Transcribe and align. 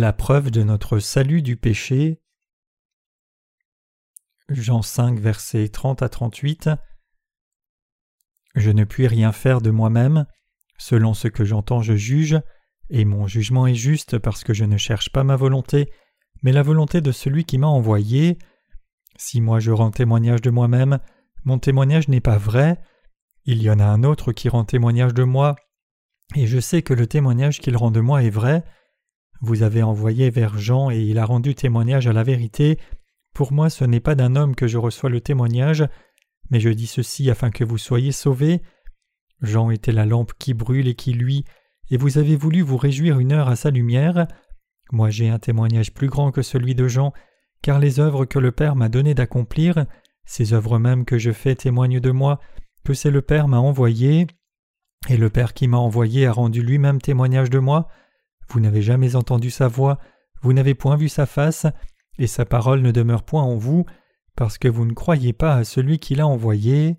La 0.00 0.14
preuve 0.14 0.50
de 0.50 0.62
notre 0.62 0.98
salut 0.98 1.42
du 1.42 1.58
péché. 1.58 2.22
Jean 4.48 4.80
5, 4.80 5.18
versets 5.18 5.68
30 5.68 6.00
à 6.00 6.08
38. 6.08 6.70
Je 8.54 8.70
ne 8.70 8.84
puis 8.84 9.06
rien 9.06 9.30
faire 9.30 9.60
de 9.60 9.68
moi-même. 9.68 10.24
Selon 10.78 11.12
ce 11.12 11.28
que 11.28 11.44
j'entends, 11.44 11.82
je 11.82 11.96
juge, 11.96 12.40
et 12.88 13.04
mon 13.04 13.26
jugement 13.26 13.66
est 13.66 13.74
juste 13.74 14.16
parce 14.16 14.42
que 14.42 14.54
je 14.54 14.64
ne 14.64 14.78
cherche 14.78 15.10
pas 15.12 15.22
ma 15.22 15.36
volonté, 15.36 15.92
mais 16.42 16.52
la 16.52 16.62
volonté 16.62 17.02
de 17.02 17.12
celui 17.12 17.44
qui 17.44 17.58
m'a 17.58 17.66
envoyé. 17.66 18.38
Si 19.18 19.42
moi 19.42 19.60
je 19.60 19.70
rends 19.70 19.90
témoignage 19.90 20.40
de 20.40 20.48
moi-même, 20.48 21.00
mon 21.44 21.58
témoignage 21.58 22.08
n'est 22.08 22.22
pas 22.22 22.38
vrai. 22.38 22.80
Il 23.44 23.62
y 23.62 23.68
en 23.68 23.78
a 23.78 23.84
un 23.84 24.02
autre 24.02 24.32
qui 24.32 24.48
rend 24.48 24.64
témoignage 24.64 25.12
de 25.12 25.24
moi, 25.24 25.56
et 26.36 26.46
je 26.46 26.58
sais 26.58 26.80
que 26.80 26.94
le 26.94 27.06
témoignage 27.06 27.60
qu'il 27.60 27.76
rend 27.76 27.90
de 27.90 28.00
moi 28.00 28.22
est 28.22 28.30
vrai. 28.30 28.64
Vous 29.40 29.62
avez 29.62 29.82
envoyé 29.82 30.30
vers 30.30 30.58
Jean 30.58 30.90
et 30.90 31.00
il 31.00 31.18
a 31.18 31.24
rendu 31.24 31.54
témoignage 31.54 32.06
à 32.06 32.12
la 32.12 32.22
vérité. 32.22 32.78
Pour 33.34 33.52
moi 33.52 33.70
ce 33.70 33.84
n'est 33.84 34.00
pas 34.00 34.14
d'un 34.14 34.36
homme 34.36 34.54
que 34.54 34.66
je 34.66 34.76
reçois 34.76 35.08
le 35.08 35.20
témoignage, 35.20 35.86
mais 36.50 36.60
je 36.60 36.68
dis 36.68 36.86
ceci 36.86 37.30
afin 37.30 37.50
que 37.50 37.64
vous 37.64 37.78
soyez 37.78 38.12
sauvés. 38.12 38.60
Jean 39.40 39.70
était 39.70 39.92
la 39.92 40.04
lampe 40.04 40.32
qui 40.38 40.52
brûle 40.52 40.88
et 40.88 40.94
qui 40.94 41.14
luit, 41.14 41.44
et 41.90 41.96
vous 41.96 42.18
avez 42.18 42.36
voulu 42.36 42.60
vous 42.60 42.76
réjouir 42.76 43.18
une 43.18 43.32
heure 43.32 43.48
à 43.48 43.56
sa 43.56 43.70
lumière. 43.70 44.26
Moi 44.92 45.08
j'ai 45.08 45.30
un 45.30 45.38
témoignage 45.38 45.94
plus 45.94 46.08
grand 46.08 46.32
que 46.32 46.42
celui 46.42 46.74
de 46.74 46.86
Jean, 46.86 47.12
car 47.62 47.78
les 47.78 47.98
œuvres 47.98 48.26
que 48.26 48.38
le 48.38 48.52
Père 48.52 48.76
m'a 48.76 48.88
donné 48.90 49.14
d'accomplir, 49.14 49.86
ces 50.26 50.52
œuvres 50.52 50.78
mêmes 50.78 51.04
que 51.06 51.18
je 51.18 51.32
fais 51.32 51.54
témoignent 51.54 52.00
de 52.00 52.10
moi, 52.10 52.40
que 52.84 52.92
c'est 52.92 53.10
le 53.10 53.22
Père 53.22 53.48
m'a 53.48 53.58
envoyé, 53.58 54.26
et 55.08 55.16
le 55.16 55.30
Père 55.30 55.54
qui 55.54 55.66
m'a 55.66 55.78
envoyé 55.78 56.26
a 56.26 56.32
rendu 56.32 56.62
lui-même 56.62 57.00
témoignage 57.00 57.48
de 57.48 57.58
moi. 57.58 57.88
Vous 58.50 58.60
n'avez 58.60 58.82
jamais 58.82 59.16
entendu 59.16 59.50
sa 59.50 59.68
voix, 59.68 59.98
vous 60.42 60.52
n'avez 60.52 60.74
point 60.74 60.96
vu 60.96 61.08
sa 61.08 61.26
face, 61.26 61.66
et 62.18 62.26
sa 62.26 62.44
parole 62.44 62.82
ne 62.82 62.90
demeure 62.90 63.22
point 63.22 63.42
en 63.42 63.56
vous, 63.56 63.84
parce 64.36 64.58
que 64.58 64.68
vous 64.68 64.84
ne 64.84 64.92
croyez 64.92 65.32
pas 65.32 65.54
à 65.54 65.64
celui 65.64 65.98
qui 65.98 66.14
l'a 66.14 66.26
envoyé. 66.26 66.96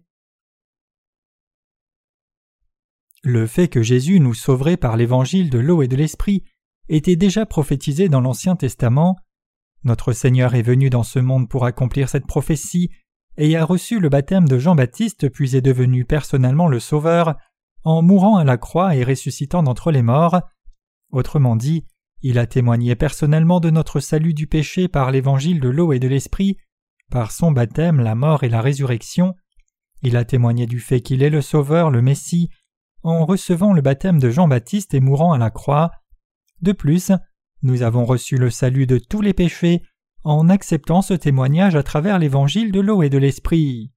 Le 3.23 3.45
fait 3.45 3.67
que 3.67 3.83
Jésus 3.83 4.19
nous 4.19 4.33
sauverait 4.33 4.77
par 4.77 4.97
l'évangile 4.97 5.49
de 5.49 5.59
l'eau 5.59 5.81
et 5.81 5.87
de 5.87 5.95
l'esprit 5.95 6.43
était 6.89 7.15
déjà 7.15 7.45
prophétisé 7.45 8.09
dans 8.09 8.21
l'Ancien 8.21 8.55
Testament. 8.55 9.17
Notre 9.83 10.13
Seigneur 10.13 10.55
est 10.55 10.61
venu 10.61 10.89
dans 10.89 11.03
ce 11.03 11.19
monde 11.19 11.47
pour 11.47 11.65
accomplir 11.65 12.09
cette 12.09 12.25
prophétie 12.25 12.89
et 13.37 13.55
a 13.55 13.63
reçu 13.63 13.99
le 13.99 14.09
baptême 14.09 14.47
de 14.47 14.57
Jean-Baptiste 14.57 15.29
puis 15.29 15.55
est 15.55 15.61
devenu 15.61 16.05
personnellement 16.05 16.67
le 16.67 16.79
Sauveur 16.79 17.35
en 17.83 18.01
mourant 18.01 18.37
à 18.37 18.43
la 18.43 18.57
croix 18.57 18.95
et 18.95 19.03
ressuscitant 19.03 19.63
d'entre 19.63 19.91
les 19.91 20.01
morts. 20.01 20.41
Autrement 21.11 21.55
dit, 21.55 21.85
il 22.21 22.37
a 22.37 22.47
témoigné 22.47 22.95
personnellement 22.95 23.59
de 23.59 23.69
notre 23.69 23.99
salut 23.99 24.33
du 24.33 24.47
péché 24.47 24.87
par 24.87 25.11
l'évangile 25.11 25.59
de 25.59 25.69
l'eau 25.69 25.91
et 25.91 25.99
de 25.99 26.07
l'esprit, 26.07 26.57
par 27.09 27.31
son 27.31 27.51
baptême, 27.51 27.99
la 27.99 28.15
mort 28.15 28.43
et 28.43 28.49
la 28.49 28.61
résurrection. 28.61 29.35
Il 30.03 30.15
a 30.15 30.25
témoigné 30.25 30.65
du 30.65 30.79
fait 30.79 31.01
qu'il 31.01 31.23
est 31.23 31.29
le 31.29 31.41
Sauveur, 31.41 31.89
le 31.89 32.01
Messie, 32.01 32.49
en 33.03 33.25
recevant 33.25 33.73
le 33.73 33.81
baptême 33.81 34.19
de 34.19 34.29
Jean-Baptiste 34.29 34.93
et 34.93 34.99
mourant 34.99 35.33
à 35.33 35.37
la 35.37 35.49
croix. 35.49 35.91
De 36.61 36.71
plus, 36.71 37.11
nous 37.63 37.81
avons 37.81 38.05
reçu 38.05 38.37
le 38.37 38.49
salut 38.49 38.87
de 38.87 38.97
tous 38.97 39.21
les 39.21 39.33
péchés 39.33 39.83
en 40.23 40.49
acceptant 40.49 41.01
ce 41.01 41.13
témoignage 41.13 41.75
à 41.75 41.83
travers 41.83 42.19
l'évangile 42.19 42.71
de 42.71 42.79
l'eau 42.79 43.01
et 43.01 43.09
de 43.09 43.17
l'esprit. 43.17 43.91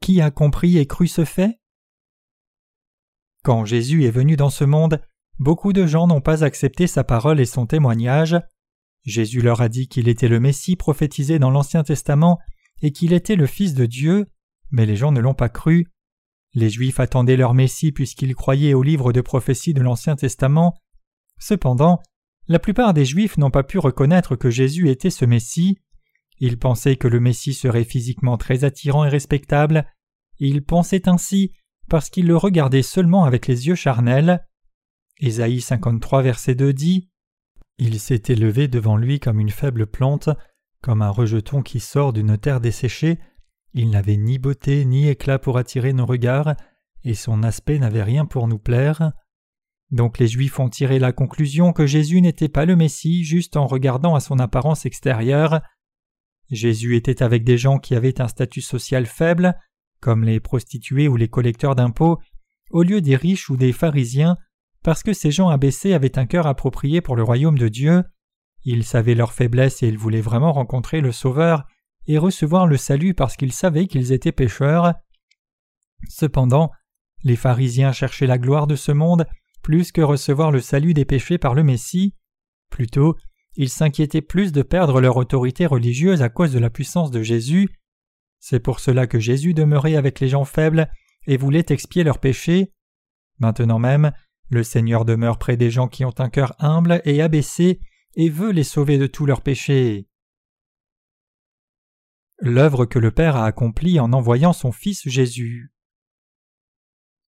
Qui 0.00 0.20
a 0.20 0.30
compris 0.30 0.78
et 0.78 0.86
cru 0.86 1.06
ce 1.06 1.24
fait? 1.24 1.59
Quand 3.42 3.64
Jésus 3.64 4.04
est 4.04 4.10
venu 4.10 4.36
dans 4.36 4.50
ce 4.50 4.64
monde, 4.64 5.00
beaucoup 5.38 5.72
de 5.72 5.86
gens 5.86 6.06
n'ont 6.06 6.20
pas 6.20 6.44
accepté 6.44 6.86
sa 6.86 7.04
parole 7.04 7.40
et 7.40 7.46
son 7.46 7.66
témoignage. 7.66 8.36
Jésus 9.04 9.40
leur 9.40 9.62
a 9.62 9.68
dit 9.68 9.88
qu'il 9.88 10.08
était 10.08 10.28
le 10.28 10.40
Messie 10.40 10.76
prophétisé 10.76 11.38
dans 11.38 11.50
l'Ancien 11.50 11.82
Testament 11.82 12.38
et 12.82 12.92
qu'il 12.92 13.12
était 13.12 13.36
le 13.36 13.46
Fils 13.46 13.74
de 13.74 13.86
Dieu, 13.86 14.26
mais 14.70 14.84
les 14.84 14.96
gens 14.96 15.12
ne 15.12 15.20
l'ont 15.20 15.34
pas 15.34 15.48
cru. 15.48 15.86
Les 16.52 16.68
Juifs 16.68 17.00
attendaient 17.00 17.36
leur 17.36 17.54
Messie 17.54 17.92
puisqu'ils 17.92 18.34
croyaient 18.34 18.74
au 18.74 18.82
livre 18.82 19.12
de 19.12 19.20
prophétie 19.20 19.72
de 19.72 19.80
l'Ancien 19.80 20.16
Testament. 20.16 20.74
Cependant, 21.38 22.02
la 22.48 22.58
plupart 22.58 22.92
des 22.92 23.04
Juifs 23.04 23.38
n'ont 23.38 23.50
pas 23.50 23.62
pu 23.62 23.78
reconnaître 23.78 24.36
que 24.36 24.50
Jésus 24.50 24.90
était 24.90 25.10
ce 25.10 25.24
Messie. 25.24 25.78
Ils 26.38 26.58
pensaient 26.58 26.96
que 26.96 27.08
le 27.08 27.20
Messie 27.20 27.54
serait 27.54 27.84
physiquement 27.84 28.36
très 28.36 28.64
attirant 28.64 29.04
et 29.04 29.08
respectable. 29.08 29.86
Ils 30.38 30.64
pensaient 30.64 31.08
ainsi 31.08 31.52
parce 31.90 32.08
qu'ils 32.08 32.28
le 32.28 32.36
regardaient 32.36 32.82
seulement 32.82 33.24
avec 33.24 33.48
les 33.48 33.66
yeux 33.66 33.74
charnels. 33.74 34.46
Ésaïe 35.18 35.60
53 35.60 36.22
verset 36.22 36.54
2 36.54 36.72
dit 36.72 37.10
Il 37.78 37.98
s'est 37.98 38.22
élevé 38.28 38.68
devant 38.68 38.96
lui 38.96 39.18
comme 39.18 39.40
une 39.40 39.50
faible 39.50 39.86
plante, 39.86 40.30
comme 40.82 41.02
un 41.02 41.10
rejeton 41.10 41.62
qui 41.62 41.80
sort 41.80 42.12
d'une 42.12 42.38
terre 42.38 42.60
desséchée. 42.60 43.18
Il 43.74 43.90
n'avait 43.90 44.16
ni 44.16 44.38
beauté 44.38 44.84
ni 44.84 45.08
éclat 45.08 45.40
pour 45.40 45.58
attirer 45.58 45.92
nos 45.92 46.06
regards, 46.06 46.54
et 47.04 47.14
son 47.14 47.42
aspect 47.42 47.78
n'avait 47.78 48.04
rien 48.04 48.24
pour 48.24 48.46
nous 48.46 48.58
plaire. 48.58 49.12
Donc 49.90 50.18
les 50.18 50.28
Juifs 50.28 50.60
ont 50.60 50.68
tiré 50.68 51.00
la 51.00 51.12
conclusion 51.12 51.72
que 51.72 51.86
Jésus 51.86 52.20
n'était 52.20 52.48
pas 52.48 52.66
le 52.66 52.76
Messie 52.76 53.24
juste 53.24 53.56
en 53.56 53.66
regardant 53.66 54.14
à 54.14 54.20
son 54.20 54.38
apparence 54.38 54.86
extérieure. 54.86 55.60
Jésus 56.50 56.94
était 56.94 57.22
avec 57.22 57.42
des 57.42 57.58
gens 57.58 57.78
qui 57.78 57.96
avaient 57.96 58.20
un 58.20 58.28
statut 58.28 58.60
social 58.60 59.06
faible, 59.06 59.56
comme 60.00 60.24
les 60.24 60.40
prostituées 60.40 61.08
ou 61.08 61.16
les 61.16 61.28
collecteurs 61.28 61.74
d'impôts, 61.74 62.18
au 62.70 62.82
lieu 62.82 63.00
des 63.00 63.16
riches 63.16 63.50
ou 63.50 63.56
des 63.56 63.72
pharisiens, 63.72 64.36
parce 64.82 65.02
que 65.02 65.12
ces 65.12 65.30
gens 65.30 65.48
abaissés 65.48 65.92
avaient 65.92 66.18
un 66.18 66.26
cœur 66.26 66.46
approprié 66.46 67.00
pour 67.00 67.16
le 67.16 67.22
royaume 67.22 67.58
de 67.58 67.68
Dieu. 67.68 68.02
Ils 68.64 68.84
savaient 68.84 69.14
leur 69.14 69.32
faiblesse 69.32 69.82
et 69.82 69.88
ils 69.88 69.98
voulaient 69.98 70.20
vraiment 70.20 70.52
rencontrer 70.52 71.00
le 71.00 71.12
Sauveur 71.12 71.64
et 72.06 72.18
recevoir 72.18 72.66
le 72.66 72.76
salut 72.76 73.14
parce 73.14 73.36
qu'ils 73.36 73.52
savaient 73.52 73.86
qu'ils 73.86 74.12
étaient 74.12 74.32
pécheurs. 74.32 74.94
Cependant, 76.08 76.70
les 77.22 77.36
pharisiens 77.36 77.92
cherchaient 77.92 78.26
la 78.26 78.38
gloire 78.38 78.66
de 78.66 78.76
ce 78.76 78.92
monde 78.92 79.26
plus 79.62 79.92
que 79.92 80.00
recevoir 80.00 80.50
le 80.50 80.60
salut 80.60 80.94
des 80.94 81.04
péchés 81.04 81.38
par 81.38 81.54
le 81.54 81.62
Messie. 81.62 82.14
Plutôt, 82.70 83.16
ils 83.56 83.68
s'inquiétaient 83.68 84.22
plus 84.22 84.52
de 84.52 84.62
perdre 84.62 85.00
leur 85.00 85.16
autorité 85.16 85.66
religieuse 85.66 86.22
à 86.22 86.28
cause 86.28 86.52
de 86.52 86.58
la 86.58 86.70
puissance 86.70 87.10
de 87.10 87.22
Jésus. 87.22 87.68
C'est 88.40 88.60
pour 88.60 88.80
cela 88.80 89.06
que 89.06 89.20
Jésus 89.20 89.54
demeurait 89.54 89.96
avec 89.96 90.18
les 90.18 90.28
gens 90.28 90.44
faibles 90.44 90.90
et 91.26 91.36
voulait 91.36 91.66
expier 91.68 92.02
leurs 92.02 92.18
péchés. 92.18 92.72
Maintenant 93.38 93.78
même, 93.78 94.12
le 94.48 94.64
Seigneur 94.64 95.04
demeure 95.04 95.38
près 95.38 95.56
des 95.56 95.70
gens 95.70 95.86
qui 95.86 96.04
ont 96.04 96.14
un 96.18 96.30
cœur 96.30 96.54
humble 96.58 97.00
et 97.04 97.22
abaissé 97.22 97.80
et 98.16 98.28
veut 98.28 98.50
les 98.50 98.64
sauver 98.64 98.98
de 98.98 99.06
tous 99.06 99.26
leurs 99.26 99.42
péchés. 99.42 100.08
L'œuvre 102.40 102.86
que 102.86 102.98
le 102.98 103.10
Père 103.10 103.36
a 103.36 103.44
accomplie 103.44 104.00
en 104.00 104.12
envoyant 104.12 104.54
son 104.54 104.72
Fils 104.72 105.06
Jésus. 105.06 105.72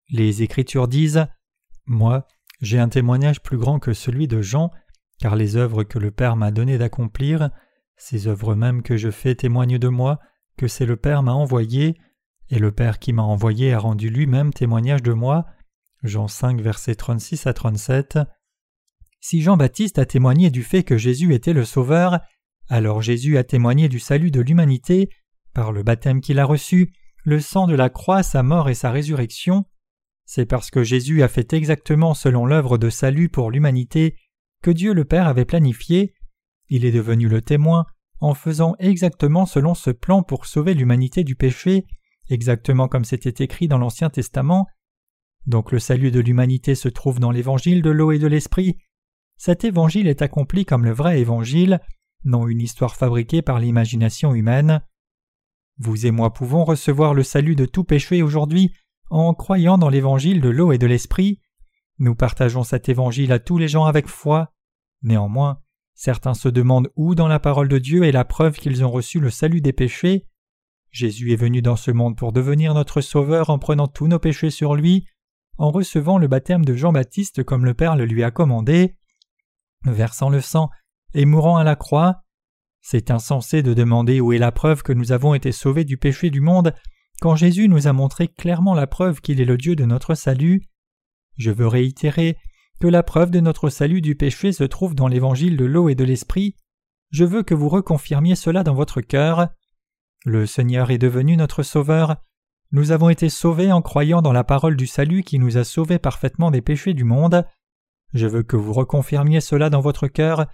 Les 0.09 0.43
Écritures 0.43 0.89
disent 0.89 1.27
moi, 1.85 2.27
j'ai 2.61 2.79
un 2.79 2.89
témoignage 2.89 3.43
plus 3.43 3.59
grand 3.59 3.79
que 3.79 3.93
celui 3.93 4.29
de 4.29 4.41
Jean, 4.41 4.71
car 5.19 5.37
les 5.37 5.57
œuvres 5.57 5.85
que 5.85 5.99
le 5.99 6.11
Père 6.11 6.37
m'a 6.37 6.51
donné 6.51 6.79
d'accomplir, 6.79 7.51
ces 7.97 8.29
œuvres 8.29 8.55
mêmes 8.55 8.83
que 8.83 8.97
je 8.97 9.11
fais 9.11 9.35
témoignent 9.35 9.79
de 9.79 9.89
moi, 9.89 10.19
que 10.57 10.69
c'est 10.69 10.87
le 10.87 10.97
Père 10.97 11.23
m'a 11.23 11.33
envoyé, 11.33 11.99
et 12.51 12.59
le 12.59 12.73
Père 12.73 12.99
qui 12.99 13.13
m'a 13.13 13.23
envoyé 13.23 13.73
a 13.73 13.79
rendu 13.79 14.11
lui-même 14.11 14.53
témoignage 14.53 15.03
de 15.03 15.13
moi. 15.13 15.47
Jean 16.03 16.29
5, 16.29 16.61
versets 16.61 16.95
36 16.95 17.47
à 17.47 17.53
37. 17.53 18.19
Si 19.21 19.41
Jean-Baptiste 19.41 19.99
a 19.99 20.05
témoigné 20.05 20.51
du 20.51 20.63
fait 20.63 20.83
que 20.83 20.99
Jésus 20.99 21.33
était 21.35 21.53
le 21.53 21.65
Sauveur, 21.65 22.21
alors 22.69 23.03
Jésus 23.03 23.39
a 23.39 23.45
témoigné 23.45 23.89
du 23.89 24.01
salut 24.01 24.31
de 24.31 24.41
l'humanité 24.41 25.09
par 25.55 25.73
le 25.73 25.83
baptême 25.83 26.21
qu'il 26.21 26.39
a 26.39 26.45
reçu, 26.45 26.93
le 27.25 27.41
sang 27.41 27.67
de 27.67 27.75
la 27.75 27.89
croix, 27.89 28.23
sa 28.23 28.43
mort 28.43 28.69
et 28.69 28.75
sa 28.75 28.91
résurrection. 28.91 29.65
C'est 30.25 30.47
parce 30.47 30.71
que 30.71 30.83
Jésus 30.83 31.23
a 31.23 31.29
fait 31.29 31.53
exactement 31.53 32.15
selon 32.15 32.47
l'œuvre 32.47 32.79
de 32.79 32.91
salut 32.91 33.29
pour 33.29 33.51
l'humanité 33.51 34.17
que 34.63 34.71
Dieu 34.71 34.93
le 34.93 35.05
Père 35.05 35.27
avait 35.27 35.45
planifié, 35.45 36.15
il 36.69 36.85
est 36.85 36.93
devenu 36.93 37.29
le 37.29 37.43
témoin 37.43 37.85
en 38.23 38.35
faisant 38.35 38.77
exactement 38.79 39.47
selon 39.47 39.75
ce 39.75 39.91
plan 39.91 40.23
pour 40.23 40.47
sauver 40.47 40.75
l'humanité 40.75 41.25
du 41.25 41.35
péché, 41.35 41.87
exactement 42.31 42.87
comme 42.87 43.05
c'était 43.05 43.43
écrit 43.43 43.67
dans 43.67 43.79
l'Ancien 43.79 44.11
Testament. 44.11 44.69
Donc 45.47 45.73
le 45.73 45.81
salut 45.81 46.13
de 46.13 46.21
l'humanité 46.21 46.77
se 46.77 46.89
trouve 46.89 47.19
dans 47.19 47.33
l'évangile 47.33 47.83
de 47.83 47.91
l'eau 47.91 48.13
et 48.13 48.21
de 48.21 48.29
l'esprit. 48.29 48.79
Cet 49.37 49.65
évangile 49.65 50.07
est 50.07 50.23
accompli 50.23 50.65
comme 50.65 50.85
le 50.85 50.93
vrai 50.93 51.19
évangile, 51.19 51.81
non 52.23 52.47
une 52.47 52.61
histoire 52.61 52.95
fabriquée 52.95 53.43
par 53.43 53.59
l'imagination 53.59 54.37
humaine. 54.37 54.83
Vous 55.79 56.07
et 56.07 56.13
moi 56.13 56.33
pouvons 56.33 56.63
recevoir 56.63 57.15
le 57.15 57.25
salut 57.25 57.57
de 57.57 57.67
tout 57.67 57.83
péché 57.83 58.23
aujourd'hui 58.23 58.73
en 59.11 59.35
croyant 59.35 59.79
dans 59.79 59.89
l'évangile 59.89 60.41
de 60.41 60.49
l'eau 60.49 60.71
et 60.71 60.79
de 60.79 60.87
l'esprit. 60.87 61.41
Nous 61.99 62.15
partageons 62.15 62.63
cet 62.63 62.89
évangile 62.89 63.33
à 63.33 63.41
tous 63.41 63.59
les 63.59 63.67
gens 63.67 63.85
avec 63.85 64.07
foi. 64.07 64.53
Néanmoins, 65.03 65.59
certains 66.03 66.35
se 66.35 66.49
demandent 66.49 66.91
où 66.97 67.15
dans 67.15 67.29
la 67.29 67.39
parole 67.39 67.69
de 67.69 67.79
Dieu 67.79 68.03
est 68.03 68.11
la 68.11 68.25
preuve 68.25 68.57
qu'ils 68.57 68.85
ont 68.85 68.91
reçu 68.91 69.21
le 69.21 69.31
salut 69.31 69.61
des 69.61 69.73
péchés. 69.73 70.27
Jésus 70.91 71.33
est 71.33 71.37
venu 71.37 71.63
dans 71.63 71.77
ce 71.77 71.93
monde 71.93 72.17
pour 72.17 72.33
devenir 72.33 72.75
notre 72.75 73.01
Sauveur 73.01 73.51
en 73.51 73.61
prenant 73.61 73.87
tous 73.87 74.09
nos 74.09 74.19
péchés 74.19 74.51
sur 74.51 74.75
lui. 74.75 75.07
en 75.59 75.71
recevant 75.71 76.19
le 76.19 76.27
baptême 76.27 76.65
de 76.65 76.75
Jean-Baptiste 76.75 77.45
comme 77.45 77.65
le 77.65 77.75
Père 77.75 77.95
le 77.95 78.05
lui 78.05 78.25
a 78.25 78.33
commandé, 78.33 78.97
versant 79.85 80.29
le 80.29 80.41
sang 80.41 80.71
et 81.15 81.25
mourant 81.25 81.57
à 81.57 81.63
la 81.63 81.77
croix. 81.77 82.25
C'est 82.81 83.13
insensé 83.13 83.63
de 83.63 83.73
demander 83.73 84.21
où 84.21 84.33
est 84.33 84.39
la 84.39 84.51
preuve 84.51 84.83
que 84.83 84.93
nous 84.93 85.13
avons 85.13 85.35
été 85.35 85.53
sauvés 85.53 85.85
du 85.85 85.99
péché 85.99 86.31
du 86.31 86.41
monde 86.41 86.75
quand 87.21 87.37
Jésus 87.37 87.69
nous 87.69 87.87
a 87.87 87.93
montré 87.93 88.27
clairement 88.27 88.75
la 88.75 88.89
preuve 88.89 89.21
qu'il 89.21 89.41
est 89.41 89.45
le 89.45 89.57
Dieu 89.57 89.77
de 89.77 89.85
notre 89.85 90.17
salut. 90.17 90.69
Je 91.37 91.53
veux 91.53 91.69
réitérer 91.69 92.39
que 92.81 92.87
la 92.87 93.03
preuve 93.03 93.31
de 93.31 93.41
notre 93.41 93.71
salut 93.71 94.01
du 94.01 94.15
péché 94.15 94.53
se 94.53 94.65
trouve 94.65 94.95
dans 94.95 95.09
l'évangile 95.09 95.57
de 95.57 95.65
l'eau 95.65 95.89
et 95.89 95.95
de 95.95 96.05
l'esprit. 96.05 96.57
Je 97.11 97.25
veux 97.25 97.43
que 97.43 97.55
vous 97.55 97.69
reconfirmiez 97.69 98.35
cela 98.35 98.63
dans 98.63 98.75
votre 98.75 99.01
cœur. 99.01 99.49
Le 100.25 100.47
Seigneur 100.47 100.91
est 100.91 100.99
devenu 100.99 101.37
notre 101.37 101.63
Sauveur. 101.63 102.17
Nous 102.71 102.91
avons 102.91 103.11
été 103.11 103.29
sauvés 103.29 103.71
en 103.71 103.83
croyant 103.83 104.23
dans 104.23 104.33
la 104.33 104.45
parole 104.45 104.77
du 104.77 104.87
salut 104.87 105.23
qui 105.23 105.39
nous 105.39 105.59
a 105.59 105.65
sauvés 105.65 105.99
parfaitement 105.99 106.51
des 106.51 106.63
péchés 106.63 106.95
du 106.95 107.05
monde. 107.05 107.45
Je 108.15 108.27
veux 108.27 108.43
que 108.43 108.57
vous 108.57 108.73
reconfirmiez 108.73 109.41
cela 109.41 109.69
dans 109.69 109.81
votre 109.81 110.09
cœur, 110.09 110.47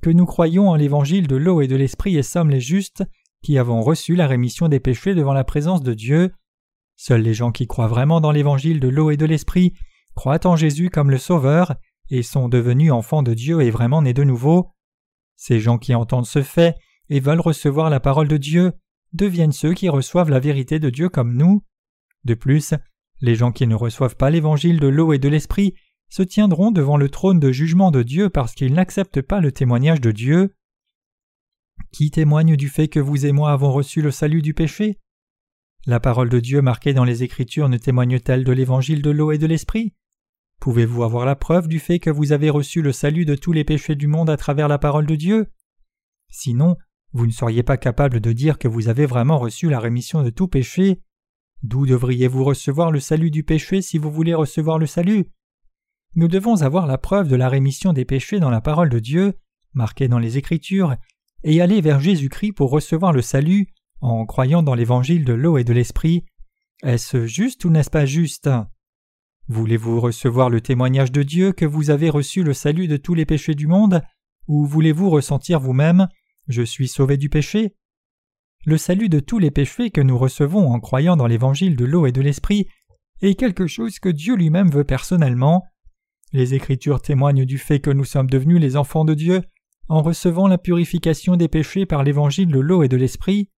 que 0.00 0.10
nous 0.10 0.26
croyons 0.26 0.70
en 0.70 0.74
l'évangile 0.74 1.26
de 1.26 1.36
l'eau 1.36 1.60
et 1.60 1.66
de 1.66 1.76
l'esprit 1.76 2.16
et 2.16 2.22
sommes 2.22 2.50
les 2.50 2.60
justes, 2.60 3.04
qui 3.42 3.58
avons 3.58 3.82
reçu 3.82 4.16
la 4.16 4.26
rémission 4.26 4.68
des 4.68 4.80
péchés 4.80 5.14
devant 5.14 5.34
la 5.34 5.44
présence 5.44 5.82
de 5.82 5.92
Dieu. 5.92 6.32
Seuls 6.96 7.20
les 7.20 7.34
gens 7.34 7.52
qui 7.52 7.66
croient 7.66 7.88
vraiment 7.88 8.20
dans 8.20 8.32
l'évangile 8.32 8.80
de 8.80 8.88
l'eau 8.88 9.10
et 9.10 9.16
de 9.16 9.26
l'esprit 9.26 9.74
croient 10.16 10.46
en 10.46 10.56
Jésus 10.56 10.90
comme 10.90 11.10
le 11.10 11.18
Sauveur 11.18 11.76
et 12.10 12.22
sont 12.22 12.48
devenus 12.48 12.90
enfants 12.90 13.22
de 13.22 13.34
Dieu 13.34 13.60
et 13.60 13.70
vraiment 13.70 14.02
nés 14.02 14.14
de 14.14 14.24
nouveau. 14.24 14.72
Ces 15.36 15.60
gens 15.60 15.78
qui 15.78 15.94
entendent 15.94 16.26
ce 16.26 16.42
fait 16.42 16.74
et 17.10 17.20
veulent 17.20 17.40
recevoir 17.40 17.90
la 17.90 18.00
parole 18.00 18.26
de 18.26 18.38
Dieu 18.38 18.72
deviennent 19.12 19.52
ceux 19.52 19.74
qui 19.74 19.88
reçoivent 19.88 20.30
la 20.30 20.40
vérité 20.40 20.80
de 20.80 20.90
Dieu 20.90 21.08
comme 21.08 21.36
nous. 21.36 21.62
De 22.24 22.34
plus, 22.34 22.74
les 23.20 23.34
gens 23.34 23.52
qui 23.52 23.66
ne 23.66 23.74
reçoivent 23.74 24.16
pas 24.16 24.30
l'évangile 24.30 24.80
de 24.80 24.88
l'eau 24.88 25.12
et 25.12 25.18
de 25.18 25.28
l'esprit 25.28 25.74
se 26.08 26.22
tiendront 26.22 26.70
devant 26.70 26.96
le 26.96 27.08
trône 27.08 27.38
de 27.38 27.52
jugement 27.52 27.90
de 27.90 28.02
Dieu 28.02 28.30
parce 28.30 28.54
qu'ils 28.54 28.72
n'acceptent 28.72 29.22
pas 29.22 29.40
le 29.40 29.52
témoignage 29.52 30.00
de 30.00 30.12
Dieu. 30.12 30.54
Qui 31.92 32.10
témoigne 32.10 32.56
du 32.56 32.68
fait 32.68 32.88
que 32.88 33.00
vous 33.00 33.26
et 33.26 33.32
moi 33.32 33.52
avons 33.52 33.70
reçu 33.70 34.00
le 34.00 34.10
salut 34.10 34.42
du 34.42 34.54
péché? 34.54 34.98
La 35.84 36.00
parole 36.00 36.30
de 36.30 36.40
Dieu 36.40 36.62
marquée 36.62 36.94
dans 36.94 37.04
les 37.04 37.22
Écritures 37.22 37.68
ne 37.68 37.76
témoigne-t-elle 37.76 38.44
de 38.44 38.52
l'évangile 38.52 39.02
de 39.02 39.10
l'eau 39.10 39.30
et 39.30 39.38
de 39.38 39.46
l'esprit? 39.46 39.94
Pouvez-vous 40.60 41.04
avoir 41.04 41.24
la 41.24 41.36
preuve 41.36 41.68
du 41.68 41.78
fait 41.78 41.98
que 41.98 42.10
vous 42.10 42.32
avez 42.32 42.50
reçu 42.50 42.82
le 42.82 42.92
salut 42.92 43.24
de 43.24 43.34
tous 43.34 43.52
les 43.52 43.64
péchés 43.64 43.94
du 43.94 44.06
monde 44.06 44.30
à 44.30 44.36
travers 44.36 44.68
la 44.68 44.78
parole 44.78 45.06
de 45.06 45.14
Dieu? 45.14 45.46
Sinon, 46.28 46.76
vous 47.12 47.26
ne 47.26 47.32
seriez 47.32 47.62
pas 47.62 47.76
capable 47.76 48.20
de 48.20 48.32
dire 48.32 48.58
que 48.58 48.68
vous 48.68 48.88
avez 48.88 49.06
vraiment 49.06 49.38
reçu 49.38 49.68
la 49.68 49.80
rémission 49.80 50.22
de 50.22 50.30
tout 50.30 50.48
péché. 50.48 51.00
D'où 51.62 51.86
devriez-vous 51.86 52.44
recevoir 52.44 52.90
le 52.90 53.00
salut 53.00 53.30
du 53.30 53.42
péché 53.42 53.80
si 53.80 53.98
vous 53.98 54.10
voulez 54.10 54.34
recevoir 54.34 54.78
le 54.78 54.86
salut? 54.86 55.26
Nous 56.14 56.28
devons 56.28 56.62
avoir 56.62 56.86
la 56.86 56.98
preuve 56.98 57.28
de 57.28 57.36
la 57.36 57.48
rémission 57.48 57.92
des 57.92 58.04
péchés 58.04 58.40
dans 58.40 58.50
la 58.50 58.60
parole 58.60 58.88
de 58.88 58.98
Dieu, 58.98 59.34
marquée 59.74 60.08
dans 60.08 60.18
les 60.18 60.38
Écritures, 60.38 60.96
et 61.44 61.60
aller 61.60 61.80
vers 61.80 62.00
Jésus-Christ 62.00 62.52
pour 62.52 62.70
recevoir 62.70 63.12
le 63.12 63.22
salut 63.22 63.68
en 64.00 64.26
croyant 64.26 64.62
dans 64.62 64.74
l'évangile 64.74 65.24
de 65.24 65.32
l'eau 65.32 65.58
et 65.58 65.64
de 65.64 65.72
l'esprit. 65.72 66.24
Est-ce 66.82 67.26
juste 67.26 67.64
ou 67.64 67.70
n'est-ce 67.70 67.90
pas 67.90 68.06
juste? 68.06 68.50
Voulez-vous 69.48 70.00
recevoir 70.00 70.50
le 70.50 70.60
témoignage 70.60 71.12
de 71.12 71.22
Dieu 71.22 71.52
que 71.52 71.64
vous 71.64 71.90
avez 71.90 72.10
reçu 72.10 72.42
le 72.42 72.52
salut 72.52 72.88
de 72.88 72.96
tous 72.96 73.14
les 73.14 73.26
péchés 73.26 73.54
du 73.54 73.68
monde, 73.68 74.02
ou 74.48 74.66
voulez-vous 74.66 75.08
ressentir 75.08 75.60
vous-même 75.60 76.08
Je 76.48 76.62
suis 76.62 76.88
sauvé 76.88 77.16
du 77.16 77.28
péché 77.28 77.76
Le 78.64 78.76
salut 78.76 79.08
de 79.08 79.20
tous 79.20 79.38
les 79.38 79.52
péchés 79.52 79.90
que 79.90 80.00
nous 80.00 80.18
recevons 80.18 80.72
en 80.72 80.80
croyant 80.80 81.16
dans 81.16 81.28
l'évangile 81.28 81.76
de 81.76 81.84
l'eau 81.84 82.06
et 82.06 82.12
de 82.12 82.20
l'esprit 82.20 82.66
est 83.22 83.36
quelque 83.36 83.68
chose 83.68 84.00
que 84.00 84.08
Dieu 84.08 84.34
lui-même 84.34 84.68
veut 84.68 84.84
personnellement. 84.84 85.64
Les 86.32 86.54
Écritures 86.54 87.00
témoignent 87.00 87.44
du 87.44 87.58
fait 87.58 87.78
que 87.78 87.90
nous 87.90 88.04
sommes 88.04 88.28
devenus 88.28 88.60
les 88.60 88.76
enfants 88.76 89.04
de 89.04 89.14
Dieu 89.14 89.42
en 89.88 90.02
recevant 90.02 90.48
la 90.48 90.58
purification 90.58 91.36
des 91.36 91.46
péchés 91.46 91.86
par 91.86 92.02
l'évangile 92.02 92.48
de 92.48 92.58
l'eau 92.58 92.82
et 92.82 92.88
de 92.88 92.96
l'esprit. 92.96 93.50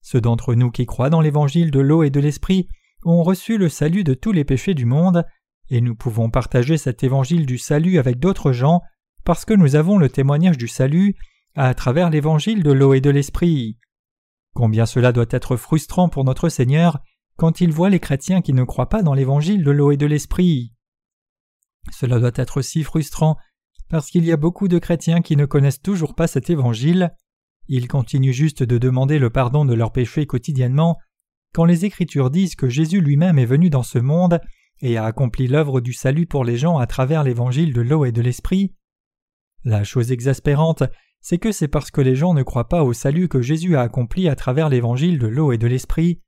Ceux 0.00 0.22
d'entre 0.22 0.54
nous 0.54 0.70
qui 0.70 0.86
croient 0.86 1.10
dans 1.10 1.20
l'évangile 1.20 1.70
de 1.70 1.80
l'eau 1.80 2.02
et 2.02 2.10
de 2.10 2.20
l'esprit 2.20 2.68
ont 3.04 3.22
reçu 3.22 3.58
le 3.58 3.68
salut 3.68 4.04
de 4.04 4.14
tous 4.14 4.32
les 4.32 4.44
péchés 4.44 4.74
du 4.74 4.84
monde, 4.84 5.24
et 5.68 5.80
nous 5.80 5.94
pouvons 5.94 6.30
partager 6.30 6.76
cet 6.76 7.02
évangile 7.02 7.46
du 7.46 7.58
salut 7.58 7.98
avec 7.98 8.18
d'autres 8.18 8.52
gens 8.52 8.82
parce 9.24 9.44
que 9.44 9.54
nous 9.54 9.74
avons 9.74 9.98
le 9.98 10.08
témoignage 10.08 10.56
du 10.56 10.68
salut 10.68 11.16
à 11.56 11.74
travers 11.74 12.10
l'évangile 12.10 12.62
de 12.62 12.70
l'eau 12.70 12.94
et 12.94 13.00
de 13.00 13.10
l'esprit. 13.10 13.78
Combien 14.54 14.86
cela 14.86 15.12
doit 15.12 15.26
être 15.30 15.56
frustrant 15.56 16.08
pour 16.08 16.24
notre 16.24 16.48
Seigneur 16.48 17.00
quand 17.36 17.60
il 17.60 17.72
voit 17.72 17.90
les 17.90 18.00
chrétiens 18.00 18.40
qui 18.40 18.52
ne 18.52 18.64
croient 18.64 18.88
pas 18.88 19.02
dans 19.02 19.14
l'évangile 19.14 19.64
de 19.64 19.70
l'eau 19.70 19.90
et 19.90 19.96
de 19.96 20.06
l'esprit. 20.06 20.72
Cela 21.92 22.18
doit 22.18 22.30
être 22.34 22.62
si 22.62 22.82
frustrant 22.82 23.36
parce 23.88 24.10
qu'il 24.10 24.24
y 24.24 24.32
a 24.32 24.36
beaucoup 24.36 24.68
de 24.68 24.78
chrétiens 24.78 25.20
qui 25.20 25.36
ne 25.36 25.44
connaissent 25.44 25.82
toujours 25.82 26.14
pas 26.14 26.26
cet 26.26 26.50
évangile. 26.50 27.14
Ils 27.68 27.88
continuent 27.88 28.32
juste 28.32 28.62
de 28.62 28.78
demander 28.78 29.18
le 29.18 29.30
pardon 29.30 29.64
de 29.64 29.74
leurs 29.74 29.92
péchés 29.92 30.26
quotidiennement 30.26 30.98
quand 31.56 31.64
les 31.64 31.86
Écritures 31.86 32.28
disent 32.28 32.54
que 32.54 32.68
Jésus 32.68 33.00
lui-même 33.00 33.38
est 33.38 33.46
venu 33.46 33.70
dans 33.70 33.82
ce 33.82 33.98
monde 33.98 34.42
et 34.82 34.98
a 34.98 35.06
accompli 35.06 35.48
l'œuvre 35.48 35.80
du 35.80 35.94
salut 35.94 36.26
pour 36.26 36.44
les 36.44 36.58
gens 36.58 36.76
à 36.76 36.86
travers 36.86 37.22
l'évangile 37.22 37.72
de 37.72 37.80
l'eau 37.80 38.04
et 38.04 38.12
de 38.12 38.20
l'esprit. 38.20 38.74
La 39.64 39.82
chose 39.82 40.12
exaspérante, 40.12 40.82
c'est 41.22 41.38
que 41.38 41.52
c'est 41.52 41.68
parce 41.68 41.90
que 41.90 42.02
les 42.02 42.14
gens 42.14 42.34
ne 42.34 42.42
croient 42.42 42.68
pas 42.68 42.84
au 42.84 42.92
salut 42.92 43.28
que 43.28 43.40
Jésus 43.40 43.74
a 43.74 43.80
accompli 43.80 44.28
à 44.28 44.36
travers 44.36 44.68
l'évangile 44.68 45.18
de 45.18 45.28
l'eau 45.28 45.50
et 45.50 45.56
de 45.56 45.66
l'esprit. 45.66 46.20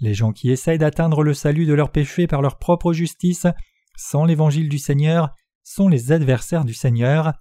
Les 0.00 0.12
gens 0.12 0.32
qui 0.32 0.50
essayent 0.50 0.76
d'atteindre 0.76 1.22
le 1.22 1.32
salut 1.32 1.64
de 1.64 1.72
leurs 1.72 1.90
péchés 1.90 2.26
par 2.26 2.42
leur 2.42 2.58
propre 2.58 2.92
justice, 2.92 3.46
sans 3.96 4.26
l'évangile 4.26 4.68
du 4.68 4.78
Seigneur, 4.78 5.30
sont 5.62 5.88
les 5.88 6.12
adversaires 6.12 6.66
du 6.66 6.74
Seigneur. 6.74 7.32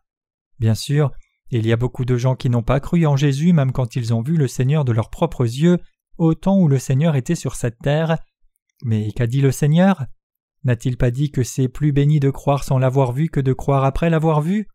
Bien 0.59 0.75
sûr, 0.75 1.11
il 1.49 1.67
y 1.67 1.73
a 1.73 1.77
beaucoup 1.77 2.05
de 2.05 2.15
gens 2.15 2.37
qui 2.37 2.49
n'ont 2.49 2.63
pas 2.63 2.79
cru 2.79 3.05
en 3.05 3.17
Jésus 3.17 3.51
même 3.51 3.73
quand 3.73 3.97
ils 3.97 4.13
ont 4.13 4.21
vu 4.21 4.37
le 4.37 4.47
Seigneur 4.47 4.85
de 4.85 4.93
leurs 4.93 5.09
propres 5.09 5.43
yeux 5.43 5.77
au 6.17 6.33
temps 6.33 6.59
où 6.59 6.67
le 6.67 6.79
Seigneur 6.79 7.15
était 7.15 7.35
sur 7.35 7.55
cette 7.55 7.79
terre. 7.79 8.17
Mais 8.83 9.11
qu'a 9.11 9.27
dit 9.27 9.41
le 9.41 9.51
Seigneur? 9.51 10.05
N'a-t-il 10.63 10.97
pas 10.97 11.11
dit 11.11 11.31
que 11.31 11.43
c'est 11.43 11.67
plus 11.67 11.91
béni 11.91 12.19
de 12.19 12.29
croire 12.29 12.63
sans 12.63 12.77
l'avoir 12.77 13.13
vu 13.13 13.29
que 13.29 13.39
de 13.39 13.53
croire 13.53 13.83
après 13.83 14.09
l'avoir 14.09 14.41
vu? 14.41 14.67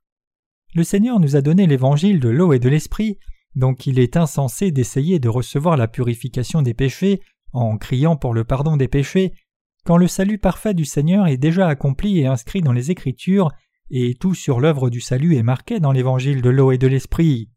Le 0.74 0.82
Seigneur 0.82 1.20
nous 1.20 1.36
a 1.36 1.42
donné 1.42 1.66
l'évangile 1.66 2.20
de 2.20 2.28
l'eau 2.28 2.52
et 2.52 2.58
de 2.58 2.68
l'esprit, 2.68 3.18
donc 3.54 3.86
il 3.86 3.98
est 3.98 4.16
insensé 4.16 4.70
d'essayer 4.70 5.18
de 5.18 5.28
recevoir 5.28 5.76
la 5.76 5.88
purification 5.88 6.62
des 6.62 6.74
péchés 6.74 7.20
en 7.52 7.78
criant 7.78 8.16
pour 8.16 8.34
le 8.34 8.44
pardon 8.44 8.76
des 8.76 8.88
péchés, 8.88 9.32
quand 9.84 9.96
le 9.96 10.08
salut 10.08 10.38
parfait 10.38 10.74
du 10.74 10.84
Seigneur 10.84 11.28
est 11.28 11.36
déjà 11.36 11.68
accompli 11.68 12.18
et 12.18 12.26
inscrit 12.26 12.60
dans 12.60 12.72
les 12.72 12.90
Écritures, 12.90 13.50
et 13.88 14.14
tout 14.14 14.34
sur 14.34 14.60
l'œuvre 14.60 14.90
du 14.90 15.00
salut 15.00 15.36
est 15.36 15.44
marqué 15.44 15.78
dans 15.78 15.92
l'évangile 15.92 16.42
de 16.42 16.50
l'eau 16.50 16.72
et 16.72 16.78
de 16.78 16.88
l'esprit. 16.88 17.50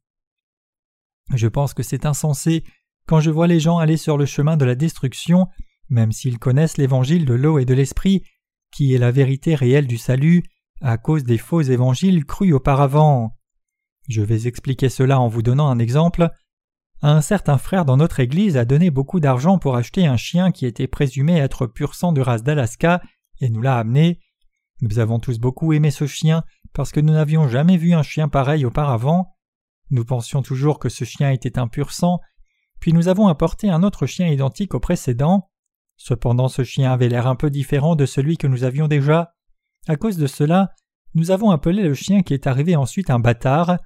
Je 1.34 1.48
pense 1.48 1.74
que 1.74 1.84
c'est 1.84 2.06
insensé 2.06 2.64
quand 3.10 3.22
je 3.22 3.32
vois 3.32 3.48
les 3.48 3.60
gens 3.60 3.80
aller 3.80 3.98
sur 3.98 4.20
le 4.20 4.28
chemin 4.28 4.56
de 4.56 4.66
la 4.66 4.76
destruction, 4.76 5.48
même 5.90 6.12
s'ils 6.12 6.38
connaissent 6.38 6.78
l'évangile 6.78 7.26
de 7.26 7.34
l'eau 7.34 7.58
et 7.58 7.66
de 7.66 7.74
l'esprit, 7.74 8.22
qui 8.72 8.94
est 8.94 9.00
la 9.00 9.10
vérité 9.10 9.56
réelle 9.56 9.88
du 9.88 9.98
salut, 9.98 10.44
à 10.80 11.00
cause 11.00 11.24
des 11.24 11.40
faux 11.40 11.62
évangiles 11.62 12.24
crus 12.24 12.54
auparavant. 12.54 13.36
Je 14.08 14.22
vais 14.22 14.46
expliquer 14.46 14.90
cela 14.90 15.20
en 15.20 15.28
vous 15.28 15.42
donnant 15.42 15.70
un 15.70 15.80
exemple. 15.80 16.30
Un 17.02 17.22
certain 17.22 17.58
frère 17.58 17.84
dans 17.84 17.98
notre 17.98 18.20
Église 18.20 18.58
a 18.58 18.66
donné 18.66 18.92
beaucoup 18.92 19.20
d'argent 19.20 19.58
pour 19.58 19.76
acheter 19.76 20.06
un 20.06 20.18
chien 20.18 20.52
qui 20.52 20.68
était 20.68 20.88
présumé 20.88 21.40
être 21.40 21.66
pur 21.66 21.96
sang 21.96 22.12
de 22.12 22.22
race 22.22 22.44
d'Alaska 22.44 23.02
et 23.42 23.50
nous 23.50 23.64
l'a 23.64 23.80
amené. 23.80 24.20
Nous 24.82 25.00
avons 25.00 25.18
tous 25.18 25.40
beaucoup 25.40 25.74
aimé 25.74 25.90
ce 25.90 26.06
chien 26.06 26.44
parce 26.74 26.92
que 26.92 27.00
nous 27.00 27.14
n'avions 27.14 27.48
jamais 27.48 27.78
vu 27.78 27.94
un 27.94 28.04
chien 28.04 28.30
pareil 28.30 28.66
auparavant. 28.66 29.36
Nous 29.90 30.06
pensions 30.06 30.44
toujours 30.44 30.78
que 30.78 30.90
ce 30.90 31.06
chien 31.06 31.32
était 31.32 31.58
un 31.58 31.68
pur 31.68 31.92
sang 31.92 32.20
puis 32.80 32.94
nous 32.94 33.08
avons 33.08 33.28
apporté 33.28 33.70
un 33.70 33.84
autre 33.84 34.06
chien 34.06 34.28
identique 34.28 34.74
au 34.74 34.80
précédent. 34.80 35.50
Cependant 35.98 36.48
ce 36.48 36.64
chien 36.64 36.92
avait 36.92 37.10
l'air 37.10 37.28
un 37.28 37.36
peu 37.36 37.50
différent 37.50 37.96
de 37.96 38.06
celui 38.06 38.38
que 38.38 38.48
nous 38.48 38.64
avions 38.64 38.88
déjà. 38.88 39.34
À 39.88 39.96
cause 39.96 40.18
de 40.18 40.28
cela, 40.28 40.74
nous 41.14 41.32
avons 41.32 41.52
appelé 41.52 41.84
le 41.84 41.94
chien 41.94 42.22
qui 42.22 42.34
est 42.34 42.48
arrivé 42.48 42.76
ensuite 42.76 43.10
un 43.10 43.20
bâtard. 43.20 43.78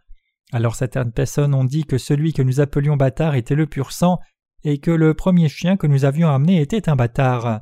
Alors 0.51 0.75
certaines 0.75 1.11
personnes 1.11 1.53
ont 1.53 1.63
dit 1.63 1.85
que 1.85 1.97
celui 1.97 2.33
que 2.33 2.41
nous 2.41 2.59
appelions 2.59 2.97
bâtard 2.97 3.35
était 3.35 3.55
le 3.55 3.65
pur 3.65 3.91
sang 3.91 4.19
et 4.63 4.77
que 4.79 4.91
le 4.91 5.13
premier 5.13 5.49
chien 5.49 5.77
que 5.77 5.87
nous 5.87 6.05
avions 6.05 6.29
amené 6.29 6.61
était 6.61 6.89
un 6.89 6.95
bâtard. 6.95 7.61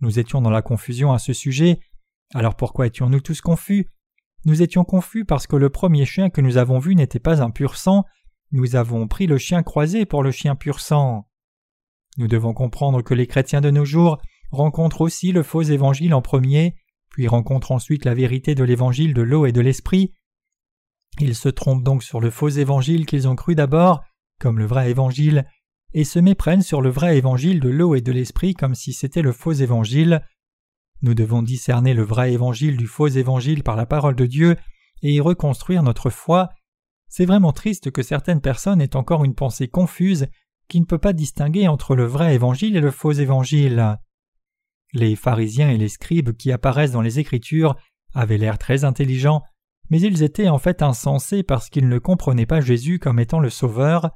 Nous 0.00 0.18
étions 0.18 0.40
dans 0.42 0.50
la 0.50 0.62
confusion 0.62 1.12
à 1.12 1.18
ce 1.18 1.32
sujet. 1.32 1.80
Alors 2.34 2.56
pourquoi 2.56 2.86
étions-nous 2.86 3.20
tous 3.20 3.40
confus? 3.40 3.88
Nous 4.44 4.62
étions 4.62 4.84
confus 4.84 5.24
parce 5.24 5.46
que 5.46 5.56
le 5.56 5.70
premier 5.70 6.04
chien 6.04 6.30
que 6.30 6.40
nous 6.40 6.58
avons 6.58 6.78
vu 6.78 6.94
n'était 6.94 7.18
pas 7.18 7.42
un 7.42 7.50
pur 7.50 7.76
sang, 7.76 8.04
nous 8.50 8.76
avons 8.76 9.08
pris 9.08 9.26
le 9.26 9.38
chien 9.38 9.62
croisé 9.62 10.06
pour 10.06 10.22
le 10.22 10.30
chien 10.30 10.54
pur 10.56 10.80
sang. 10.80 11.28
Nous 12.16 12.28
devons 12.28 12.54
comprendre 12.54 13.02
que 13.02 13.14
les 13.14 13.26
chrétiens 13.26 13.60
de 13.60 13.70
nos 13.70 13.84
jours 13.84 14.18
rencontrent 14.50 15.02
aussi 15.02 15.32
le 15.32 15.42
faux 15.42 15.62
évangile 15.62 16.14
en 16.14 16.22
premier, 16.22 16.74
puis 17.10 17.28
rencontrent 17.28 17.72
ensuite 17.72 18.04
la 18.04 18.14
vérité 18.14 18.54
de 18.54 18.64
l'évangile 18.64 19.14
de 19.14 19.22
l'eau 19.22 19.46
et 19.46 19.52
de 19.52 19.60
l'esprit. 19.60 20.14
Ils 21.20 21.34
se 21.34 21.48
trompent 21.48 21.82
donc 21.82 22.02
sur 22.02 22.20
le 22.20 22.30
faux 22.30 22.48
évangile 22.48 23.06
qu'ils 23.06 23.28
ont 23.28 23.36
cru 23.36 23.54
d'abord, 23.54 24.02
comme 24.40 24.58
le 24.58 24.66
vrai 24.66 24.90
évangile, 24.90 25.46
et 25.94 26.04
se 26.04 26.18
méprennent 26.18 26.62
sur 26.62 26.80
le 26.80 26.90
vrai 26.90 27.16
évangile 27.16 27.60
de 27.60 27.68
l'eau 27.68 27.94
et 27.94 28.00
de 28.00 28.12
l'esprit 28.12 28.54
comme 28.54 28.74
si 28.74 28.92
c'était 28.92 29.22
le 29.22 29.32
faux 29.32 29.52
évangile. 29.52 30.22
Nous 31.02 31.14
devons 31.14 31.42
discerner 31.42 31.94
le 31.94 32.02
vrai 32.02 32.32
évangile 32.32 32.76
du 32.76 32.86
faux 32.86 33.08
évangile 33.08 33.62
par 33.62 33.76
la 33.76 33.86
parole 33.86 34.16
de 34.16 34.26
Dieu 34.26 34.56
et 35.02 35.12
y 35.12 35.20
reconstruire 35.20 35.82
notre 35.82 36.10
foi. 36.10 36.50
C'est 37.08 37.26
vraiment 37.26 37.52
triste 37.52 37.90
que 37.90 38.02
certaines 38.02 38.40
personnes 38.40 38.80
aient 38.80 38.96
encore 38.96 39.24
une 39.24 39.34
pensée 39.34 39.68
confuse 39.68 40.26
qui 40.68 40.80
ne 40.80 40.86
peut 40.86 40.98
pas 40.98 41.14
distinguer 41.14 41.66
entre 41.66 41.96
le 41.96 42.04
vrai 42.04 42.34
évangile 42.34 42.76
et 42.76 42.80
le 42.80 42.90
faux 42.90 43.12
évangile. 43.12 43.98
Les 44.92 45.16
pharisiens 45.16 45.70
et 45.70 45.78
les 45.78 45.88
scribes 45.88 46.36
qui 46.36 46.52
apparaissent 46.52 46.92
dans 46.92 47.02
les 47.02 47.18
Écritures 47.18 47.76
avaient 48.14 48.38
l'air 48.38 48.58
très 48.58 48.84
intelligents, 48.84 49.42
mais 49.90 50.00
ils 50.00 50.22
étaient 50.22 50.48
en 50.48 50.58
fait 50.58 50.82
insensés 50.82 51.42
parce 51.42 51.70
qu'ils 51.70 51.88
ne 51.88 51.98
comprenaient 51.98 52.46
pas 52.46 52.60
Jésus 52.60 52.98
comme 52.98 53.18
étant 53.18 53.40
le 53.40 53.50
Sauveur. 53.50 54.10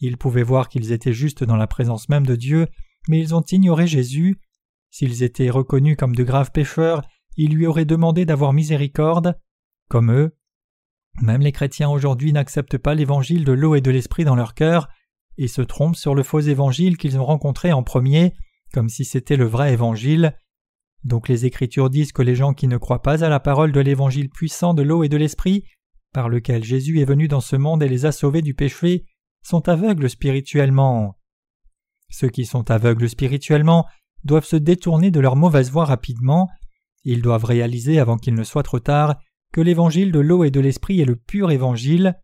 Ils 0.00 0.16
pouvaient 0.16 0.42
voir 0.42 0.68
qu'ils 0.68 0.92
étaient 0.92 1.12
justes 1.12 1.44
dans 1.44 1.56
la 1.56 1.66
présence 1.66 2.08
même 2.08 2.26
de 2.26 2.36
Dieu, 2.36 2.66
mais 3.08 3.18
ils 3.20 3.34
ont 3.34 3.42
ignoré 3.42 3.86
Jésus. 3.86 4.40
S'ils 4.90 5.22
étaient 5.22 5.50
reconnus 5.50 5.96
comme 5.96 6.14
de 6.14 6.24
graves 6.24 6.50
pécheurs, 6.50 7.02
ils 7.36 7.54
lui 7.54 7.66
auraient 7.66 7.84
demandé 7.84 8.24
d'avoir 8.24 8.52
miséricorde. 8.52 9.38
Comme 9.88 10.12
eux, 10.12 10.36
même 11.20 11.42
les 11.42 11.52
chrétiens 11.52 11.90
aujourd'hui 11.90 12.32
n'acceptent 12.32 12.78
pas 12.78 12.94
l'évangile 12.94 13.44
de 13.44 13.52
l'eau 13.52 13.74
et 13.74 13.80
de 13.80 13.90
l'esprit 13.90 14.24
dans 14.24 14.34
leur 14.34 14.54
cœur, 14.54 14.88
et 15.38 15.48
se 15.48 15.62
trompent 15.62 15.96
sur 15.96 16.14
le 16.14 16.22
faux 16.22 16.40
évangile 16.40 16.96
qu'ils 16.96 17.18
ont 17.18 17.24
rencontré 17.24 17.72
en 17.72 17.82
premier, 17.82 18.34
comme 18.72 18.88
si 18.88 19.04
c'était 19.04 19.36
le 19.36 19.46
vrai 19.46 19.72
évangile. 19.72 20.36
Donc 21.04 21.28
les 21.28 21.46
Écritures 21.46 21.90
disent 21.90 22.12
que 22.12 22.22
les 22.22 22.34
gens 22.34 22.54
qui 22.54 22.68
ne 22.68 22.76
croient 22.76 23.02
pas 23.02 23.24
à 23.24 23.28
la 23.28 23.40
parole 23.40 23.72
de 23.72 23.80
l'évangile 23.80 24.30
puissant 24.30 24.72
de 24.74 24.82
l'eau 24.82 25.04
et 25.04 25.08
de 25.08 25.16
l'esprit, 25.16 25.64
par 26.12 26.28
lequel 26.28 26.62
Jésus 26.62 27.00
est 27.00 27.06
venu 27.06 27.28
dans 27.28 27.40
ce 27.40 27.56
monde 27.56 27.82
et 27.82 27.88
les 27.88 28.06
a 28.06 28.12
sauvés 28.12 28.42
du 28.42 28.54
péché, 28.54 29.04
sont 29.42 29.68
aveugles 29.68 30.08
spirituellement. 30.08 31.18
Ceux 32.10 32.28
qui 32.28 32.44
sont 32.44 32.70
aveugles 32.70 33.08
spirituellement 33.08 33.86
doivent 34.24 34.44
se 34.44 34.56
détourner 34.56 35.10
de 35.10 35.20
leur 35.20 35.34
mauvaise 35.34 35.70
voie 35.70 35.86
rapidement, 35.86 36.48
ils 37.04 37.22
doivent 37.22 37.44
réaliser 37.44 37.98
avant 37.98 38.16
qu'il 38.16 38.34
ne 38.34 38.44
soit 38.44 38.62
trop 38.62 38.78
tard 38.78 39.16
que 39.52 39.60
l'évangile 39.60 40.12
de 40.12 40.20
l'eau 40.20 40.44
et 40.44 40.50
de 40.50 40.60
l'esprit 40.60 41.00
est 41.00 41.04
le 41.04 41.16
pur 41.16 41.50
évangile. 41.50 42.18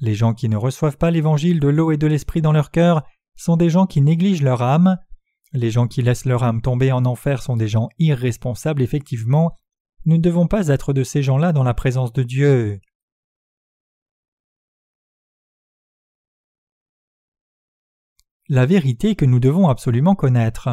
Les 0.00 0.14
gens 0.14 0.34
qui 0.34 0.48
ne 0.48 0.56
reçoivent 0.56 0.98
pas 0.98 1.10
l'évangile 1.10 1.58
de 1.58 1.68
l'eau 1.68 1.90
et 1.90 1.96
de 1.96 2.06
l'esprit 2.06 2.42
dans 2.42 2.52
leur 2.52 2.70
cœur 2.70 3.02
sont 3.34 3.56
des 3.56 3.70
gens 3.70 3.86
qui 3.86 4.02
négligent 4.02 4.42
leur 4.42 4.62
âme. 4.62 4.98
Les 5.52 5.70
gens 5.70 5.86
qui 5.86 6.02
laissent 6.02 6.26
leur 6.26 6.44
âme 6.44 6.60
tomber 6.60 6.92
en 6.92 7.06
enfer 7.06 7.42
sont 7.42 7.56
des 7.56 7.68
gens 7.68 7.88
irresponsables, 7.98 8.82
effectivement. 8.82 9.56
Nous 10.04 10.16
ne 10.16 10.22
devons 10.22 10.46
pas 10.46 10.68
être 10.68 10.92
de 10.92 11.02
ces 11.02 11.22
gens-là 11.22 11.52
dans 11.52 11.64
la 11.64 11.74
présence 11.74 12.12
de 12.12 12.22
Dieu. 12.22 12.80
La 18.48 18.66
vérité 18.66 19.16
que 19.16 19.24
nous 19.24 19.40
devons 19.40 19.68
absolument 19.68 20.14
connaître. 20.14 20.68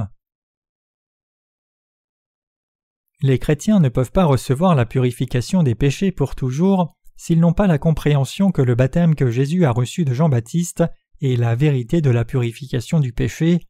Les 3.24 3.40
chrétiens 3.40 3.80
ne 3.80 3.88
peuvent 3.88 4.12
pas 4.12 4.26
recevoir 4.26 4.76
la 4.76 4.86
purification 4.86 5.64
des 5.64 5.76
péchés 5.76 6.12
pour 6.12 6.36
toujours 6.36 6.94
s'ils 7.16 7.40
n'ont 7.40 7.54
pas 7.54 7.68
la 7.68 7.78
compréhension 7.78 8.52
que 8.52 8.62
le 8.62 8.76
baptême 8.76 9.16
que 9.16 9.32
Jésus 9.32 9.64
a 9.64 9.72
reçu 9.72 10.04
de 10.04 10.14
Jean-Baptiste 10.14 10.84
est 11.22 11.40
la 11.40 11.56
vérité 11.56 12.02
de 12.02 12.10
la 12.10 12.26
purification 12.26 13.00
du 13.00 13.14
péché. 13.14 13.62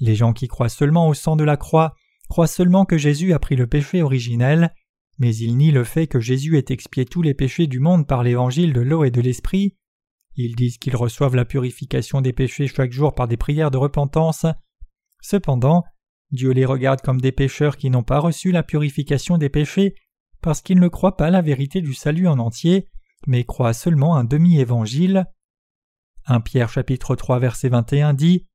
Les 0.00 0.14
gens 0.14 0.34
qui 0.34 0.48
croient 0.48 0.68
seulement 0.68 1.08
au 1.08 1.14
sang 1.14 1.34
de 1.34 1.44
la 1.44 1.56
croix 1.56 1.94
croient 2.28 2.46
seulement 2.46 2.84
que 2.84 2.98
Jésus 2.98 3.32
a 3.32 3.38
pris 3.38 3.56
le 3.56 3.66
péché 3.66 4.02
originel, 4.02 4.74
mais 5.16 5.34
ils 5.34 5.56
nient 5.56 5.72
le 5.72 5.84
fait 5.84 6.06
que 6.06 6.20
Jésus 6.20 6.58
ait 6.58 6.66
expié 6.68 7.06
tous 7.06 7.22
les 7.22 7.32
péchés 7.32 7.66
du 7.66 7.80
monde 7.80 8.06
par 8.06 8.22
l'évangile 8.22 8.74
de 8.74 8.82
l'eau 8.82 9.04
et 9.04 9.10
de 9.10 9.22
l'esprit. 9.22 9.78
Ils 10.36 10.56
disent 10.56 10.76
qu'ils 10.76 10.96
reçoivent 10.96 11.36
la 11.36 11.46
purification 11.46 12.20
des 12.20 12.34
péchés 12.34 12.66
chaque 12.66 12.92
jour 12.92 13.14
par 13.14 13.28
des 13.28 13.38
prières 13.38 13.70
de 13.70 13.78
repentance. 13.78 14.44
Cependant, 15.22 15.84
Dieu 16.30 16.50
les 16.50 16.64
regarde 16.64 17.00
comme 17.00 17.20
des 17.20 17.32
pécheurs 17.32 17.76
qui 17.76 17.90
n'ont 17.90 18.02
pas 18.02 18.18
reçu 18.18 18.50
la 18.50 18.62
purification 18.62 19.38
des 19.38 19.48
péchés 19.48 19.94
parce 20.40 20.60
qu'ils 20.60 20.80
ne 20.80 20.88
croient 20.88 21.16
pas 21.16 21.30
la 21.30 21.40
vérité 21.40 21.80
du 21.80 21.94
salut 21.94 22.28
en 22.28 22.38
entier, 22.38 22.88
mais 23.26 23.44
croient 23.44 23.72
seulement 23.72 24.16
un 24.16 24.24
demi-évangile. 24.24 25.26
1 26.26 26.40
Pierre 26.40 26.68
chapitre 26.68 27.16
3 27.16 27.38
verset 27.38 27.68
21 27.70 28.12
dit 28.12 28.46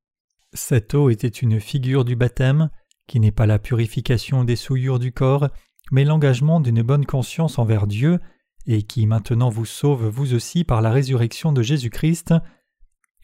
Cette 0.52 0.94
eau 0.94 1.10
était 1.10 1.26
une 1.26 1.58
figure 1.58 2.04
du 2.04 2.14
baptême, 2.14 2.70
qui 3.08 3.18
n'est 3.18 3.32
pas 3.32 3.46
la 3.46 3.58
purification 3.58 4.44
des 4.44 4.54
souillures 4.54 5.00
du 5.00 5.12
corps, 5.12 5.48
mais 5.90 6.04
l'engagement 6.04 6.60
d'une 6.60 6.82
bonne 6.82 7.06
conscience 7.06 7.58
envers 7.58 7.88
Dieu, 7.88 8.20
et 8.66 8.82
qui 8.82 9.06
maintenant 9.06 9.48
vous 9.48 9.66
sauve 9.66 10.06
vous 10.06 10.34
aussi 10.34 10.62
par 10.62 10.82
la 10.82 10.90
résurrection 10.92 11.52
de 11.52 11.62
Jésus-Christ. 11.62 12.34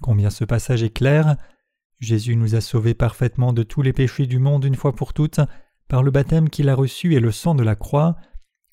Combien 0.03 0.31
ce 0.31 0.45
passage 0.45 0.83
est 0.83 0.91
clair 0.91 1.37
Jésus 1.99 2.37
nous 2.37 2.55
a 2.55 2.61
sauvés 2.61 2.95
parfaitement 2.95 3.53
de 3.53 3.63
tous 3.63 3.83
les 3.83 3.93
péchés 3.93 4.27
du 4.27 4.39
monde 4.39 4.65
une 4.65 4.75
fois 4.75 4.95
pour 4.95 5.15
toutes, 5.15 5.41
par 5.89 6.03
le 6.03 6.11
baptême 6.11 6.51
qu'il 6.51 6.69
a 6.69 6.75
reçu 6.75 7.15
et 7.15 7.21
le 7.21 7.33
sang 7.33 7.55
de 7.55 7.63
la 7.63 7.75
croix. 7.75 8.17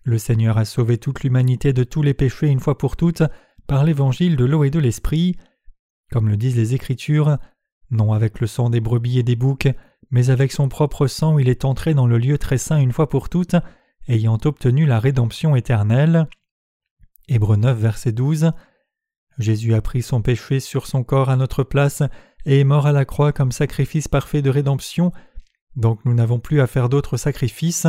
Le 0.04 0.18
Seigneur 0.18 0.58
a 0.58 0.66
sauvé 0.66 0.98
toute 0.98 1.24
l'humanité 1.24 1.72
de 1.72 1.84
tous 1.84 2.02
les 2.02 2.14
péchés 2.14 2.48
une 2.48 2.60
fois 2.60 2.78
pour 2.78 2.98
toutes 2.98 3.24
par 3.68 3.86
l'évangile 3.86 4.36
de 4.36 4.46
l'eau 4.46 4.64
et 4.64 4.70
de 4.70 4.80
l'esprit. 4.80 5.38
Comme 6.12 6.28
le 6.28 6.36
disent 6.36 6.58
les 6.58 6.74
Écritures, 6.74 7.38
non 7.92 8.12
avec 8.12 8.42
le 8.42 8.48
sang 8.48 8.70
des 8.70 8.82
brebis 8.82 9.20
et 9.20 9.24
des 9.24 9.38
boucs, 9.38 9.70
mais 10.12 10.30
avec 10.30 10.52
son 10.52 10.68
propre 10.68 11.08
sang 11.08 11.40
il 11.40 11.48
est 11.48 11.64
entré 11.64 11.94
dans 11.94 12.08
le 12.08 12.18
lieu 12.18 12.38
très 12.38 12.58
saint 12.58 12.78
une 12.78 12.92
fois 12.92 13.08
pour 13.08 13.30
toutes, 13.30 13.56
ayant 14.10 14.38
obtenu 14.44 14.86
la 14.86 15.00
rédemption 15.00 15.56
éternelle. 15.56 16.28
Hébreux 17.30 17.56
9, 17.56 17.78
verset 17.80 18.12
12. 18.12 18.52
Jésus 19.40 19.74
a 19.74 19.82
pris 19.82 20.02
son 20.02 20.22
péché 20.22 20.60
sur 20.60 20.86
son 20.86 21.04
corps 21.04 21.30
à 21.30 21.38
notre 21.38 21.64
place 21.64 22.04
et 22.46 22.60
est 22.60 22.66
mort 22.66 22.88
à 22.88 22.92
la 22.92 23.06
croix 23.06 23.32
comme 23.32 23.52
sacrifice 23.52 24.08
parfait 24.08 24.42
de 24.42 24.50
rédemption, 24.50 25.12
donc 25.76 26.04
nous 26.06 26.14
n'avons 26.14 26.40
plus 26.40 26.62
à 26.62 26.68
faire 26.68 26.90
d'autres 26.90 27.18
sacrifices. 27.18 27.88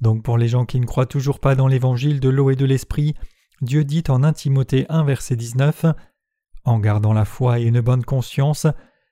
Donc 0.00 0.22
pour 0.22 0.38
les 0.38 0.48
gens 0.48 0.64
qui 0.64 0.80
ne 0.80 0.86
croient 0.86 1.06
toujours 1.06 1.40
pas 1.40 1.54
dans 1.54 1.68
l'évangile 1.68 2.20
de 2.20 2.28
l'eau 2.28 2.50
et 2.50 2.56
de 2.56 2.64
l'esprit, 2.64 3.14
Dieu 3.60 3.84
dit 3.84 4.02
en 4.08 4.22
1 4.22 4.32
Timothée 4.32 4.86
1 4.88 5.04
verset 5.04 5.36
19 5.36 5.86
En 6.64 6.78
gardant 6.78 7.12
la 7.12 7.24
foi 7.24 7.60
et 7.60 7.64
une 7.64 7.80
bonne 7.80 8.04
conscience, 8.04 8.66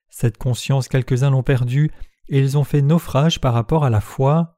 cette 0.09 0.39
conscience 0.39 0.89
quelques-uns 0.89 1.31
l'ont 1.31 1.43
perdue 1.43 1.91
et 2.29 2.39
ils 2.39 2.59
ont 2.59 2.65
fait 2.65 2.83
naufrage 2.83 3.41
par 3.41 3.55
rapport 3.55 3.85
à 3.85 3.91
la 3.91 4.01
foi. 4.01 4.57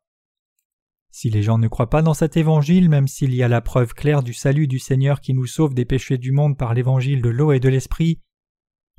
Si 1.11 1.28
les 1.28 1.42
gens 1.42 1.59
ne 1.59 1.69
croient 1.69 1.90
pas 1.90 2.00
dans 2.00 2.14
cet 2.14 2.38
évangile, 2.38 2.88
même 2.88 3.07
s'il 3.07 3.35
y 3.35 3.42
a 3.42 3.49
la 3.49 3.61
preuve 3.61 3.92
claire 3.92 4.23
du 4.23 4.33
salut 4.33 4.66
du 4.66 4.78
Seigneur 4.78 5.21
qui 5.21 5.35
nous 5.35 5.47
sauve 5.47 5.75
des 5.75 5.85
péchés 5.85 6.16
du 6.16 6.33
monde 6.33 6.57
par 6.57 6.73
l'évangile 6.73 7.21
de 7.21 7.28
l'eau 7.28 7.52
et 7.52 7.61
de 7.61 7.69
l'esprit, 7.69 8.19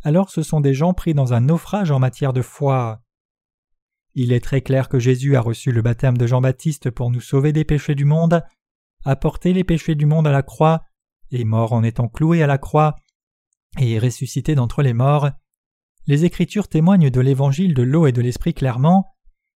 alors 0.03 0.29
ce 0.29 0.43
sont 0.43 0.61
des 0.61 0.73
gens 0.73 0.93
pris 0.93 1.13
dans 1.13 1.33
un 1.33 1.41
naufrage 1.41 1.91
en 1.91 1.99
matière 1.99 2.33
de 2.33 2.41
foi. 2.41 3.01
Il 4.15 4.31
est 4.31 4.43
très 4.43 4.61
clair 4.61 4.89
que 4.89 4.99
Jésus 4.99 5.35
a 5.35 5.41
reçu 5.41 5.71
le 5.71 5.81
baptême 5.81 6.17
de 6.17 6.27
Jean-Baptiste 6.27 6.91
pour 6.91 7.09
nous 7.09 7.21
sauver 7.21 7.51
des 7.51 7.65
péchés 7.65 7.95
du 7.95 8.05
monde, 8.05 8.43
a 9.05 9.15
porté 9.15 9.53
les 9.53 9.63
péchés 9.63 9.95
du 9.95 10.05
monde 10.05 10.27
à 10.27 10.31
la 10.31 10.43
croix, 10.43 10.83
est 11.31 11.43
mort 11.43 11.73
en 11.73 11.83
étant 11.83 12.07
cloué 12.07 12.43
à 12.43 12.47
la 12.47 12.57
croix, 12.59 12.95
et 13.79 13.93
est 13.93 13.99
ressuscité 13.99 14.53
d'entre 14.55 14.83
les 14.83 14.93
morts. 14.93 15.31
Les 16.05 16.25
Écritures 16.25 16.67
témoignent 16.67 17.09
de 17.09 17.21
l'évangile 17.21 17.73
de 17.73 17.81
l'eau 17.81 18.05
et 18.05 18.11
de 18.11 18.21
l'esprit 18.21 18.53
clairement. 18.53 19.15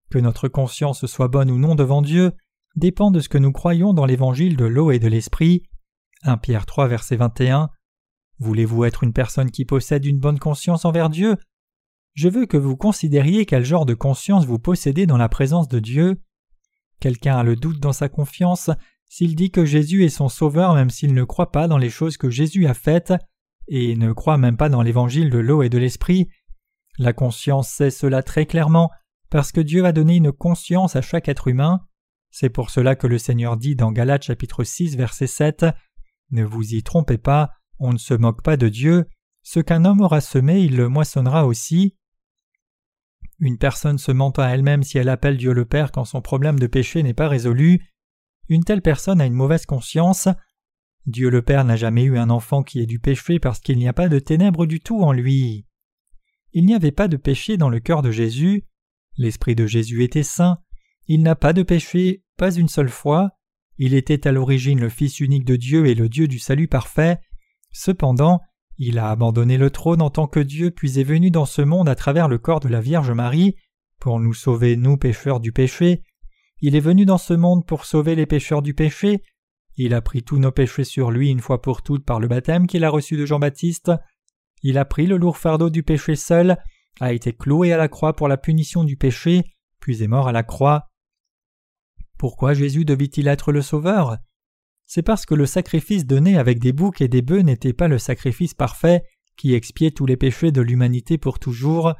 Que 0.10 0.20
notre 0.20 0.48
conscience 0.48 1.06
soit 1.06 1.28
bonne 1.28 1.52
ou 1.52 1.58
non 1.58 1.76
devant 1.76 2.02
Dieu 2.02 2.32
dépend 2.76 3.12
de 3.12 3.20
ce 3.20 3.30
que 3.30 3.38
nous 3.38 3.52
croyons 3.52 3.94
dans 3.94 4.06
l'évangile 4.06 4.56
de 4.56 4.66
l'eau 4.66 4.92
et 4.92 5.00
de 5.00 5.08
l'esprit. 5.08 5.64
1 6.24 6.38
Pierre 6.38 6.66
3 6.66 6.88
verset 6.88 7.16
21. 7.16 7.70
Voulez-vous 8.40 8.84
être 8.84 9.04
une 9.04 9.14
personne 9.14 9.52
qui 9.52 9.66
possède 9.66 10.06
une 10.06 10.20
bonne 10.20 10.40
conscience 10.40 10.86
envers 10.86 11.10
Dieu? 11.10 11.38
Je 12.14 12.30
veux 12.30 12.46
que 12.46 12.58
vous 12.58 12.78
considériez 12.78 13.46
quel 13.46 13.66
genre 13.66 13.86
de 13.86 13.94
conscience 13.94 14.46
vous 14.46 14.60
possédez 14.60 15.06
dans 15.06 15.18
la 15.18 15.30
présence 15.30 15.68
de 15.68 15.80
Dieu. 15.80 16.22
Quelqu'un 17.00 17.38
a 17.38 17.44
le 17.44 17.56
doute 17.56 17.80
dans 17.80 17.94
sa 17.94 18.10
confiance 18.10 18.70
s'il 19.08 19.36
dit 19.36 19.52
que 19.52 19.66
Jésus 19.66 20.04
est 20.04 20.10
son 20.10 20.30
sauveur 20.30 20.74
même 20.74 20.90
s'il 20.90 21.14
ne 21.14 21.24
croit 21.24 21.52
pas 21.52 21.68
dans 21.68 21.78
les 21.78 21.90
choses 21.90 22.18
que 22.18 22.30
Jésus 22.30 22.68
a 22.68 22.74
faites 22.74 23.14
et 23.68 23.96
ne 23.96 24.14
croit 24.14 24.38
même 24.38 24.58
pas 24.58 24.70
dans 24.70 24.82
l'évangile 24.82 25.30
de 25.30 25.40
l'eau 25.40 25.64
et 25.64 25.70
de 25.70 25.78
l'esprit. 25.78 26.30
La 26.98 27.14
conscience 27.14 27.70
sait 27.70 27.92
cela 27.92 28.24
très 28.24 28.46
clairement 28.46 28.92
parce 29.30 29.52
que 29.52 29.62
Dieu 29.62 29.86
a 29.86 29.92
donné 29.92 30.16
une 30.16 30.32
conscience 30.32 30.96
à 30.96 31.02
chaque 31.02 31.28
être 31.28 31.48
humain. 31.48 31.82
C'est 32.32 32.50
pour 32.50 32.70
cela 32.70 32.96
que 32.96 33.08
le 33.08 33.18
Seigneur 33.18 33.58
dit 33.58 33.76
dans 33.76 33.92
Galates 33.92 34.24
chapitre 34.24 34.64
6 34.64 34.96
verset 34.96 35.28
7 35.28 35.66
Ne 36.32 36.44
vous 36.44 36.74
y 36.74 36.84
trompez 36.84 37.18
pas, 37.18 37.52
on 37.80 37.94
ne 37.94 37.98
se 37.98 38.14
moque 38.14 38.42
pas 38.42 38.58
de 38.58 38.70
Dieu, 38.70 39.06
ce 39.44 39.60
qu'un 39.60 39.86
homme 39.86 40.02
aura 40.02 40.22
semé 40.22 40.62
il 40.62 40.76
le 40.76 40.90
moissonnera 40.90 41.46
aussi. 41.46 41.96
Une 43.40 43.58
personne 43.58 43.98
se 43.98 44.12
ment 44.12 44.32
à 44.32 44.48
elle-même 44.48 44.84
si 44.84 44.98
elle 44.98 45.10
appelle 45.10 45.38
Dieu 45.38 45.54
le 45.54 45.66
Père 45.66 45.92
quand 45.92 46.06
son 46.06 46.22
problème 46.22 46.58
de 46.58 46.68
péché 46.68 47.04
n'est 47.04 47.14
pas 47.14 47.28
résolu. 47.28 47.82
Une 48.48 48.64
telle 48.64 48.82
personne 48.82 49.20
a 49.20 49.26
une 49.26 49.34
mauvaise 49.34 49.66
conscience. 49.66 50.30
Dieu 51.06 51.30
le 51.30 51.42
Père 51.42 51.66
n'a 51.66 51.76
jamais 51.76 52.04
eu 52.04 52.18
un 52.18 52.30
enfant 52.30 52.64
qui 52.64 52.80
ait 52.80 52.86
du 52.86 53.00
péché 53.00 53.40
parce 53.40 53.60
qu'il 53.60 53.78
n'y 53.78 53.88
a 53.88 53.94
pas 53.94 54.08
de 54.08 54.20
ténèbres 54.20 54.66
du 54.66 54.80
tout 54.80 55.02
en 55.02 55.12
lui. 55.12 55.68
Il 56.54 56.66
n'y 56.66 56.74
avait 56.74 56.92
pas 56.92 57.08
de 57.08 57.18
péché 57.18 57.58
dans 57.58 57.70
le 57.70 57.80
cœur 57.80 58.02
de 58.02 58.12
Jésus. 58.12 58.66
L'Esprit 59.18 59.56
de 59.56 59.68
Jésus 59.68 60.04
était 60.04 60.24
saint. 60.24 60.60
Il 61.08 61.22
n'a 61.22 61.36
pas 61.36 61.54
de 61.54 61.64
péché, 61.64 62.24
pas 62.38 62.56
une 62.56 62.70
seule 62.70 62.90
fois. 62.90 63.32
Il 63.78 63.94
était 63.94 64.28
à 64.28 64.32
l'origine 64.32 64.80
le 64.80 64.90
Fils 64.90 65.20
unique 65.20 65.46
de 65.46 65.58
Dieu 65.58 65.86
et 65.86 65.96
le 65.96 66.08
Dieu 66.08 66.28
du 66.28 66.40
salut 66.40 66.68
parfait. 66.68 67.20
Cependant, 67.78 68.40
il 68.78 69.00
a 69.00 69.10
abandonné 69.10 69.58
le 69.58 69.70
trône 69.70 70.02
en 70.02 70.10
tant 70.10 70.28
que 70.28 70.40
Dieu 70.40 70.72
puis 70.72 70.98
est 70.98 71.04
venu 71.04 71.30
dans 71.30 71.46
ce 71.46 71.62
monde 71.62 71.90
à 71.90 71.96
travers 71.96 72.30
le 72.30 72.38
corps 72.38 72.62
de 72.62 72.70
la 72.70 72.80
Vierge 72.80 73.12
Marie 73.12 73.58
pour 74.00 74.22
nous 74.22 74.34
sauver, 74.34 74.78
nous 74.78 74.96
pécheurs, 74.96 75.42
du 75.42 75.52
péché. 75.52 76.02
il 76.62 76.78
est 76.78 76.80
venu 76.80 77.04
dans 77.04 77.18
ce 77.18 77.34
monde 77.34 77.66
pour 77.66 77.84
sauver 77.84 78.16
les 78.16 78.26
pécheurs 78.26 78.62
du 78.62 78.74
péché, 78.74 79.24
il 79.76 79.94
a 79.94 80.02
pris 80.02 80.24
tous 80.24 80.40
nos 80.40 80.54
péchés 80.54 80.86
sur 80.86 81.12
lui 81.12 81.30
une 81.30 81.42
fois 81.42 81.62
pour 81.62 81.82
toutes 81.82 82.06
par 82.06 82.22
le 82.22 82.30
baptême 82.30 82.66
qu'il 82.66 82.86
a 82.86 82.90
reçu 82.90 83.18
de 83.18 83.26
Jean-Baptiste, 83.26 83.92
il 84.64 84.78
a 84.78 84.86
pris 84.86 85.06
le 85.06 85.18
lourd 85.18 85.38
fardeau 85.38 85.70
du 85.70 85.84
péché 85.84 86.16
seul, 86.16 86.58
a 87.02 87.12
été 87.12 87.34
cloué 87.34 87.74
à 87.74 87.78
la 87.78 87.90
croix 87.90 88.16
pour 88.16 88.30
la 88.30 88.38
punition 88.38 88.86
du 88.86 88.96
péché, 88.96 89.44
puis 89.82 90.02
est 90.02 90.08
mort 90.08 90.30
à 90.30 90.32
la 90.32 90.44
croix. 90.44 90.88
Pourquoi 92.18 92.54
Jésus 92.54 92.86
devait-il 92.86 93.28
être 93.28 93.52
le 93.52 93.62
Sauveur? 93.62 94.18
C'est 94.86 95.02
parce 95.02 95.26
que 95.26 95.36
le 95.36 95.46
sacrifice 95.46 96.06
donné 96.06 96.38
avec 96.38 96.60
des 96.60 96.74
boucs 96.74 97.02
et 97.02 97.08
des 97.08 97.22
bœufs 97.22 97.42
n'était 97.42 97.74
pas 97.74 97.88
le 97.88 97.98
sacrifice 97.98 98.54
parfait 98.54 99.04
qui 99.36 99.54
expiait 99.54 99.92
tous 99.92 100.06
les 100.06 100.18
péchés 100.18 100.52
de 100.52 100.62
l'humanité 100.62 101.18
pour 101.18 101.40
toujours. 101.40 101.94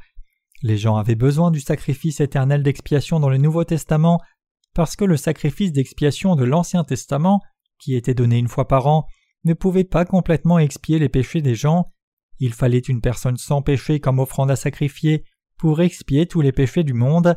Les 0.62 0.78
gens 0.78 0.96
avaient 0.96 1.16
besoin 1.16 1.50
du 1.50 1.60
sacrifice 1.60 2.20
éternel 2.20 2.62
d'expiation 2.62 3.20
dans 3.20 3.28
le 3.28 3.38
Nouveau 3.38 3.64
Testament 3.64 4.20
parce 4.74 4.96
que 4.96 5.04
le 5.04 5.16
sacrifice 5.16 5.72
d'expiation 5.72 6.36
de 6.36 6.44
l'Ancien 6.44 6.84
Testament, 6.84 7.40
qui 7.78 7.94
était 7.94 8.14
donné 8.14 8.38
une 8.38 8.48
fois 8.48 8.68
par 8.68 8.86
an, 8.86 9.06
ne 9.44 9.54
pouvait 9.54 9.84
pas 9.84 10.04
complètement 10.04 10.58
expier 10.58 10.98
les 10.98 11.08
péchés 11.08 11.40
des 11.40 11.54
gens. 11.54 11.92
Il 12.38 12.52
fallait 12.52 12.78
une 12.78 13.00
personne 13.00 13.36
sans 13.36 13.62
péché 13.62 14.00
comme 14.00 14.18
offrande 14.18 14.50
à 14.50 14.56
sacrifier 14.56 15.24
pour 15.56 15.80
expier 15.80 16.26
tous 16.26 16.40
les 16.40 16.52
péchés 16.52 16.84
du 16.84 16.92
monde. 16.92 17.36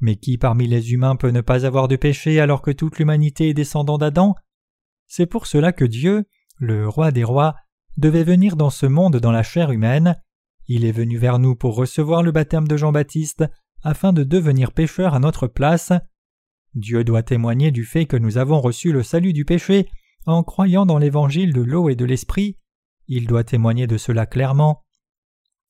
Mais 0.00 0.16
qui 0.16 0.38
parmi 0.38 0.66
les 0.66 0.92
humains 0.92 1.16
peut 1.16 1.30
ne 1.30 1.40
pas 1.40 1.64
avoir 1.64 1.86
de 1.86 1.96
péché 1.96 2.40
alors 2.40 2.62
que 2.62 2.72
toute 2.72 2.98
l'humanité 2.98 3.50
est 3.50 3.54
descendant 3.54 3.98
d'Adam? 3.98 4.34
C'est 5.06 5.26
pour 5.26 5.46
cela 5.46 5.72
que 5.72 5.84
Dieu, 5.84 6.24
le 6.58 6.88
roi 6.88 7.10
des 7.10 7.24
rois, 7.24 7.54
devait 7.96 8.24
venir 8.24 8.56
dans 8.56 8.70
ce 8.70 8.86
monde 8.86 9.16
dans 9.16 9.32
la 9.32 9.42
chair 9.42 9.70
humaine. 9.70 10.16
Il 10.66 10.84
est 10.84 10.92
venu 10.92 11.18
vers 11.18 11.38
nous 11.38 11.54
pour 11.54 11.76
recevoir 11.76 12.22
le 12.22 12.32
baptême 12.32 12.66
de 12.66 12.76
Jean-Baptiste 12.76 13.44
afin 13.82 14.12
de 14.12 14.24
devenir 14.24 14.72
pécheur 14.72 15.14
à 15.14 15.20
notre 15.20 15.46
place. 15.46 15.92
Dieu 16.74 17.04
doit 17.04 17.22
témoigner 17.22 17.70
du 17.70 17.84
fait 17.84 18.06
que 18.06 18.16
nous 18.16 18.38
avons 18.38 18.60
reçu 18.60 18.92
le 18.92 19.02
salut 19.02 19.32
du 19.32 19.44
péché 19.44 19.88
en 20.26 20.42
croyant 20.42 20.86
dans 20.86 20.98
l'évangile 20.98 21.52
de 21.52 21.60
l'eau 21.60 21.88
et 21.88 21.96
de 21.96 22.04
l'esprit. 22.04 22.56
Il 23.06 23.26
doit 23.26 23.44
témoigner 23.44 23.86
de 23.86 23.98
cela 23.98 24.26
clairement. 24.26 24.84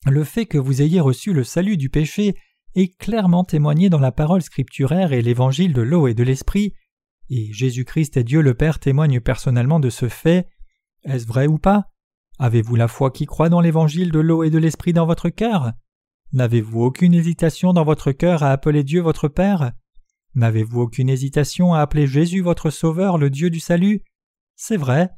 Le 0.05 0.23
fait 0.23 0.45
que 0.45 0.57
vous 0.57 0.81
ayez 0.81 0.99
reçu 0.99 1.33
le 1.33 1.43
salut 1.43 1.77
du 1.77 1.89
péché 1.89 2.35
est 2.75 2.97
clairement 2.97 3.43
témoigné 3.43 3.89
dans 3.89 3.99
la 3.99 4.11
parole 4.11 4.41
scripturaire 4.41 5.13
et 5.13 5.21
l'évangile 5.21 5.73
de 5.73 5.81
l'eau 5.81 6.07
et 6.07 6.13
de 6.13 6.23
l'esprit, 6.23 6.73
et 7.29 7.51
Jésus-Christ 7.53 8.17
et 8.17 8.23
Dieu 8.23 8.41
le 8.41 8.53
Père 8.53 8.79
témoignent 8.79 9.19
personnellement 9.19 9.79
de 9.79 9.89
ce 9.89 10.09
fait. 10.09 10.47
Est-ce 11.03 11.27
vrai 11.27 11.47
ou 11.47 11.57
pas? 11.57 11.91
Avez-vous 12.39 12.75
la 12.75 12.87
foi 12.87 13.11
qui 13.11 13.25
croit 13.25 13.49
dans 13.49 13.61
l'évangile 13.61 14.11
de 14.11 14.19
l'eau 14.19 14.43
et 14.43 14.49
de 14.49 14.57
l'esprit 14.57 14.93
dans 14.93 15.05
votre 15.05 15.29
cœur? 15.29 15.73
N'avez-vous 16.33 16.81
aucune 16.81 17.13
hésitation 17.13 17.71
dans 17.71 17.85
votre 17.85 18.11
cœur 18.11 18.43
à 18.43 18.51
appeler 18.51 18.83
Dieu 18.83 19.01
votre 19.01 19.27
Père? 19.27 19.71
N'avez-vous 20.33 20.81
aucune 20.81 21.09
hésitation 21.09 21.73
à 21.73 21.79
appeler 21.79 22.07
Jésus 22.07 22.41
votre 22.41 22.69
Sauveur, 22.69 23.17
le 23.17 23.29
Dieu 23.29 23.49
du 23.49 23.61
salut? 23.61 24.03
C'est 24.55 24.75
vrai. 24.75 25.09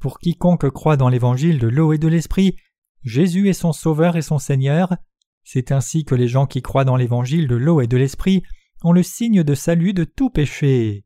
Pour 0.00 0.18
quiconque 0.18 0.70
croit 0.70 0.96
dans 0.96 1.10
l'évangile 1.10 1.58
de 1.58 1.68
l'eau 1.68 1.92
et 1.92 1.98
de 1.98 2.08
l'esprit, 2.08 2.56
Jésus 3.02 3.48
est 3.50 3.52
son 3.52 3.72
Sauveur 3.72 4.16
et 4.16 4.22
son 4.22 4.38
Seigneur. 4.38 4.96
C'est 5.44 5.72
ainsi 5.72 6.04
que 6.04 6.14
les 6.14 6.28
gens 6.28 6.46
qui 6.46 6.62
croient 6.62 6.84
dans 6.84 6.96
l'évangile 6.96 7.48
de 7.48 7.56
l'eau 7.56 7.80
et 7.80 7.86
de 7.86 7.96
l'esprit 7.96 8.42
ont 8.82 8.92
le 8.92 9.02
signe 9.02 9.42
de 9.42 9.54
salut 9.54 9.92
de 9.92 10.04
tout 10.04 10.30
péché. 10.30 11.04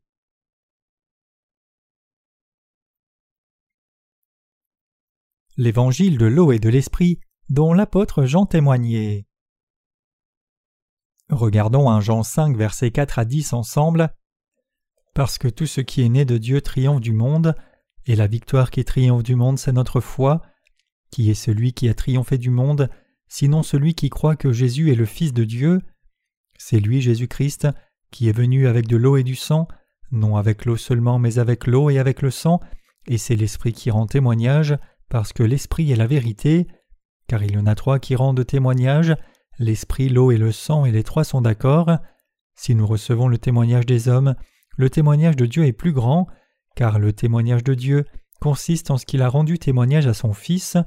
L'évangile 5.59 6.19
de 6.19 6.27
l'eau 6.27 6.51
et 6.51 6.59
de 6.59 6.69
l'esprit 6.69 7.19
dont 7.49 7.73
l'apôtre 7.73 8.25
Jean 8.25 8.45
témoignait. 8.45 9.25
Regardons 11.29 11.89
un 11.89 11.99
Jean 11.99 12.21
5 12.21 12.55
versets 12.55 12.91
4 12.91 13.17
à 13.17 13.25
10 13.25 13.53
ensemble. 13.53 14.13
Parce 15.15 15.39
que 15.39 15.47
tout 15.47 15.65
ce 15.65 15.81
qui 15.81 16.03
est 16.03 16.09
né 16.09 16.25
de 16.25 16.37
Dieu 16.37 16.61
triomphe 16.61 17.01
du 17.01 17.11
monde, 17.11 17.55
et 18.05 18.15
la 18.15 18.27
victoire 18.27 18.69
qui 18.69 18.85
triomphe 18.85 19.23
du 19.23 19.35
monde 19.35 19.57
c'est 19.57 19.71
notre 19.71 19.99
foi. 19.99 20.43
Qui 21.09 21.31
est 21.31 21.33
celui 21.33 21.73
qui 21.73 21.89
a 21.89 21.95
triomphé 21.95 22.37
du 22.37 22.51
monde, 22.51 22.91
sinon 23.27 23.63
celui 23.63 23.95
qui 23.95 24.11
croit 24.11 24.35
que 24.35 24.51
Jésus 24.51 24.91
est 24.91 24.95
le 24.95 25.05
Fils 25.05 25.33
de 25.33 25.43
Dieu? 25.43 25.81
C'est 26.59 26.79
lui 26.79 27.01
Jésus-Christ, 27.01 27.67
qui 28.11 28.29
est 28.29 28.37
venu 28.37 28.67
avec 28.67 28.85
de 28.85 28.95
l'eau 28.95 29.17
et 29.17 29.23
du 29.23 29.35
sang, 29.35 29.67
non 30.11 30.35
avec 30.35 30.65
l'eau 30.65 30.77
seulement 30.77 31.17
mais 31.17 31.39
avec 31.39 31.65
l'eau 31.65 31.89
et 31.89 31.97
avec 31.97 32.21
le 32.21 32.29
sang, 32.29 32.59
et 33.07 33.17
c'est 33.17 33.35
l'Esprit 33.35 33.73
qui 33.73 33.89
rend 33.89 34.05
témoignage, 34.05 34.77
parce 35.09 35.33
que 35.33 35.43
l'Esprit 35.43 35.91
est 35.91 35.95
la 35.95 36.07
vérité, 36.07 36.67
car 37.27 37.43
il 37.43 37.51
y 37.51 37.57
en 37.57 37.65
a 37.65 37.75
trois 37.75 37.99
qui 37.99 38.15
rendent 38.15 38.45
témoignage, 38.45 39.15
L'esprit, 39.59 40.09
l'eau 40.09 40.31
et 40.31 40.37
le 40.37 40.51
sang, 40.51 40.85
et 40.85 40.91
les 40.91 41.03
trois 41.03 41.23
sont 41.23 41.41
d'accord. 41.41 41.97
Si 42.55 42.75
nous 42.75 42.85
recevons 42.85 43.27
le 43.27 43.39
témoignage 43.39 43.85
des 43.85 44.07
hommes, 44.07 44.35
le 44.77 44.89
témoignage 44.89 45.35
de 45.35 45.47
Dieu 45.47 45.65
est 45.65 45.73
plus 45.73 45.93
grand, 45.93 46.27
car 46.75 46.99
le 46.99 47.11
témoignage 47.11 47.63
de 47.63 47.73
Dieu 47.73 48.05
consiste 48.39 48.91
en 48.91 48.97
ce 48.97 49.05
qu'il 49.05 49.23
a 49.23 49.29
rendu 49.29 49.57
témoignage 49.57 50.05
à 50.05 50.13
son 50.13 50.33
Fils. 50.33 50.77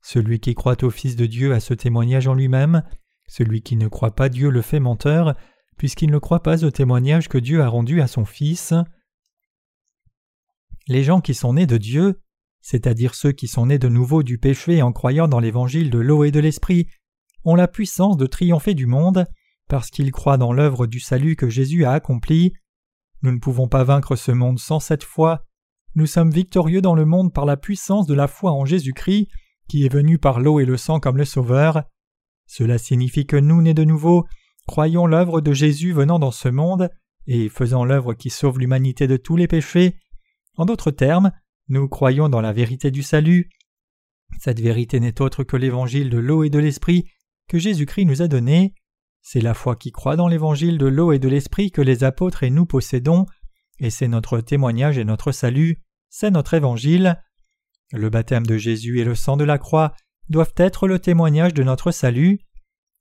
Celui 0.00 0.38
qui 0.38 0.54
croit 0.54 0.82
au 0.84 0.90
Fils 0.90 1.16
de 1.16 1.26
Dieu 1.26 1.52
a 1.52 1.60
ce 1.60 1.74
témoignage 1.74 2.28
en 2.28 2.34
lui-même, 2.34 2.84
celui 3.26 3.62
qui 3.62 3.74
ne 3.74 3.88
croit 3.88 4.14
pas 4.14 4.28
Dieu 4.28 4.48
le 4.48 4.62
fait 4.62 4.80
menteur, 4.80 5.34
puisqu'il 5.76 6.10
ne 6.10 6.18
croit 6.18 6.42
pas 6.42 6.64
au 6.64 6.70
témoignage 6.70 7.28
que 7.28 7.38
Dieu 7.38 7.62
a 7.62 7.68
rendu 7.68 8.00
à 8.00 8.06
son 8.06 8.24
Fils. 8.24 8.74
Les 10.86 11.02
gens 11.02 11.20
qui 11.20 11.34
sont 11.34 11.54
nés 11.54 11.66
de 11.66 11.78
Dieu, 11.78 12.20
c'est-à-dire 12.64 13.14
ceux 13.14 13.32
qui 13.32 13.46
sont 13.46 13.66
nés 13.66 13.78
de 13.78 13.90
nouveau 13.90 14.22
du 14.22 14.38
péché 14.38 14.80
en 14.80 14.90
croyant 14.90 15.28
dans 15.28 15.38
l'évangile 15.38 15.90
de 15.90 15.98
l'eau 15.98 16.24
et 16.24 16.30
de 16.30 16.40
l'esprit, 16.40 16.88
ont 17.44 17.56
la 17.56 17.68
puissance 17.68 18.16
de 18.16 18.24
triompher 18.24 18.72
du 18.72 18.86
monde, 18.86 19.26
parce 19.68 19.90
qu'ils 19.90 20.12
croient 20.12 20.38
dans 20.38 20.54
l'œuvre 20.54 20.86
du 20.86 20.98
salut 20.98 21.36
que 21.36 21.50
Jésus 21.50 21.84
a 21.84 21.92
accomplie. 21.92 22.54
Nous 23.20 23.32
ne 23.32 23.38
pouvons 23.38 23.68
pas 23.68 23.84
vaincre 23.84 24.16
ce 24.16 24.32
monde 24.32 24.58
sans 24.58 24.80
cette 24.80 25.04
foi. 25.04 25.44
Nous 25.94 26.06
sommes 26.06 26.30
victorieux 26.30 26.80
dans 26.80 26.94
le 26.94 27.04
monde 27.04 27.34
par 27.34 27.44
la 27.44 27.58
puissance 27.58 28.06
de 28.06 28.14
la 28.14 28.28
foi 28.28 28.50
en 28.50 28.64
Jésus-Christ, 28.64 29.28
qui 29.68 29.84
est 29.84 29.92
venu 29.92 30.18
par 30.18 30.40
l'eau 30.40 30.58
et 30.58 30.64
le 30.64 30.78
sang 30.78 31.00
comme 31.00 31.18
le 31.18 31.26
Sauveur. 31.26 31.82
Cela 32.46 32.78
signifie 32.78 33.26
que 33.26 33.36
nous, 33.36 33.60
nés 33.60 33.74
de 33.74 33.84
nouveau, 33.84 34.24
croyons 34.66 35.06
l'œuvre 35.06 35.42
de 35.42 35.52
Jésus 35.52 35.92
venant 35.92 36.18
dans 36.18 36.30
ce 36.30 36.48
monde, 36.48 36.88
et 37.26 37.50
faisant 37.50 37.84
l'œuvre 37.84 38.14
qui 38.14 38.30
sauve 38.30 38.58
l'humanité 38.58 39.06
de 39.06 39.18
tous 39.18 39.36
les 39.36 39.48
péchés. 39.48 39.98
En 40.56 40.64
d'autres 40.64 40.90
termes, 40.90 41.30
nous 41.68 41.88
croyons 41.88 42.28
dans 42.28 42.40
la 42.40 42.52
vérité 42.52 42.90
du 42.90 43.02
salut. 43.02 43.48
Cette 44.38 44.60
vérité 44.60 45.00
n'est 45.00 45.20
autre 45.20 45.44
que 45.44 45.56
l'évangile 45.56 46.10
de 46.10 46.18
l'eau 46.18 46.44
et 46.44 46.50
de 46.50 46.58
l'esprit 46.58 47.08
que 47.48 47.58
Jésus-Christ 47.58 48.04
nous 48.04 48.22
a 48.22 48.28
donné. 48.28 48.74
C'est 49.22 49.40
la 49.40 49.54
foi 49.54 49.76
qui 49.76 49.90
croit 49.90 50.16
dans 50.16 50.28
l'évangile 50.28 50.76
de 50.76 50.86
l'eau 50.86 51.12
et 51.12 51.18
de 51.18 51.28
l'esprit 51.28 51.70
que 51.70 51.80
les 51.80 52.04
apôtres 52.04 52.42
et 52.42 52.50
nous 52.50 52.66
possédons, 52.66 53.26
et 53.78 53.90
c'est 53.90 54.08
notre 54.08 54.40
témoignage 54.40 54.98
et 54.98 55.04
notre 55.04 55.32
salut, 55.32 55.82
c'est 56.10 56.30
notre 56.30 56.54
évangile. 56.54 57.20
Le 57.92 58.10
baptême 58.10 58.46
de 58.46 58.58
Jésus 58.58 59.00
et 59.00 59.04
le 59.04 59.14
sang 59.14 59.36
de 59.36 59.44
la 59.44 59.58
croix 59.58 59.94
doivent 60.28 60.54
être 60.56 60.86
le 60.86 60.98
témoignage 60.98 61.54
de 61.54 61.62
notre 61.62 61.90
salut. 61.90 62.40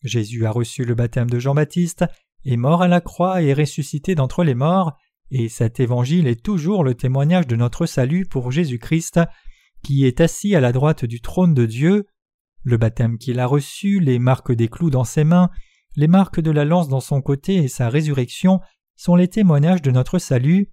Jésus 0.03 0.45
a 0.45 0.51
reçu 0.51 0.85
le 0.85 0.95
baptême 0.95 1.29
de 1.29 1.39
Jean-Baptiste, 1.39 2.05
est 2.45 2.57
mort 2.57 2.81
à 2.81 2.87
la 2.87 3.01
croix 3.01 3.41
et 3.41 3.47
est 3.47 3.53
ressuscité 3.53 4.15
d'entre 4.15 4.43
les 4.43 4.55
morts, 4.55 4.97
et 5.31 5.49
cet 5.49 5.79
évangile 5.79 6.27
est 6.27 6.43
toujours 6.43 6.83
le 6.83 6.95
témoignage 6.95 7.47
de 7.47 7.55
notre 7.55 7.85
salut 7.85 8.25
pour 8.25 8.51
Jésus-Christ, 8.51 9.19
qui 9.83 10.05
est 10.05 10.21
assis 10.21 10.55
à 10.55 10.61
la 10.61 10.71
droite 10.71 11.05
du 11.05 11.21
trône 11.21 11.53
de 11.53 11.65
Dieu. 11.65 12.05
Le 12.63 12.77
baptême 12.77 13.17
qu'il 13.17 13.39
a 13.39 13.45
reçu, 13.45 13.99
les 13.99 14.19
marques 14.19 14.53
des 14.53 14.67
clous 14.67 14.89
dans 14.89 15.03
ses 15.03 15.23
mains, 15.23 15.49
les 15.95 16.07
marques 16.07 16.39
de 16.39 16.51
la 16.51 16.65
lance 16.65 16.87
dans 16.87 17.01
son 17.01 17.21
côté 17.21 17.55
et 17.55 17.67
sa 17.67 17.89
résurrection 17.89 18.59
sont 18.95 19.15
les 19.15 19.27
témoignages 19.27 19.81
de 19.81 19.91
notre 19.91 20.19
salut. 20.19 20.71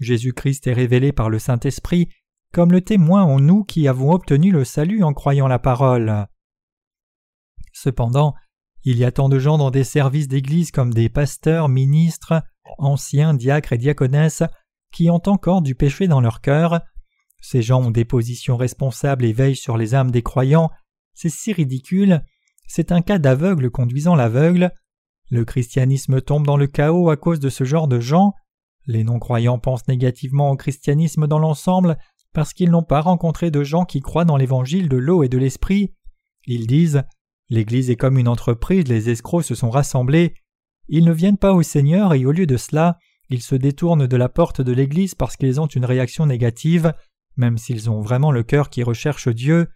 Jésus-Christ 0.00 0.66
est 0.66 0.72
révélé 0.72 1.12
par 1.12 1.30
le 1.30 1.38
Saint-Esprit 1.38 2.08
comme 2.52 2.72
le 2.72 2.80
témoin 2.80 3.24
en 3.24 3.40
nous 3.40 3.64
qui 3.64 3.88
avons 3.88 4.12
obtenu 4.12 4.50
le 4.50 4.64
salut 4.64 5.02
en 5.02 5.12
croyant 5.12 5.48
la 5.48 5.58
parole. 5.58 6.26
Cependant, 7.72 8.34
il 8.84 8.96
y 8.96 9.04
a 9.04 9.12
tant 9.12 9.28
de 9.28 9.38
gens 9.38 9.58
dans 9.58 9.70
des 9.70 9.84
services 9.84 10.28
d'Église 10.28 10.70
comme 10.70 10.94
des 10.94 11.08
pasteurs, 11.08 11.68
ministres, 11.68 12.42
anciens, 12.78 13.34
diacres 13.34 13.72
et 13.72 13.78
diaconesses 13.78 14.42
qui 14.92 15.10
ont 15.10 15.22
encore 15.26 15.62
du 15.62 15.74
péché 15.74 16.08
dans 16.08 16.20
leur 16.20 16.40
cœur. 16.40 16.80
Ces 17.40 17.62
gens 17.62 17.82
ont 17.82 17.90
des 17.90 18.04
positions 18.04 18.56
responsables 18.56 19.24
et 19.24 19.32
veillent 19.32 19.56
sur 19.56 19.76
les 19.76 19.94
âmes 19.94 20.10
des 20.10 20.22
croyants, 20.22 20.70
c'est 21.14 21.30
si 21.30 21.52
ridicule. 21.52 22.22
C'est 22.68 22.92
un 22.92 23.02
cas 23.02 23.18
d'aveugle 23.18 23.70
conduisant 23.70 24.14
l'aveugle. 24.14 24.72
Le 25.30 25.44
christianisme 25.44 26.20
tombe 26.20 26.46
dans 26.46 26.56
le 26.56 26.68
chaos 26.68 27.10
à 27.10 27.16
cause 27.16 27.40
de 27.40 27.48
ce 27.48 27.64
genre 27.64 27.88
de 27.88 27.98
gens. 27.98 28.34
Les 28.86 29.04
non-croyants 29.04 29.58
pensent 29.58 29.88
négativement 29.88 30.50
au 30.50 30.56
christianisme 30.56 31.26
dans 31.26 31.40
l'ensemble 31.40 31.98
parce 32.32 32.52
qu'ils 32.52 32.70
n'ont 32.70 32.84
pas 32.84 33.00
rencontré 33.00 33.50
de 33.50 33.64
gens 33.64 33.84
qui 33.84 34.00
croient 34.00 34.24
dans 34.24 34.36
l'évangile 34.36 34.88
de 34.88 34.96
l'eau 34.96 35.22
et 35.24 35.28
de 35.28 35.38
l'esprit. 35.38 35.92
Ils 36.46 36.66
disent 36.66 37.02
L'Église 37.50 37.90
est 37.90 37.96
comme 37.96 38.18
une 38.18 38.28
entreprise, 38.28 38.86
les 38.86 39.10
escrocs 39.10 39.44
se 39.44 39.54
sont 39.54 39.70
rassemblés. 39.70 40.34
Ils 40.88 41.04
ne 41.04 41.12
viennent 41.12 41.38
pas 41.38 41.52
au 41.52 41.62
Seigneur 41.62 42.14
et 42.14 42.24
au 42.24 42.32
lieu 42.32 42.46
de 42.46 42.56
cela, 42.56 42.98
ils 43.28 43.42
se 43.42 43.54
détournent 43.54 44.06
de 44.06 44.16
la 44.16 44.28
porte 44.28 44.60
de 44.60 44.72
l'Église 44.72 45.14
parce 45.14 45.36
qu'ils 45.36 45.60
ont 45.60 45.66
une 45.66 45.84
réaction 45.84 46.26
négative, 46.26 46.94
même 47.36 47.58
s'ils 47.58 47.90
ont 47.90 48.00
vraiment 48.00 48.32
le 48.32 48.42
cœur 48.42 48.70
qui 48.70 48.82
recherche 48.82 49.28
Dieu. 49.28 49.68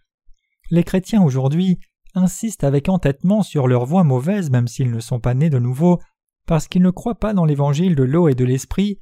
Les 0.71 0.83
chrétiens 0.83 1.21
aujourd'hui 1.21 1.79
insistent 2.15 2.63
avec 2.63 2.89
entêtement 2.89 3.43
sur 3.43 3.67
leur 3.67 3.85
voie 3.85 4.03
mauvaise 4.03 4.49
même 4.49 4.67
s'ils 4.67 4.91
ne 4.91 4.99
sont 4.99 5.19
pas 5.19 5.33
nés 5.33 5.49
de 5.49 5.59
nouveau, 5.59 5.99
parce 6.47 6.67
qu'ils 6.67 6.81
ne 6.81 6.89
croient 6.89 7.19
pas 7.19 7.33
dans 7.33 7.45
l'évangile 7.45 7.95
de 7.95 8.03
l'eau 8.03 8.27
et 8.27 8.35
de 8.35 8.45
l'esprit. 8.45 8.99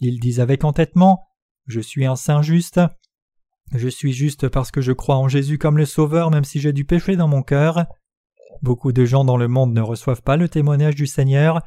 Ils 0.00 0.20
disent 0.20 0.40
avec 0.40 0.64
entêtement 0.64 1.22
Je 1.66 1.80
suis 1.80 2.06
un 2.06 2.16
saint 2.16 2.42
juste. 2.42 2.80
Je 3.72 3.88
suis 3.88 4.12
juste 4.12 4.48
parce 4.48 4.70
que 4.70 4.80
je 4.80 4.92
crois 4.92 5.16
en 5.16 5.28
Jésus 5.28 5.58
comme 5.58 5.78
le 5.78 5.86
Sauveur 5.86 6.30
même 6.30 6.44
si 6.44 6.60
j'ai 6.60 6.72
du 6.72 6.84
péché 6.84 7.16
dans 7.16 7.28
mon 7.28 7.42
cœur. 7.42 7.86
Beaucoup 8.62 8.92
de 8.92 9.04
gens 9.04 9.24
dans 9.24 9.36
le 9.36 9.48
monde 9.48 9.74
ne 9.74 9.80
reçoivent 9.80 10.22
pas 10.22 10.36
le 10.36 10.48
témoignage 10.48 10.94
du 10.94 11.08
Seigneur, 11.08 11.60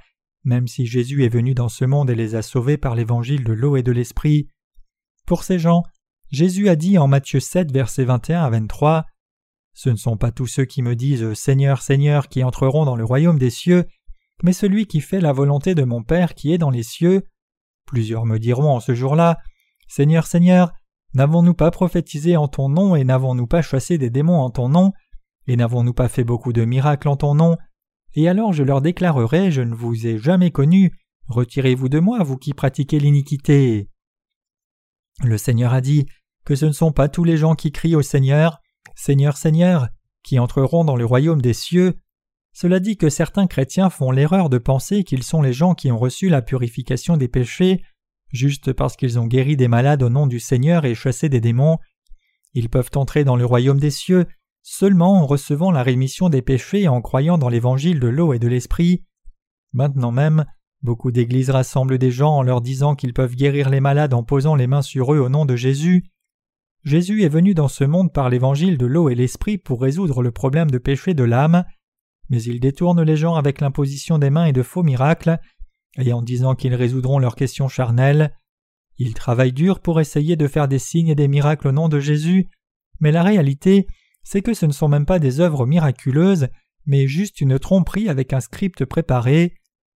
même 0.46 0.68
si 0.68 0.86
Jésus 0.86 1.26
est 1.26 1.30
venu 1.30 1.54
dans 1.54 1.68
ce 1.68 1.84
monde 1.84 2.10
et 2.10 2.16
les 2.16 2.36
a 2.36 2.42
sauvés 2.42 2.78
par 2.78 2.96
l'évangile 2.96 3.44
de 3.44 3.52
l'eau 3.52 3.76
et 3.76 3.84
de 3.84 3.92
l'esprit. 3.92 4.50
Pour 5.26 5.44
ces 5.44 5.60
gens, 5.60 5.84
Jésus 6.32 6.70
a 6.70 6.78
dit 6.78 6.98
en 6.98 7.08
Matthieu 7.08 7.42
7, 7.42 7.72
versets 7.72 8.06
21 8.06 8.44
à 8.44 8.50
23 8.50 9.06
Ce 9.74 9.90
ne 9.90 9.98
sont 9.98 10.16
pas 10.16 10.32
tous 10.32 10.48
ceux 10.48 10.64
qui 10.64 10.82
me 10.82 10.96
disent 10.96 11.34
Seigneur, 11.34 11.82
Seigneur 11.82 12.30
qui 12.30 12.44
entreront 12.46 12.86
dans 12.86 12.96
le 12.96 13.04
royaume 13.04 13.40
des 13.40 13.50
cieux, 13.50 13.86
mais 14.42 14.54
celui 14.54 14.88
qui 14.88 15.02
fait 15.02 15.20
la 15.20 15.34
volonté 15.34 15.76
de 15.76 15.84
mon 15.84 16.02
Père 16.02 16.34
qui 16.34 16.54
est 16.54 16.58
dans 16.58 16.70
les 16.70 16.84
cieux. 16.84 17.24
Plusieurs 17.86 18.26
me 18.26 18.40
diront 18.40 18.70
en 18.70 18.80
ce 18.80 18.96
jour-là 18.96 19.38
Seigneur, 19.90 20.28
Seigneur, 20.28 20.72
n'avons-nous 21.14 21.56
pas 21.56 21.72
prophétisé 21.72 22.38
en 22.38 22.48
ton 22.48 22.70
nom 22.70 22.96
et 22.96 23.04
n'avons-nous 23.04 23.48
pas 23.48 23.62
chassé 23.62 23.98
des 23.98 24.10
démons 24.10 24.40
en 24.40 24.50
ton 24.50 24.70
nom? 24.70 24.94
Et 25.48 25.56
n'avons-nous 25.56 25.94
pas 25.94 26.10
fait 26.10 26.24
beaucoup 26.24 26.54
de 26.54 26.66
miracles 26.66 27.08
en 27.08 27.18
ton 27.18 27.36
nom? 27.36 27.58
Et 28.14 28.28
alors 28.30 28.54
je 28.54 28.64
leur 28.64 28.82
déclarerai 28.82 29.52
Je 29.52 29.62
ne 29.62 29.76
vous 29.76 30.08
ai 30.08 30.18
jamais 30.18 30.52
connu, 30.52 30.92
retirez-vous 31.28 31.90
de 31.90 32.00
moi, 32.00 32.24
vous 32.24 32.38
qui 32.38 32.54
pratiquez 32.54 33.00
l'iniquité. 33.00 33.90
Le 35.24 35.38
Seigneur 35.38 35.74
a 35.74 35.82
dit 35.82 36.06
que 36.46 36.56
ce 36.56 36.66
ne 36.66 36.72
sont 36.72 36.92
pas 36.92 37.10
tous 37.10 37.24
les 37.24 37.38
gens 37.38 37.56
qui 37.56 37.72
crient 37.72 37.96
au 37.96 38.02
Seigneur 38.02 38.62
Seigneur, 38.96 39.36
Seigneur, 39.36 39.90
qui 40.24 40.40
entreront 40.40 40.86
dans 40.86 40.96
le 40.96 41.06
royaume 41.06 41.42
des 41.42 41.54
cieux. 41.54 41.96
Cela 42.54 42.80
dit 42.80 42.98
que 42.98 43.10
certains 43.10 43.48
chrétiens 43.48 43.90
font 43.90 44.12
l'erreur 44.12 44.50
de 44.50 44.58
penser 44.58 45.04
qu'ils 45.04 45.24
sont 45.24 45.42
les 45.42 45.54
gens 45.54 45.76
qui 45.76 45.92
ont 45.92 45.98
reçu 45.98 46.30
la 46.30 46.42
purification 46.42 47.18
des 47.18 47.28
péchés 47.28 47.84
juste 48.32 48.74
parce 48.74 48.96
qu'ils 48.96 49.20
ont 49.20 49.28
guéri 49.28 49.56
des 49.56 49.68
malades 49.68 50.04
au 50.04 50.10
nom 50.10 50.28
du 50.28 50.40
Seigneur 50.40 50.86
et 50.86 50.96
chassé 50.96 51.30
des 51.30 51.42
démons. 51.42 51.78
Ils 52.54 52.70
peuvent 52.70 52.92
entrer 52.96 53.24
dans 53.24 53.36
le 53.36 53.46
royaume 53.46 53.80
des 53.80 53.92
cieux 53.92 54.26
seulement 54.68 55.22
en 55.22 55.28
recevant 55.28 55.70
la 55.70 55.84
rémission 55.84 56.28
des 56.28 56.42
péchés 56.42 56.82
et 56.82 56.88
en 56.88 57.00
croyant 57.00 57.38
dans 57.38 57.50
l'évangile 57.50 58.00
de 58.00 58.08
l'eau 58.08 58.34
et 58.34 58.40
de 58.40 58.48
l'esprit. 58.48 59.06
Maintenant 59.74 60.12
même, 60.12 60.46
beaucoup 60.82 61.12
d'églises 61.12 61.52
rassemblent 61.52 62.00
des 62.00 62.10
gens 62.10 62.32
en 62.32 62.42
leur 62.42 62.62
disant 62.62 62.96
qu'ils 62.96 63.14
peuvent 63.14 63.36
guérir 63.36 63.70
les 63.70 63.80
malades 63.80 64.16
en 64.16 64.24
posant 64.24 64.56
les 64.56 64.66
mains 64.66 64.82
sur 64.82 65.14
eux 65.14 65.20
au 65.20 65.30
nom 65.30 65.46
de 65.46 65.56
Jésus. 65.56 66.06
Jésus 66.84 67.22
est 67.22 67.30
venu 67.30 67.54
dans 67.54 67.68
ce 67.68 67.84
monde 67.84 68.12
par 68.12 68.32
l'évangile 68.32 68.80
de 68.80 68.88
l'eau 68.88 69.10
et 69.10 69.16
l'esprit 69.16 69.60
pour 69.60 69.80
résoudre 69.84 70.24
le 70.24 70.32
problème 70.32 70.72
de 70.72 70.80
péché 70.80 71.14
de 71.14 71.24
l'âme, 71.24 71.64
mais 72.30 72.42
il 72.42 72.60
détourne 72.60 73.04
les 73.04 73.18
gens 73.18 73.36
avec 73.36 73.62
l'imposition 73.62 74.18
des 74.18 74.32
mains 74.32 74.46
et 74.46 74.54
de 74.54 74.64
faux 74.64 74.82
miracles, 74.82 75.38
et 76.00 76.12
en 76.12 76.24
disant 76.24 76.56
qu'ils 76.56 76.76
résoudront 76.76 77.20
leurs 77.20 77.36
questions 77.36 77.68
charnelles. 77.68 78.36
Ils 78.98 79.14
travaillent 79.14 79.54
dur 79.54 79.80
pour 79.80 80.00
essayer 80.00 80.36
de 80.36 80.48
faire 80.48 80.68
des 80.68 80.80
signes 80.80 81.10
et 81.10 81.16
des 81.16 81.28
miracles 81.28 81.68
au 81.68 81.72
nom 81.72 81.88
de 81.88 82.00
Jésus, 82.00 82.50
mais 83.00 83.12
la 83.12 83.22
réalité 83.22 83.86
c'est 84.26 84.42
que 84.42 84.56
ce 84.56 84.66
ne 84.66 84.72
sont 84.72 84.90
même 84.90 85.06
pas 85.06 85.20
des 85.20 85.40
œuvres 85.40 85.66
miraculeuses, 85.66 86.48
mais 86.86 87.08
juste 87.08 87.40
une 87.42 87.60
tromperie 87.60 88.10
avec 88.10 88.34
un 88.34 88.42
script 88.42 88.84
préparé. 88.84 89.54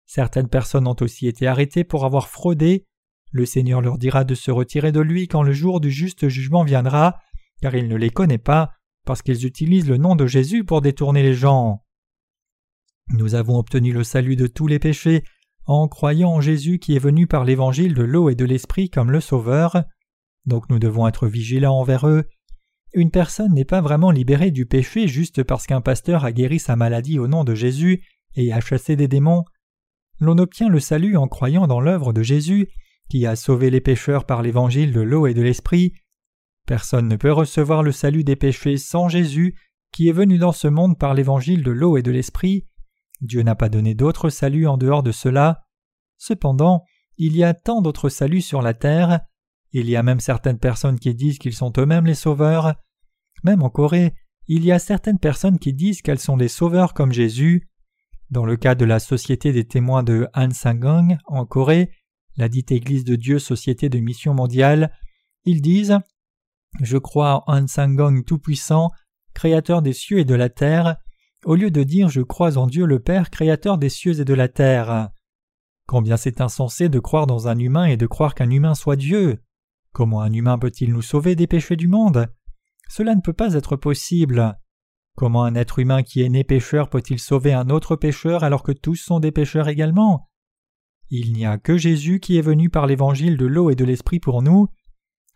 Certaines 0.06 0.50
personnes 0.50 0.88
ont 0.88 0.96
aussi 1.00 1.28
été 1.28 1.48
arrêtées 1.48 1.86
pour 1.86 2.06
avoir 2.06 2.28
fraudé. 2.28 2.86
Le 3.32 3.46
Seigneur 3.46 3.82
leur 3.82 3.98
dira 3.98 4.26
de 4.26 4.36
se 4.36 4.52
retirer 4.52 4.92
de 4.92 5.00
lui 5.00 5.30
quand 5.30 5.44
le 5.44 5.54
jour 5.54 5.80
du 5.80 5.92
juste 5.92 6.28
jugement 6.28 6.66
viendra, 6.66 7.20
car 7.62 7.74
il 7.74 7.88
ne 7.88 7.96
les 7.96 8.10
connaît 8.10 8.38
pas, 8.38 8.72
parce 9.06 9.22
qu'ils 9.22 9.46
utilisent 9.46 9.88
le 9.88 9.98
nom 9.98 10.16
de 10.16 10.28
Jésus 10.28 10.66
pour 10.66 10.82
détourner 10.82 11.24
les 11.24 11.34
gens. 11.34 11.84
Nous 13.10 13.34
avons 13.34 13.58
obtenu 13.58 13.94
le 13.94 14.04
salut 14.04 14.36
de 14.36 14.48
tous 14.48 14.68
les 14.68 14.80
péchés 14.80 15.24
en 15.66 15.88
croyant 15.88 16.32
en 16.32 16.42
Jésus 16.42 16.80
qui 16.80 16.96
est 16.96 17.00
venu 17.00 17.28
par 17.28 17.46
l'évangile 17.46 17.94
de 17.94 18.04
l'eau 18.04 18.30
et 18.30 18.36
de 18.36 18.46
l'esprit 18.46 18.90
comme 18.90 19.12
le 19.12 19.22
Sauveur. 19.22 19.84
Donc 20.46 20.70
nous 20.70 20.80
devons 20.80 21.08
être 21.08 21.28
vigilants 21.28 21.80
envers 21.80 22.08
eux 22.08 22.26
une 22.94 23.12
personne 23.12 23.54
n'est 23.54 23.66
pas 23.66 23.82
vraiment 23.82 24.12
libérée 24.12 24.52
du 24.52 24.66
péché 24.66 25.08
juste 25.08 25.44
parce 25.44 25.68
qu'un 25.68 25.82
pasteur 25.82 26.24
a 26.26 26.32
guéri 26.32 26.60
sa 26.60 26.76
maladie 26.76 27.20
au 27.20 27.28
nom 27.28 27.44
de 27.44 27.54
Jésus 27.54 28.04
et 28.36 28.54
a 28.54 28.60
chassé 28.60 28.96
des 28.96 29.08
démons. 29.08 29.44
L'on 30.20 30.38
obtient 30.38 30.70
le 30.70 30.80
salut 30.80 31.18
en 31.18 31.28
croyant 31.28 31.68
dans 31.68 31.80
l'œuvre 31.80 32.14
de 32.14 32.24
Jésus, 32.24 32.70
qui 33.10 33.26
a 33.26 33.36
sauvé 33.36 33.70
les 33.70 33.82
pécheurs 33.82 34.26
par 34.26 34.42
l'évangile 34.42 34.92
de 34.92 35.02
l'eau 35.02 35.28
et 35.28 35.34
de 35.34 35.42
l'esprit. 35.42 35.94
Personne 36.66 37.08
ne 37.08 37.16
peut 37.16 37.32
recevoir 37.32 37.84
le 37.84 37.92
salut 37.92 38.24
des 38.24 38.36
péchés 38.36 38.78
sans 38.78 39.10
Jésus, 39.10 39.56
qui 39.92 40.10
est 40.10 40.14
venu 40.14 40.38
dans 40.38 40.52
ce 40.52 40.68
monde 40.68 40.98
par 40.98 41.14
l'évangile 41.14 41.64
de 41.64 41.72
l'eau 41.72 41.98
et 41.98 42.04
de 42.04 42.12
l'esprit. 42.12 42.68
Dieu 43.22 43.42
n'a 43.42 43.56
pas 43.56 43.70
donné 43.70 43.96
d'autre 43.96 44.30
salut 44.30 44.68
en 44.68 44.78
dehors 44.78 45.04
de 45.04 45.12
cela. 45.12 45.64
Cependant, 46.18 46.84
il 47.18 47.36
y 47.36 47.44
a 47.44 47.54
tant 47.54 47.82
d'autres 47.82 48.10
saluts 48.10 48.42
sur 48.42 48.62
la 48.62 48.74
terre, 48.74 49.22
il 49.72 49.90
y 49.90 49.96
a 49.96 50.04
même 50.04 50.20
certaines 50.20 50.60
personnes 50.60 51.00
qui 51.00 51.14
disent 51.14 51.40
qu'ils 51.40 51.54
sont 51.54 51.74
eux-mêmes 51.78 52.06
les 52.06 52.16
sauveurs. 52.16 52.76
Même 53.44 53.64
en 53.64 53.70
Corée, 53.70 54.14
il 54.48 54.64
y 54.64 54.72
a 54.72 54.80
certaines 54.80 55.20
personnes 55.20 55.60
qui 55.60 55.74
disent 55.74 56.02
qu'elles 56.02 56.20
sont 56.20 56.38
des 56.38 56.48
sauveurs 56.48 56.94
comme 56.94 57.12
Jésus. 57.12 57.70
Dans 58.30 58.46
le 58.46 58.56
cas 58.56 58.76
de 58.76 58.86
la 58.86 59.00
Société 59.00 59.52
des 59.52 59.66
témoins 59.66 60.04
de 60.04 60.28
Hansangong 60.34 61.18
en 61.26 61.46
Corée, 61.46 61.92
la 62.38 62.50
dite 62.50 62.72
Église 62.72 63.04
de 63.04 63.16
Dieu 63.16 63.40
Société 63.40 63.90
de 63.90 64.00
Mission 64.00 64.34
mondiale, 64.34 64.92
ils 65.46 65.62
disent 65.62 65.98
Je 66.82 66.98
crois 66.98 67.44
en 67.48 67.58
Hansangong 67.58 68.24
Tout-Puissant, 68.26 68.90
Créateur 69.34 69.82
des 69.82 69.94
cieux 69.94 70.20
et 70.20 70.26
de 70.26 70.36
la 70.36 70.50
terre, 70.50 70.98
au 71.46 71.56
lieu 71.56 71.72
de 71.72 71.84
dire 71.84 72.10
Je 72.10 72.22
crois 72.22 72.58
en 72.58 72.68
Dieu 72.68 72.86
le 72.86 73.00
Père, 73.00 73.30
Créateur 73.30 73.78
des 73.78 73.90
cieux 73.90 74.20
et 74.20 74.26
de 74.26 74.34
la 74.34 74.48
terre. 74.48 75.10
Combien 75.88 76.18
c'est 76.18 76.42
insensé 76.42 76.90
de 76.90 77.00
croire 77.00 77.28
dans 77.28 77.48
un 77.48 77.58
humain 77.58 77.86
et 77.86 77.98
de 77.98 78.08
croire 78.08 78.36
qu'un 78.36 78.50
humain 78.50 78.76
soit 78.76 78.98
Dieu. 78.98 79.40
Comment 79.98 80.22
un 80.22 80.32
humain 80.32 80.60
peut-il 80.60 80.94
nous 80.94 81.02
sauver 81.02 81.36
des 81.36 81.48
péchés 81.48 81.76
du 81.76 81.88
monde? 81.88 82.28
Cela 82.88 83.16
ne 83.16 83.22
peut 83.22 83.34
pas 83.34 83.56
être 83.56 83.76
possible. 83.76 84.56
Comment 85.16 85.44
un 85.44 85.56
être 85.56 85.80
humain 85.80 86.04
qui 86.04 86.22
est 86.22 86.30
né 86.30 86.44
pécheur 86.44 86.92
peut-il 86.92 87.18
sauver 87.18 87.52
un 87.52 87.72
autre 87.72 87.96
pécheur 87.96 88.44
alors 88.44 88.62
que 88.62 88.72
tous 88.72 88.98
sont 88.98 89.20
des 89.20 89.32
pécheurs 89.32 89.70
également? 89.70 90.30
Il 91.10 91.34
n'y 91.34 91.48
a 91.48 91.58
que 91.58 91.78
Jésus 91.78 92.20
qui 92.20 92.38
est 92.38 92.44
venu 92.44 92.70
par 92.70 92.86
l'évangile 92.86 93.38
de 93.38 93.48
l'eau 93.48 93.72
et 93.72 93.76
de 93.76 93.86
l'esprit 93.86 94.20
pour 94.20 94.44
nous. 94.44 94.68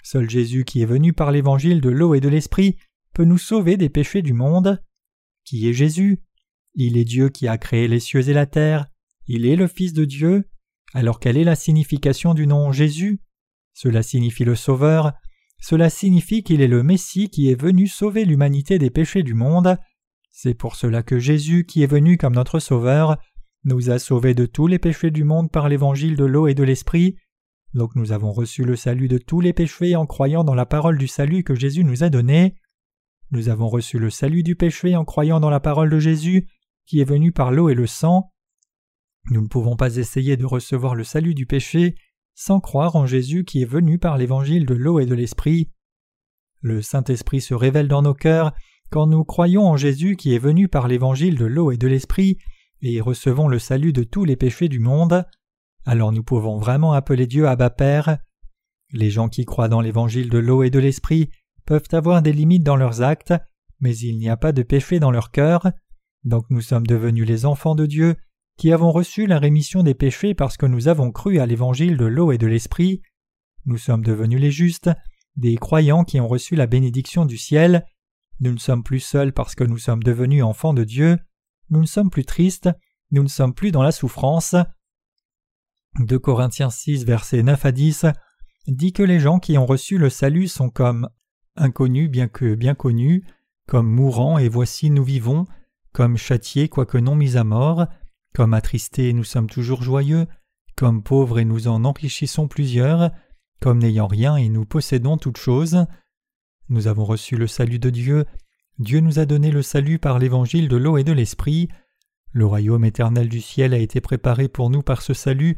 Seul 0.03 0.29
Jésus 0.29 0.63
qui 0.63 0.83
est 0.83 0.85
venu 0.85 1.11
par 1.11 1.31
l'évangile 1.31 1.81
de 1.81 1.89
l'eau 1.89 2.13
et 2.13 2.19
de 2.19 2.29
l'esprit 2.29 2.77
peut 3.15 3.25
nous 3.25 3.39
sauver 3.39 3.77
des 3.77 3.89
péchés 3.89 4.21
du 4.21 4.33
monde. 4.33 4.79
Qui 5.43 5.67
est 5.67 5.73
Jésus? 5.73 6.21
Il 6.75 6.97
est 6.97 7.05
Dieu 7.05 7.29
qui 7.29 7.47
a 7.47 7.57
créé 7.57 7.87
les 7.87 7.99
cieux 7.99 8.29
et 8.29 8.33
la 8.33 8.45
terre. 8.45 8.85
Il 9.25 9.47
est 9.47 9.55
le 9.55 9.65
Fils 9.65 9.93
de 9.93 10.05
Dieu. 10.05 10.47
Alors 10.93 11.19
quelle 11.19 11.37
est 11.37 11.43
la 11.43 11.55
signification 11.55 12.35
du 12.35 12.45
nom 12.45 12.71
Jésus? 12.71 13.23
Cela 13.81 14.03
signifie 14.03 14.45
le 14.45 14.53
Sauveur, 14.53 15.13
cela 15.59 15.89
signifie 15.89 16.43
qu'il 16.43 16.61
est 16.61 16.67
le 16.67 16.83
Messie 16.83 17.31
qui 17.31 17.49
est 17.49 17.59
venu 17.59 17.87
sauver 17.87 18.25
l'humanité 18.25 18.77
des 18.77 18.91
péchés 18.91 19.23
du 19.23 19.33
monde. 19.33 19.75
C'est 20.29 20.53
pour 20.53 20.75
cela 20.75 21.01
que 21.01 21.17
Jésus, 21.17 21.65
qui 21.65 21.81
est 21.81 21.87
venu 21.87 22.15
comme 22.15 22.35
notre 22.35 22.59
Sauveur, 22.59 23.17
nous 23.63 23.89
a 23.89 23.97
sauvés 23.97 24.35
de 24.35 24.45
tous 24.45 24.67
les 24.67 24.77
péchés 24.77 25.09
du 25.09 25.23
monde 25.23 25.49
par 25.49 25.67
l'évangile 25.67 26.15
de 26.15 26.25
l'eau 26.25 26.45
et 26.45 26.53
de 26.53 26.61
l'esprit. 26.61 27.15
Donc 27.73 27.95
nous 27.95 28.11
avons 28.11 28.31
reçu 28.31 28.65
le 28.65 28.75
salut 28.75 29.07
de 29.07 29.17
tous 29.17 29.41
les 29.41 29.51
péchés 29.51 29.95
en 29.95 30.05
croyant 30.05 30.43
dans 30.43 30.53
la 30.53 30.67
parole 30.67 30.99
du 30.99 31.07
salut 31.07 31.43
que 31.43 31.55
Jésus 31.55 31.83
nous 31.83 32.03
a 32.03 32.09
donnée. 32.09 32.53
Nous 33.31 33.49
avons 33.49 33.67
reçu 33.67 33.97
le 33.97 34.11
salut 34.11 34.43
du 34.43 34.55
péché 34.55 34.95
en 34.95 35.05
croyant 35.05 35.39
dans 35.39 35.49
la 35.49 35.59
parole 35.59 35.89
de 35.89 35.97
Jésus, 35.97 36.47
qui 36.85 36.99
est 36.99 37.09
venu 37.09 37.31
par 37.31 37.51
l'eau 37.51 37.67
et 37.67 37.73
le 37.73 37.87
sang. 37.87 38.31
Nous 39.31 39.41
ne 39.41 39.47
pouvons 39.47 39.75
pas 39.75 39.95
essayer 39.95 40.37
de 40.37 40.45
recevoir 40.45 40.93
le 40.93 41.03
salut 41.03 41.33
du 41.33 41.47
péché 41.47 41.95
sans 42.35 42.59
croire 42.59 42.95
en 42.95 43.05
Jésus 43.05 43.43
qui 43.43 43.61
est 43.61 43.65
venu 43.65 43.99
par 43.99 44.17
l'évangile 44.17 44.65
de 44.65 44.73
l'eau 44.73 44.99
et 44.99 45.05
de 45.05 45.15
l'esprit. 45.15 45.69
Le 46.61 46.81
Saint-Esprit 46.81 47.41
se 47.41 47.53
révèle 47.53 47.87
dans 47.87 48.01
nos 48.01 48.13
cœurs 48.13 48.53
quand 48.89 49.07
nous 49.07 49.23
croyons 49.23 49.65
en 49.67 49.77
Jésus 49.77 50.15
qui 50.15 50.35
est 50.35 50.39
venu 50.39 50.67
par 50.67 50.87
l'évangile 50.87 51.37
de 51.37 51.45
l'eau 51.45 51.71
et 51.71 51.77
de 51.77 51.87
l'esprit 51.87 52.37
et 52.81 52.99
recevons 52.99 53.47
le 53.47 53.59
salut 53.59 53.93
de 53.93 54.03
tous 54.03 54.25
les 54.25 54.35
péchés 54.35 54.67
du 54.67 54.79
monde, 54.79 55.25
alors 55.85 56.11
nous 56.11 56.23
pouvons 56.23 56.57
vraiment 56.57 56.93
appeler 56.93 57.27
Dieu 57.27 57.47
Abba 57.47 57.69
Père. 57.69 58.17
Les 58.91 59.09
gens 59.09 59.29
qui 59.29 59.45
croient 59.45 59.69
dans 59.69 59.81
l'évangile 59.81 60.29
de 60.29 60.37
l'eau 60.37 60.63
et 60.63 60.69
de 60.69 60.79
l'esprit 60.79 61.29
peuvent 61.65 61.87
avoir 61.91 62.21
des 62.21 62.33
limites 62.33 62.63
dans 62.63 62.75
leurs 62.75 63.01
actes, 63.01 63.33
mais 63.79 63.95
il 63.97 64.17
n'y 64.17 64.29
a 64.29 64.37
pas 64.37 64.51
de 64.51 64.63
péché 64.63 64.99
dans 64.99 65.11
leur 65.11 65.31
cœur, 65.31 65.71
donc 66.23 66.45
nous 66.49 66.61
sommes 66.61 66.85
devenus 66.85 67.27
les 67.27 67.45
enfants 67.45 67.75
de 67.75 67.85
Dieu 67.85 68.15
qui 68.57 68.71
avons 68.71 68.91
reçu 68.91 69.25
la 69.27 69.39
rémission 69.39 69.83
des 69.83 69.93
péchés 69.93 70.33
parce 70.33 70.57
que 70.57 70.65
nous 70.65 70.87
avons 70.87 71.11
cru 71.11 71.39
à 71.39 71.45
l'évangile 71.45 71.97
de 71.97 72.05
l'eau 72.05 72.31
et 72.31 72.37
de 72.37 72.47
l'esprit. 72.47 73.01
Nous 73.65 73.77
sommes 73.77 74.03
devenus 74.03 74.39
les 74.39 74.51
justes, 74.51 74.89
des 75.35 75.55
croyants 75.55 76.03
qui 76.03 76.19
ont 76.19 76.27
reçu 76.27 76.55
la 76.55 76.67
bénédiction 76.67 77.25
du 77.25 77.37
ciel. 77.37 77.85
Nous 78.39 78.51
ne 78.51 78.59
sommes 78.59 78.83
plus 78.83 78.99
seuls 78.99 79.33
parce 79.33 79.55
que 79.55 79.63
nous 79.63 79.77
sommes 79.77 80.03
devenus 80.03 80.43
enfants 80.43 80.73
de 80.73 80.83
Dieu. 80.83 81.17
Nous 81.69 81.81
ne 81.81 81.85
sommes 81.85 82.09
plus 82.09 82.25
tristes, 82.25 82.69
nous 83.11 83.23
ne 83.23 83.27
sommes 83.27 83.53
plus 83.53 83.71
dans 83.71 83.83
la 83.83 83.91
souffrance. 83.91 84.55
2 85.99 86.19
Corinthiens 86.19 86.69
6, 86.69 87.05
versets 87.05 87.43
9 87.43 87.65
à 87.65 87.71
10 87.71 88.05
dit 88.67 88.93
que 88.93 89.03
les 89.03 89.19
gens 89.19 89.39
qui 89.39 89.57
ont 89.57 89.65
reçu 89.65 89.97
le 89.97 90.09
salut 90.09 90.47
sont 90.47 90.69
comme 90.69 91.09
inconnus 91.55 92.09
bien 92.09 92.27
que 92.27 92.55
bien 92.55 92.75
connus, 92.75 93.25
comme 93.67 93.87
mourants 93.87 94.37
et 94.37 94.49
voici 94.49 94.89
nous 94.89 95.03
vivons, 95.03 95.45
comme 95.93 96.17
châtiés 96.17 96.69
quoique 96.69 96.97
non 96.97 97.15
mis 97.15 97.37
à 97.37 97.43
mort, 97.43 97.87
Comme 98.33 98.53
attristés, 98.53 99.13
nous 99.13 99.23
sommes 99.23 99.49
toujours 99.49 99.83
joyeux, 99.83 100.27
comme 100.75 101.03
pauvres 101.03 101.39
et 101.39 101.45
nous 101.45 101.67
en 101.67 101.83
enrichissons 101.83 102.47
plusieurs, 102.47 103.11
comme 103.59 103.79
n'ayant 103.79 104.07
rien 104.07 104.35
et 104.37 104.49
nous 104.49 104.65
possédons 104.65 105.17
toutes 105.17 105.37
choses. 105.37 105.85
Nous 106.69 106.87
avons 106.87 107.05
reçu 107.05 107.35
le 107.35 107.47
salut 107.47 107.79
de 107.79 107.89
Dieu, 107.89 108.25
Dieu 108.79 108.99
nous 108.99 109.19
a 109.19 109.25
donné 109.25 109.51
le 109.51 109.61
salut 109.61 109.99
par 109.99 110.17
l'évangile 110.17 110.67
de 110.67 110.75
l'eau 110.75 110.97
et 110.97 111.03
de 111.03 111.11
l'esprit. 111.11 111.67
Le 112.31 112.47
royaume 112.47 112.83
éternel 112.85 113.29
du 113.29 113.39
ciel 113.39 113.75
a 113.75 113.77
été 113.77 114.01
préparé 114.01 114.47
pour 114.47 114.71
nous 114.71 114.81
par 114.81 115.03
ce 115.03 115.13
salut. 115.13 115.55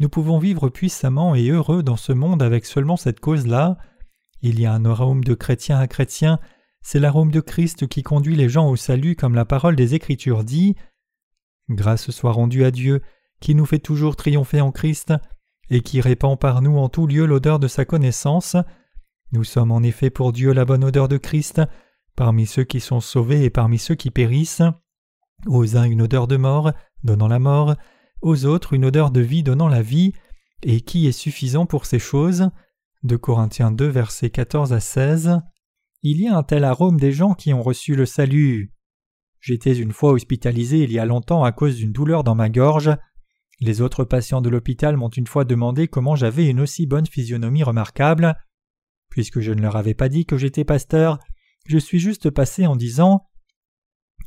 Nous 0.00 0.08
pouvons 0.08 0.38
vivre 0.38 0.68
puissamment 0.68 1.36
et 1.36 1.48
heureux 1.48 1.84
dans 1.84 1.96
ce 1.96 2.12
monde 2.12 2.42
avec 2.42 2.66
seulement 2.66 2.96
cette 2.96 3.20
cause-là. 3.20 3.78
Il 4.42 4.58
y 4.58 4.66
a 4.66 4.72
un 4.72 4.84
arôme 4.84 5.22
de 5.22 5.34
chrétien 5.34 5.78
à 5.78 5.86
chrétien, 5.86 6.40
c'est 6.82 6.98
l'arôme 6.98 7.30
de 7.30 7.40
Christ 7.40 7.86
qui 7.86 8.02
conduit 8.02 8.36
les 8.36 8.48
gens 8.48 8.68
au 8.68 8.76
salut 8.76 9.14
comme 9.14 9.34
la 9.34 9.44
parole 9.44 9.76
des 9.76 9.94
Écritures 9.94 10.42
dit. 10.42 10.74
Grâce 11.68 12.10
soit 12.10 12.32
rendue 12.32 12.64
à 12.64 12.70
Dieu, 12.70 13.02
qui 13.40 13.54
nous 13.54 13.66
fait 13.66 13.78
toujours 13.78 14.16
triompher 14.16 14.60
en 14.60 14.72
Christ, 14.72 15.12
et 15.70 15.80
qui 15.80 16.00
répand 16.00 16.38
par 16.38 16.62
nous 16.62 16.78
en 16.78 16.88
tout 16.88 17.06
lieu 17.06 17.26
l'odeur 17.26 17.58
de 17.58 17.68
sa 17.68 17.84
connaissance. 17.84 18.56
Nous 19.32 19.44
sommes 19.44 19.72
en 19.72 19.82
effet 19.82 20.10
pour 20.10 20.32
Dieu 20.32 20.52
la 20.52 20.64
bonne 20.64 20.84
odeur 20.84 21.08
de 21.08 21.16
Christ, 21.16 21.60
parmi 22.14 22.46
ceux 22.46 22.64
qui 22.64 22.80
sont 22.80 23.00
sauvés 23.00 23.44
et 23.44 23.50
parmi 23.50 23.78
ceux 23.78 23.94
qui 23.94 24.10
périssent. 24.10 24.62
Aux 25.46 25.76
uns 25.76 25.84
une 25.84 26.02
odeur 26.02 26.28
de 26.28 26.36
mort, 26.36 26.72
donnant 27.02 27.28
la 27.28 27.38
mort, 27.38 27.74
aux 28.22 28.46
autres 28.46 28.72
une 28.72 28.84
odeur 28.84 29.10
de 29.10 29.20
vie 29.20 29.42
donnant 29.42 29.68
la 29.68 29.82
vie, 29.82 30.12
et 30.62 30.80
qui 30.80 31.06
est 31.06 31.12
suffisant 31.12 31.66
pour 31.66 31.84
ces 31.84 31.98
choses. 31.98 32.48
De 33.02 33.16
Corinthiens 33.16 33.70
2, 33.70 33.86
versets 33.86 34.30
14 34.30 34.72
à 34.72 34.80
16. 34.80 35.40
Il 36.02 36.20
y 36.20 36.28
a 36.28 36.36
un 36.36 36.42
tel 36.42 36.64
arôme 36.64 36.98
des 36.98 37.12
gens 37.12 37.34
qui 37.34 37.52
ont 37.52 37.62
reçu 37.62 37.94
le 37.94 38.06
salut. 38.06 38.72
J'étais 39.40 39.76
une 39.76 39.92
fois 39.92 40.12
hospitalisé 40.12 40.82
il 40.82 40.92
y 40.92 40.98
a 40.98 41.06
longtemps 41.06 41.44
à 41.44 41.52
cause 41.52 41.76
d'une 41.76 41.92
douleur 41.92 42.24
dans 42.24 42.34
ma 42.34 42.48
gorge. 42.48 42.96
Les 43.60 43.80
autres 43.80 44.04
patients 44.04 44.42
de 44.42 44.48
l'hôpital 44.48 44.96
m'ont 44.96 45.08
une 45.08 45.26
fois 45.26 45.44
demandé 45.44 45.88
comment 45.88 46.16
j'avais 46.16 46.46
une 46.46 46.60
aussi 46.60 46.86
bonne 46.86 47.06
physionomie 47.06 47.62
remarquable. 47.62 48.36
Puisque 49.08 49.40
je 49.40 49.52
ne 49.52 49.62
leur 49.62 49.76
avais 49.76 49.94
pas 49.94 50.08
dit 50.08 50.26
que 50.26 50.36
j'étais 50.36 50.64
pasteur, 50.64 51.18
je 51.66 51.78
suis 51.78 51.98
juste 51.98 52.30
passé 52.30 52.66
en 52.66 52.76
disant 52.76 53.26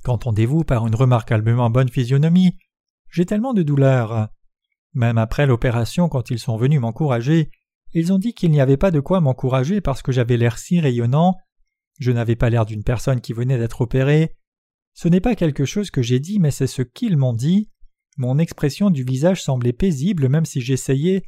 Qu'entendez-vous 0.04 0.64
par 0.64 0.88
une 0.88 0.96
remarquablement 0.96 1.70
bonne 1.70 1.90
physionomie? 1.90 2.58
J'ai 3.12 3.26
tellement 3.26 3.54
de 3.54 3.64
douleur. 3.64 4.30
Même 4.94 5.18
après 5.18 5.46
l'opération, 5.46 6.10
quand 6.10 6.32
ils 6.32 6.40
sont 6.40 6.58
venus 6.58 6.80
m'encourager, 6.80 7.52
ils 7.94 8.14
ont 8.14 8.20
dit 8.20 8.34
qu'il 8.34 8.52
n'y 8.52 8.62
avait 8.62 8.78
pas 8.78 8.92
de 8.92 9.00
quoi 9.00 9.20
m'encourager 9.20 9.82
parce 9.82 10.02
que 10.02 10.12
j'avais 10.12 10.38
l'air 10.38 10.58
si 10.58 10.80
rayonnant. 10.80 11.36
Je 12.00 12.12
n'avais 12.12 12.36
pas 12.36 12.50
l'air 12.50 12.66
d'une 12.66 12.84
personne 12.84 13.22
qui 13.22 13.34
venait 13.34 13.58
d'être 13.58 13.82
opérée. 13.82 14.36
Ce 14.94 15.08
n'est 15.08 15.22
pas 15.22 15.36
quelque 15.36 15.66
chose 15.66 15.92
que 15.92 16.02
j'ai 16.02 16.20
dit, 16.20 16.40
mais 16.40 16.52
c'est 16.52 16.68
ce 16.68 16.82
qu'ils 16.82 17.18
m'ont 17.18 17.34
dit. 17.34 17.70
Mon 18.18 18.38
expression 18.38 18.90
du 18.90 19.04
visage 19.04 19.44
semblait 19.44 19.74
paisible 19.74 20.28
même 20.28 20.46
si 20.46 20.60
j'essayais 20.62 21.24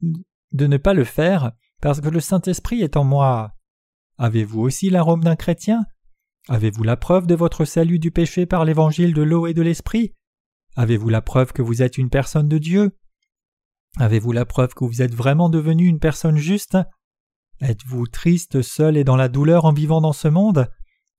de 0.00 0.66
ne 0.66 0.76
pas 0.76 0.94
le 0.94 1.04
faire, 1.04 1.52
parce 1.80 2.00
que 2.00 2.08
le 2.08 2.20
Saint-Esprit 2.20 2.82
est 2.82 2.96
en 2.96 3.04
moi. 3.04 3.54
Avez-vous 4.18 4.60
aussi 4.60 4.90
l'arôme 4.90 5.22
d'un 5.22 5.36
chrétien? 5.36 5.84
Avez-vous 6.48 6.82
la 6.82 6.96
preuve 6.96 7.26
de 7.26 7.34
votre 7.34 7.64
salut 7.64 7.98
du 7.98 8.10
péché 8.10 8.46
par 8.46 8.64
l'évangile 8.64 9.14
de 9.14 9.22
l'eau 9.22 9.46
et 9.46 9.54
de 9.54 9.62
l'esprit? 9.62 10.14
Avez-vous 10.76 11.08
la 11.08 11.22
preuve 11.22 11.52
que 11.52 11.62
vous 11.62 11.82
êtes 11.82 11.98
une 11.98 12.10
personne 12.10 12.48
de 12.48 12.58
Dieu? 12.58 12.96
Avez-vous 13.98 14.32
la 14.32 14.46
preuve 14.46 14.74
que 14.74 14.84
vous 14.84 15.02
êtes 15.02 15.14
vraiment 15.14 15.48
devenu 15.48 15.86
une 15.86 16.00
personne 16.00 16.38
juste? 16.38 16.76
Êtes-vous 17.60 18.06
triste, 18.06 18.62
seul 18.62 18.96
et 18.96 19.04
dans 19.04 19.16
la 19.16 19.28
douleur 19.28 19.64
en 19.64 19.72
vivant 19.72 20.00
dans 20.00 20.12
ce 20.12 20.28
monde? 20.28 20.70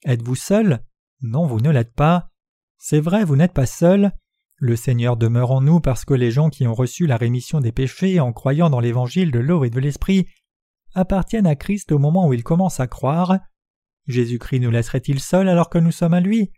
Êtes-vous 0.05 0.35
seul? 0.35 0.83
Non, 1.21 1.45
vous 1.45 1.59
ne 1.59 1.69
l'êtes 1.69 1.93
pas. 1.93 2.29
C'est 2.77 2.99
vrai, 2.99 3.23
vous 3.23 3.35
n'êtes 3.35 3.53
pas 3.53 3.67
seul. 3.67 4.11
Le 4.57 4.75
Seigneur 4.75 5.17
demeure 5.17 5.51
en 5.51 5.61
nous 5.61 5.79
parce 5.79 6.05
que 6.05 6.13
les 6.13 6.31
gens 6.31 6.49
qui 6.49 6.67
ont 6.67 6.73
reçu 6.73 7.07
la 7.07 7.17
rémission 7.17 7.59
des 7.59 7.71
péchés 7.71 8.19
en 8.19 8.33
croyant 8.33 8.69
dans 8.69 8.79
l'évangile 8.79 9.31
de 9.31 9.39
l'eau 9.39 9.63
et 9.63 9.69
de 9.69 9.79
l'esprit 9.79 10.27
appartiennent 10.93 11.47
à 11.47 11.55
Christ 11.55 11.91
au 11.91 11.99
moment 11.99 12.27
où 12.27 12.33
ils 12.33 12.43
commencent 12.43 12.79
à 12.79 12.87
croire. 12.87 13.39
Jésus-Christ 14.07 14.59
nous 14.59 14.71
laisserait-il 14.71 15.19
seuls 15.19 15.47
alors 15.47 15.69
que 15.69 15.77
nous 15.77 15.91
sommes 15.91 16.13
à 16.13 16.19
lui? 16.19 16.51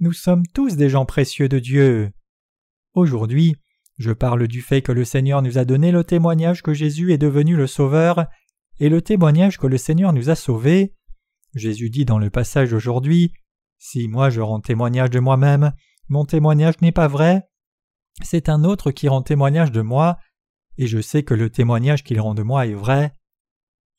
Nous 0.00 0.12
sommes 0.12 0.46
tous 0.46 0.76
des 0.76 0.88
gens 0.88 1.06
précieux 1.06 1.48
de 1.48 1.58
Dieu. 1.58 2.10
Aujourd'hui, 2.94 3.56
je 3.98 4.12
parle 4.12 4.48
du 4.48 4.62
fait 4.62 4.82
que 4.82 4.92
le 4.92 5.04
Seigneur 5.04 5.42
nous 5.42 5.58
a 5.58 5.64
donné 5.64 5.92
le 5.92 6.04
témoignage 6.04 6.62
que 6.62 6.74
Jésus 6.74 7.12
est 7.12 7.18
devenu 7.18 7.56
le 7.56 7.66
Sauveur 7.66 8.26
et 8.80 8.88
le 8.88 9.02
témoignage 9.02 9.58
que 9.58 9.66
le 9.66 9.78
Seigneur 9.78 10.12
nous 10.12 10.30
a 10.30 10.34
sauvés. 10.34 10.94
Jésus 11.54 11.90
dit 11.90 12.04
dans 12.04 12.18
le 12.18 12.30
passage 12.30 12.72
aujourd'hui 12.72 13.32
si 13.78 14.08
moi 14.08 14.30
je 14.30 14.40
rends 14.40 14.60
témoignage 14.60 15.10
de 15.10 15.20
moi-même, 15.20 15.72
mon 16.08 16.24
témoignage 16.24 16.80
n'est 16.80 16.92
pas 16.92 17.08
vrai. 17.08 17.48
C'est 18.22 18.48
un 18.48 18.64
autre 18.64 18.90
qui 18.90 19.08
rend 19.08 19.22
témoignage 19.22 19.72
de 19.72 19.80
moi, 19.80 20.18
et 20.78 20.86
je 20.86 21.00
sais 21.00 21.22
que 21.22 21.34
le 21.34 21.50
témoignage 21.50 22.04
qu'il 22.04 22.20
rend 22.20 22.34
de 22.34 22.42
moi 22.42 22.66
est 22.66 22.74
vrai. 22.74 23.12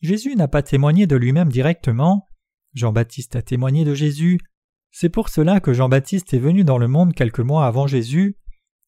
Jésus 0.01 0.35
n'a 0.35 0.47
pas 0.47 0.61
témoigné 0.61 1.07
de 1.07 1.15
lui-même 1.15 1.49
directement. 1.49 2.27
Jean-Baptiste 2.73 3.35
a 3.35 3.41
témoigné 3.41 3.85
de 3.85 3.93
Jésus. 3.93 4.39
C'est 4.91 5.09
pour 5.09 5.29
cela 5.29 5.59
que 5.59 5.73
Jean-Baptiste 5.73 6.33
est 6.33 6.39
venu 6.39 6.63
dans 6.63 6.77
le 6.77 6.87
monde 6.87 7.13
quelques 7.13 7.39
mois 7.39 7.65
avant 7.65 7.87
Jésus. 7.87 8.37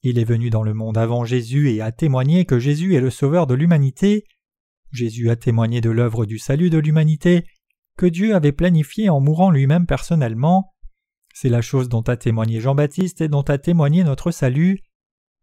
Il 0.03 0.19
est 0.19 0.23
venu 0.23 0.49
dans 0.49 0.63
le 0.63 0.73
monde 0.73 0.97
avant 0.97 1.25
Jésus 1.25 1.71
et 1.71 1.81
a 1.81 1.91
témoigné 1.91 2.45
que 2.45 2.59
Jésus 2.59 2.95
est 2.95 3.01
le 3.01 3.09
sauveur 3.09 3.47
de 3.47 3.55
l'humanité. 3.55 4.25
Jésus 4.91 5.29
a 5.29 5.35
témoigné 5.35 5.81
de 5.81 5.89
l'œuvre 5.89 6.25
du 6.25 6.37
salut 6.39 6.69
de 6.69 6.77
l'humanité 6.77 7.45
que 7.97 8.05
Dieu 8.05 8.35
avait 8.35 8.51
planifié 8.51 9.09
en 9.09 9.19
mourant 9.19 9.49
lui-même 9.49 9.85
personnellement. 9.85 10.73
C'est 11.39 11.49
la 11.49 11.61
chose 11.61 11.87
dont 11.87 12.01
a 12.01 12.17
témoigné 12.17 12.59
Jean-Baptiste 12.59 13.21
et 13.21 13.27
dont 13.27 13.43
a 13.43 13.59
témoigné 13.59 14.03
notre 14.03 14.31
salut. 14.31 14.79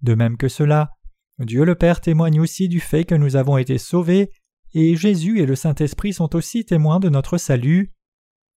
De 0.02 0.16
même 0.16 0.36
que 0.36 0.48
cela, 0.48 0.90
Dieu 1.38 1.64
le 1.64 1.76
Père 1.76 2.00
témoigne 2.00 2.40
aussi 2.40 2.68
du 2.68 2.80
fait 2.80 3.04
que 3.04 3.14
nous 3.14 3.36
avons 3.36 3.58
été 3.58 3.78
sauvés, 3.78 4.32
et 4.72 4.96
Jésus 4.96 5.38
et 5.38 5.46
le 5.46 5.54
Saint-Esprit 5.54 6.12
sont 6.12 6.34
aussi 6.34 6.64
témoins 6.64 6.98
de 6.98 7.08
notre 7.08 7.38
salut. 7.38 7.94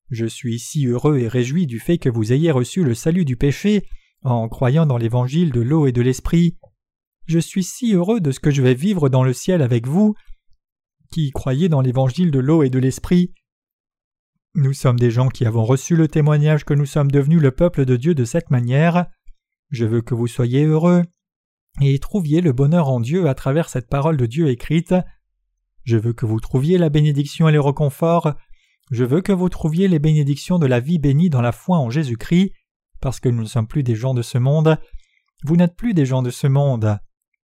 Je 0.09 0.25
suis 0.25 0.57
si 0.57 0.87
heureux 0.87 1.19
et 1.19 1.27
réjoui 1.27 1.67
du 1.67 1.79
fait 1.79 1.99
que 1.99 2.09
vous 2.09 2.33
ayez 2.33 2.49
reçu 2.49 2.83
le 2.83 2.95
salut 2.95 3.23
du 3.23 3.37
péché 3.37 3.85
en 4.23 4.49
croyant 4.49 4.87
dans 4.87 4.97
l'évangile 4.97 5.51
de 5.51 5.61
l'eau 5.61 5.85
et 5.85 5.91
de 5.91 6.01
l'esprit. 6.01 6.57
Je 7.27 7.37
suis 7.37 7.63
si 7.63 7.93
heureux 7.93 8.19
de 8.19 8.31
ce 8.31 8.39
que 8.39 8.49
je 8.49 8.63
vais 8.63 8.73
vivre 8.73 9.09
dans 9.09 9.23
le 9.23 9.33
ciel 9.33 9.61
avec 9.61 9.85
vous, 9.85 10.15
qui 11.11 11.29
croyez 11.29 11.69
dans 11.69 11.81
l'évangile 11.81 12.31
de 12.31 12.39
l'eau 12.39 12.63
et 12.63 12.71
de 12.71 12.79
l'esprit. 12.79 13.35
Nous 14.59 14.73
sommes 14.73 14.97
des 14.97 15.11
gens 15.11 15.27
qui 15.27 15.45
avons 15.45 15.63
reçu 15.63 15.95
le 15.95 16.07
témoignage 16.07 16.65
que 16.65 16.73
nous 16.73 16.87
sommes 16.87 17.11
devenus 17.11 17.39
le 17.39 17.51
peuple 17.51 17.85
de 17.85 17.95
Dieu 17.95 18.15
de 18.15 18.25
cette 18.25 18.49
manière. 18.49 19.05
Je 19.69 19.85
veux 19.85 20.01
que 20.01 20.15
vous 20.15 20.25
soyez 20.25 20.63
heureux 20.63 21.03
et 21.79 21.99
trouviez 21.99 22.41
le 22.41 22.53
bonheur 22.53 22.89
en 22.89 22.99
Dieu 22.99 23.29
à 23.29 23.35
travers 23.35 23.69
cette 23.69 23.87
parole 23.87 24.17
de 24.17 24.25
Dieu 24.25 24.49
écrite. 24.49 24.95
Je 25.83 25.95
veux 25.95 26.11
que 26.11 26.25
vous 26.25 26.39
trouviez 26.39 26.79
la 26.79 26.89
bénédiction 26.89 27.47
et 27.47 27.51
le 27.51 27.59
reconfort. 27.59 28.33
Je 28.89 29.03
veux 29.03 29.21
que 29.21 29.31
vous 29.31 29.47
trouviez 29.47 29.87
les 29.87 29.99
bénédictions 29.99 30.57
de 30.57 30.65
la 30.65 30.79
vie 30.79 30.97
bénie 30.97 31.29
dans 31.29 31.41
la 31.41 31.51
foi 31.51 31.77
en 31.77 31.91
Jésus-Christ, 31.91 32.51
parce 32.99 33.19
que 33.19 33.29
nous 33.29 33.43
ne 33.43 33.47
sommes 33.47 33.67
plus 33.67 33.83
des 33.83 33.93
gens 33.93 34.15
de 34.15 34.23
ce 34.23 34.39
monde. 34.39 34.79
Vous 35.43 35.55
n'êtes 35.55 35.75
plus 35.75 35.93
des 35.93 36.07
gens 36.07 36.23
de 36.23 36.31
ce 36.31 36.47
monde. 36.47 36.97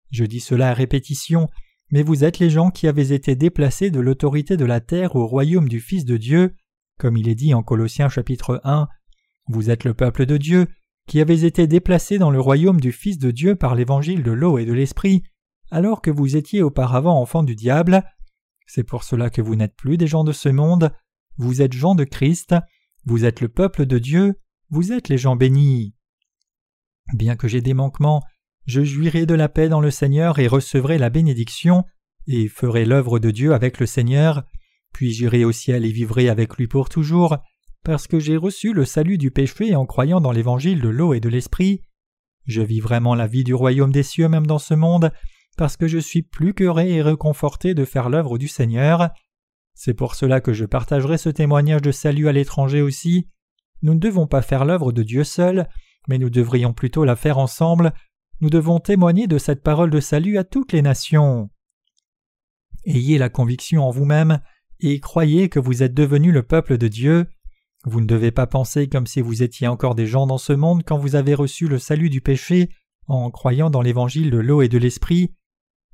Je 0.09 0.25
dis 0.25 0.39
cela 0.39 0.71
à 0.71 0.73
répétition, 0.73 1.47
mais 1.91 2.01
vous 2.01 2.23
êtes 2.23 2.39
les 2.39 2.49
gens 2.49 2.71
qui 2.71 2.87
avez 2.87 3.13
été 3.13 3.35
déplacés 3.35 3.91
de 3.91 3.99
l'autorité 3.99 4.57
de 4.57 4.65
la 4.65 4.81
terre 4.81 5.15
au 5.15 5.27
royaume 5.27 5.69
du 5.69 5.79
Fils 5.79 6.05
de 6.05 6.17
Dieu. 6.17 6.55
Comme 6.99 7.17
il 7.17 7.27
est 7.27 7.35
dit 7.35 7.53
en 7.53 7.63
Colossiens 7.63 8.09
chapitre 8.09 8.61
1, 8.63 8.87
Vous 9.47 9.69
êtes 9.69 9.83
le 9.83 9.93
peuple 9.93 10.25
de 10.25 10.37
Dieu, 10.37 10.67
qui 11.07 11.19
avez 11.19 11.45
été 11.45 11.67
déplacé 11.67 12.17
dans 12.17 12.31
le 12.31 12.39
royaume 12.39 12.79
du 12.79 12.91
Fils 12.91 13.17
de 13.17 13.31
Dieu 13.31 13.55
par 13.55 13.75
l'évangile 13.75 14.23
de 14.23 14.31
l'eau 14.31 14.57
et 14.57 14.65
de 14.65 14.73
l'esprit, 14.73 15.23
alors 15.71 16.01
que 16.01 16.11
vous 16.11 16.35
étiez 16.35 16.61
auparavant 16.61 17.19
enfants 17.19 17.43
du 17.43 17.55
diable. 17.55 18.03
C'est 18.67 18.83
pour 18.83 19.03
cela 19.03 19.29
que 19.29 19.41
vous 19.41 19.55
n'êtes 19.55 19.75
plus 19.75 19.97
des 19.97 20.07
gens 20.07 20.23
de 20.23 20.31
ce 20.31 20.49
monde, 20.49 20.93
vous 21.37 21.61
êtes 21.61 21.73
gens 21.73 21.95
de 21.95 22.03
Christ, 22.03 22.55
vous 23.05 23.25
êtes 23.25 23.41
le 23.41 23.49
peuple 23.49 23.85
de 23.85 23.97
Dieu, 23.97 24.35
vous 24.69 24.91
êtes 24.93 25.09
les 25.09 25.17
gens 25.17 25.35
bénis. 25.35 25.95
Bien 27.13 27.35
que 27.35 27.47
j'ai 27.47 27.61
des 27.61 27.73
manquements, 27.73 28.23
je 28.65 28.83
jouirai 28.83 29.25
de 29.25 29.33
la 29.33 29.49
paix 29.49 29.67
dans 29.67 29.81
le 29.81 29.91
Seigneur 29.91 30.39
et 30.39 30.47
recevrai 30.47 30.97
la 30.97 31.09
bénédiction, 31.09 31.83
et 32.27 32.47
ferai 32.47 32.85
l'œuvre 32.85 33.19
de 33.19 33.31
Dieu 33.31 33.53
avec 33.53 33.79
le 33.79 33.85
Seigneur, 33.85 34.43
puis 34.93 35.11
j'irai 35.11 35.43
au 35.43 35.51
ciel 35.51 35.85
et 35.85 35.91
vivrai 35.91 36.29
avec 36.29 36.55
lui 36.55 36.67
pour 36.67 36.87
toujours, 36.87 37.37
parce 37.83 38.07
que 38.07 38.19
j'ai 38.19 38.37
reçu 38.37 38.71
le 38.71 38.85
salut 38.85 39.17
du 39.17 39.31
péché 39.31 39.75
en 39.75 39.85
croyant 39.85 40.21
dans 40.21 40.31
l'évangile 40.31 40.79
de 40.79 40.89
l'eau 40.89 41.13
et 41.13 41.19
de 41.19 41.29
l'esprit. 41.29 41.81
Je 42.45 42.61
vis 42.61 42.79
vraiment 42.79 43.15
la 43.15 43.27
vie 43.27 43.43
du 43.43 43.53
royaume 43.53 43.91
des 43.91 44.03
cieux 44.03 44.29
même 44.29 44.47
dans 44.47 44.59
ce 44.59 44.73
monde, 44.73 45.11
parce 45.57 45.77
que 45.77 45.87
je 45.87 45.97
suis 45.97 46.21
plus 46.21 46.53
qu'heureux 46.53 46.83
et 46.83 47.01
réconforté 47.01 47.73
de 47.73 47.85
faire 47.85 48.09
l'œuvre 48.09 48.37
du 48.37 48.47
Seigneur. 48.47 49.09
C'est 49.73 49.93
pour 49.93 50.15
cela 50.15 50.39
que 50.39 50.53
je 50.53 50.65
partagerai 50.65 51.17
ce 51.17 51.29
témoignage 51.29 51.81
de 51.81 51.91
salut 51.91 52.27
à 52.27 52.31
l'étranger 52.31 52.81
aussi. 52.81 53.27
Nous 53.81 53.93
ne 53.93 53.99
devons 53.99 54.27
pas 54.27 54.41
faire 54.41 54.65
l'œuvre 54.65 54.91
de 54.91 55.03
Dieu 55.03 55.23
seul, 55.23 55.67
mais 56.07 56.17
nous 56.17 56.29
devrions 56.29 56.73
plutôt 56.73 57.05
la 57.05 57.15
faire 57.15 57.37
ensemble. 57.37 57.93
Nous 58.39 58.49
devons 58.49 58.79
témoigner 58.79 59.27
de 59.27 59.37
cette 59.37 59.63
parole 59.63 59.89
de 59.89 59.99
salut 59.99 60.37
à 60.37 60.43
toutes 60.43 60.71
les 60.71 60.81
nations. 60.81 61.49
Ayez 62.85 63.17
la 63.17 63.29
conviction 63.29 63.83
en 63.83 63.91
vous-même 63.91 64.39
et 64.83 64.99
croyez 64.99 65.47
que 65.47 65.59
vous 65.59 65.81
êtes 65.81 65.93
devenu 65.93 66.31
le 66.31 66.43
peuple 66.43 66.77
de 66.77 66.87
Dieu. 66.87 67.25
Vous 67.85 68.01
ne 68.01 68.05
devez 68.05 68.31
pas 68.31 68.47
penser 68.47 68.87
comme 68.87 69.07
si 69.07 69.21
vous 69.21 69.41
étiez 69.41 69.67
encore 69.67 69.95
des 69.95 70.07
gens 70.07 70.27
dans 70.27 70.37
ce 70.37 70.53
monde 70.53 70.83
quand 70.85 70.97
vous 70.97 71.15
avez 71.15 71.33
reçu 71.33 71.67
le 71.67 71.79
salut 71.79 72.09
du 72.09 72.21
péché 72.21 72.69
en 73.07 73.31
croyant 73.31 73.69
dans 73.69 73.81
l'évangile 73.81 74.29
de 74.29 74.37
l'eau 74.37 74.61
et 74.61 74.67
de 74.67 74.77
l'esprit. 74.77 75.33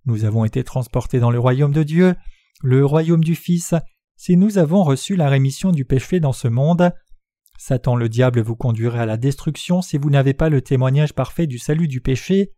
Nous 0.06 0.26
avons 0.26 0.44
été 0.44 0.64
transportés 0.64 1.20
dans 1.20 1.32
le 1.32 1.40
royaume 1.40 1.72
de 1.72 1.84
Dieu, 1.84 2.16
le 2.64 2.84
royaume 2.86 3.24
du 3.24 3.36
Fils, 3.36 3.76
si 4.16 4.38
nous 4.38 4.58
avons 4.58 4.84
reçu 4.84 5.16
la 5.16 5.30
rémission 5.30 5.72
du 5.72 5.86
péché 5.86 6.20
dans 6.20 6.34
ce 6.34 6.48
monde. 6.48 6.92
Satan 7.58 7.96
le 7.96 8.10
diable 8.10 8.42
vous 8.42 8.56
conduirait 8.56 9.00
à 9.00 9.06
la 9.06 9.18
destruction 9.18 9.82
si 9.82 9.98
vous 9.98 10.10
n'avez 10.10 10.34
pas 10.34 10.50
le 10.50 10.62
témoignage 10.62 11.14
parfait 11.14 11.46
du 11.46 11.60
salut 11.60 11.88
du 11.88 12.02
péché. 12.02 12.54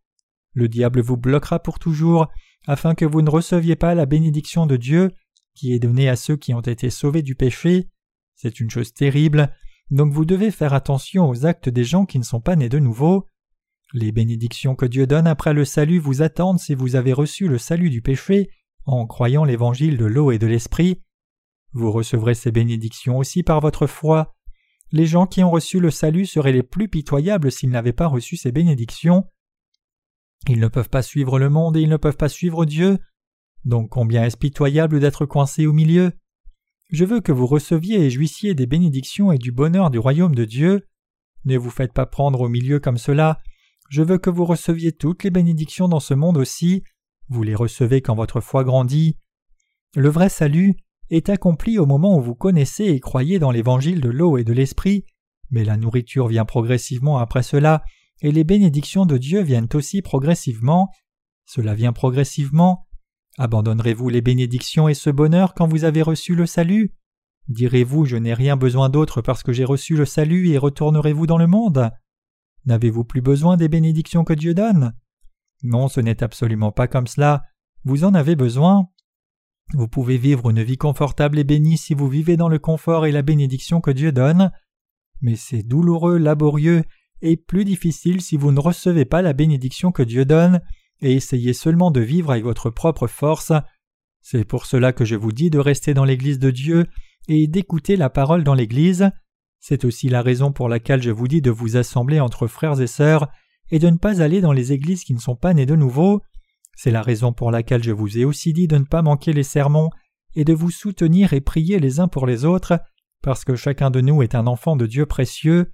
Le 0.53 0.67
diable 0.67 1.01
vous 1.01 1.17
bloquera 1.17 1.59
pour 1.59 1.79
toujours, 1.79 2.27
afin 2.67 2.95
que 2.95 3.05
vous 3.05 3.21
ne 3.21 3.29
receviez 3.29 3.75
pas 3.75 3.95
la 3.95 4.05
bénédiction 4.05 4.65
de 4.65 4.77
Dieu, 4.77 5.11
qui 5.53 5.73
est 5.73 5.79
donnée 5.79 6.09
à 6.09 6.15
ceux 6.15 6.37
qui 6.37 6.53
ont 6.53 6.61
été 6.61 6.89
sauvés 6.89 7.21
du 7.21 7.35
péché. 7.35 7.89
C'est 8.35 8.59
une 8.59 8.69
chose 8.69 8.93
terrible, 8.93 9.53
donc 9.89 10.13
vous 10.13 10.25
devez 10.25 10.51
faire 10.51 10.73
attention 10.73 11.29
aux 11.29 11.45
actes 11.45 11.69
des 11.69 11.83
gens 11.83 12.05
qui 12.05 12.17
ne 12.17 12.23
sont 12.23 12.41
pas 12.41 12.55
nés 12.55 12.69
de 12.69 12.79
nouveau. 12.79 13.27
Les 13.93 14.11
bénédictions 14.11 14.75
que 14.75 14.85
Dieu 14.85 15.05
donne 15.05 15.27
après 15.27 15.53
le 15.53 15.65
salut 15.65 15.99
vous 15.99 16.21
attendent 16.21 16.59
si 16.59 16.75
vous 16.75 16.95
avez 16.95 17.11
reçu 17.11 17.47
le 17.47 17.57
salut 17.57 17.89
du 17.89 18.01
péché 18.01 18.49
en 18.85 19.05
croyant 19.05 19.43
l'évangile 19.43 19.97
de 19.97 20.05
l'eau 20.05 20.31
et 20.31 20.39
de 20.39 20.47
l'esprit. 20.47 21.01
Vous 21.73 21.91
recevrez 21.91 22.33
ces 22.33 22.51
bénédictions 22.51 23.17
aussi 23.17 23.43
par 23.43 23.59
votre 23.59 23.87
foi. 23.87 24.33
Les 24.91 25.05
gens 25.05 25.25
qui 25.25 25.43
ont 25.43 25.51
reçu 25.51 25.79
le 25.79 25.91
salut 25.91 26.25
seraient 26.25 26.51
les 26.51 26.63
plus 26.63 26.87
pitoyables 26.87 27.51
s'ils 27.51 27.69
n'avaient 27.69 27.93
pas 27.93 28.07
reçu 28.07 28.37
ces 28.37 28.51
bénédictions. 28.51 29.25
Ils 30.47 30.59
ne 30.59 30.67
peuvent 30.67 30.89
pas 30.89 31.01
suivre 31.01 31.37
le 31.37 31.49
monde 31.49 31.77
et 31.77 31.81
ils 31.81 31.89
ne 31.89 31.97
peuvent 31.97 32.17
pas 32.17 32.29
suivre 32.29 32.65
Dieu. 32.65 32.97
Donc 33.65 33.89
combien 33.89 34.23
est-ce 34.23 34.37
pitoyable 34.37 34.99
d'être 34.99 35.25
coincé 35.25 35.65
au 35.65 35.73
milieu? 35.73 36.13
Je 36.89 37.05
veux 37.05 37.21
que 37.21 37.31
vous 37.31 37.47
receviez 37.47 37.99
et 38.01 38.09
jouissiez 38.09 38.53
des 38.53 38.65
bénédictions 38.65 39.31
et 39.31 39.37
du 39.37 39.51
bonheur 39.51 39.89
du 39.91 39.99
royaume 39.99 40.35
de 40.35 40.45
Dieu. 40.45 40.87
Ne 41.45 41.57
vous 41.57 41.69
faites 41.69 41.93
pas 41.93 42.05
prendre 42.05 42.41
au 42.41 42.49
milieu 42.49 42.79
comme 42.79 42.97
cela. 42.97 43.39
Je 43.89 44.01
veux 44.01 44.17
que 44.17 44.29
vous 44.29 44.45
receviez 44.45 44.91
toutes 44.91 45.23
les 45.23 45.31
bénédictions 45.31 45.87
dans 45.87 45.99
ce 45.99 46.13
monde 46.13 46.37
aussi. 46.37 46.83
Vous 47.29 47.43
les 47.43 47.55
recevez 47.55 48.01
quand 48.01 48.15
votre 48.15 48.41
foi 48.41 48.63
grandit. 48.63 49.17
Le 49.95 50.09
vrai 50.09 50.29
salut 50.29 50.75
est 51.09 51.29
accompli 51.29 51.77
au 51.77 51.85
moment 51.85 52.17
où 52.17 52.21
vous 52.21 52.35
connaissez 52.35 52.85
et 52.85 52.99
croyez 52.99 53.39
dans 53.39 53.51
l'évangile 53.51 54.01
de 54.01 54.09
l'eau 54.09 54.37
et 54.37 54.43
de 54.43 54.53
l'esprit, 54.53 55.05
mais 55.49 55.65
la 55.65 55.77
nourriture 55.77 56.27
vient 56.27 56.45
progressivement 56.45 57.17
après 57.17 57.43
cela, 57.43 57.83
et 58.21 58.31
les 58.31 58.43
bénédictions 58.43 59.05
de 59.05 59.17
Dieu 59.17 59.41
viennent 59.41 59.67
aussi 59.73 60.01
progressivement. 60.01 60.89
Cela 61.45 61.73
vient 61.73 61.91
progressivement. 61.91 62.87
Abandonnerez-vous 63.37 64.09
les 64.09 64.21
bénédictions 64.21 64.87
et 64.87 64.93
ce 64.93 65.09
bonheur 65.09 65.53
quand 65.53 65.67
vous 65.67 65.83
avez 65.83 66.01
reçu 66.01 66.35
le 66.35 66.45
salut? 66.45 66.93
Direz-vous 67.47 68.05
Je 68.05 68.17
n'ai 68.17 68.33
rien 68.33 68.57
besoin 68.57 68.89
d'autre 68.89 69.21
parce 69.21 69.43
que 69.43 69.53
j'ai 69.53 69.65
reçu 69.65 69.95
le 69.95 70.05
salut 70.05 70.49
et 70.49 70.57
retournerez-vous 70.57 71.27
dans 71.27 71.37
le 71.37 71.47
monde? 71.47 71.91
N'avez-vous 72.65 73.03
plus 73.03 73.21
besoin 73.21 73.57
des 73.57 73.69
bénédictions 73.69 74.23
que 74.23 74.33
Dieu 74.33 74.53
donne? 74.53 74.93
Non, 75.63 75.87
ce 75.87 76.01
n'est 76.01 76.23
absolument 76.23 76.71
pas 76.71 76.87
comme 76.87 77.07
cela. 77.07 77.43
Vous 77.83 78.03
en 78.03 78.13
avez 78.13 78.35
besoin. 78.35 78.89
Vous 79.73 79.87
pouvez 79.87 80.17
vivre 80.17 80.49
une 80.49 80.61
vie 80.61 80.77
confortable 80.77 81.39
et 81.39 81.43
bénie 81.43 81.77
si 81.77 81.93
vous 81.93 82.09
vivez 82.09 82.37
dans 82.37 82.49
le 82.49 82.59
confort 82.59 83.05
et 83.05 83.11
la 83.11 83.21
bénédiction 83.21 83.79
que 83.79 83.91
Dieu 83.91 84.11
donne. 84.11 84.51
Mais 85.21 85.35
c'est 85.35 85.63
douloureux, 85.63 86.17
laborieux 86.17 86.83
et 87.21 87.37
plus 87.37 87.63
difficile 87.63 88.21
si 88.21 88.37
vous 88.37 88.51
ne 88.51 88.59
recevez 88.59 89.05
pas 89.05 89.21
la 89.21 89.33
bénédiction 89.33 89.91
que 89.91 90.03
Dieu 90.03 90.25
donne 90.25 90.61
et 91.01 91.13
essayez 91.13 91.53
seulement 91.53 91.91
de 91.91 92.01
vivre 92.01 92.31
avec 92.31 92.43
votre 92.43 92.69
propre 92.69 93.07
force. 93.07 93.51
C'est 94.21 94.45
pour 94.45 94.65
cela 94.65 94.93
que 94.93 95.05
je 95.05 95.15
vous 95.15 95.31
dis 95.31 95.49
de 95.49 95.59
rester 95.59 95.93
dans 95.93 96.05
l'Église 96.05 96.39
de 96.39 96.51
Dieu 96.51 96.85
et 97.27 97.47
d'écouter 97.47 97.95
la 97.95 98.09
parole 98.09 98.43
dans 98.43 98.53
l'Église. 98.53 99.09
C'est 99.59 99.85
aussi 99.85 100.09
la 100.09 100.21
raison 100.21 100.51
pour 100.51 100.69
laquelle 100.69 101.01
je 101.01 101.11
vous 101.11 101.27
dis 101.27 101.41
de 101.41 101.51
vous 101.51 101.77
assembler 101.77 102.19
entre 102.19 102.47
frères 102.47 102.79
et 102.81 102.87
sœurs 102.87 103.27
et 103.71 103.79
de 103.79 103.89
ne 103.89 103.97
pas 103.97 104.21
aller 104.21 104.41
dans 104.41 104.53
les 104.53 104.73
églises 104.73 105.03
qui 105.03 105.13
ne 105.13 105.19
sont 105.19 105.35
pas 105.35 105.53
nées 105.53 105.65
de 105.65 105.75
nouveau. 105.75 106.21
C'est 106.75 106.91
la 106.91 107.01
raison 107.01 107.33
pour 107.33 107.51
laquelle 107.51 107.83
je 107.83 107.91
vous 107.91 108.17
ai 108.17 108.25
aussi 108.25 108.53
dit 108.53 108.67
de 108.67 108.77
ne 108.77 108.85
pas 108.85 109.01
manquer 109.01 109.33
les 109.33 109.43
sermons 109.43 109.89
et 110.35 110.45
de 110.45 110.53
vous 110.53 110.71
soutenir 110.71 111.33
et 111.33 111.41
prier 111.41 111.79
les 111.79 111.99
uns 111.99 112.07
pour 112.07 112.25
les 112.25 112.45
autres, 112.45 112.79
parce 113.21 113.43
que 113.43 113.55
chacun 113.55 113.91
de 113.91 114.01
nous 114.01 114.23
est 114.23 114.35
un 114.35 114.47
enfant 114.47 114.75
de 114.75 114.87
Dieu 114.87 115.05
précieux. 115.05 115.73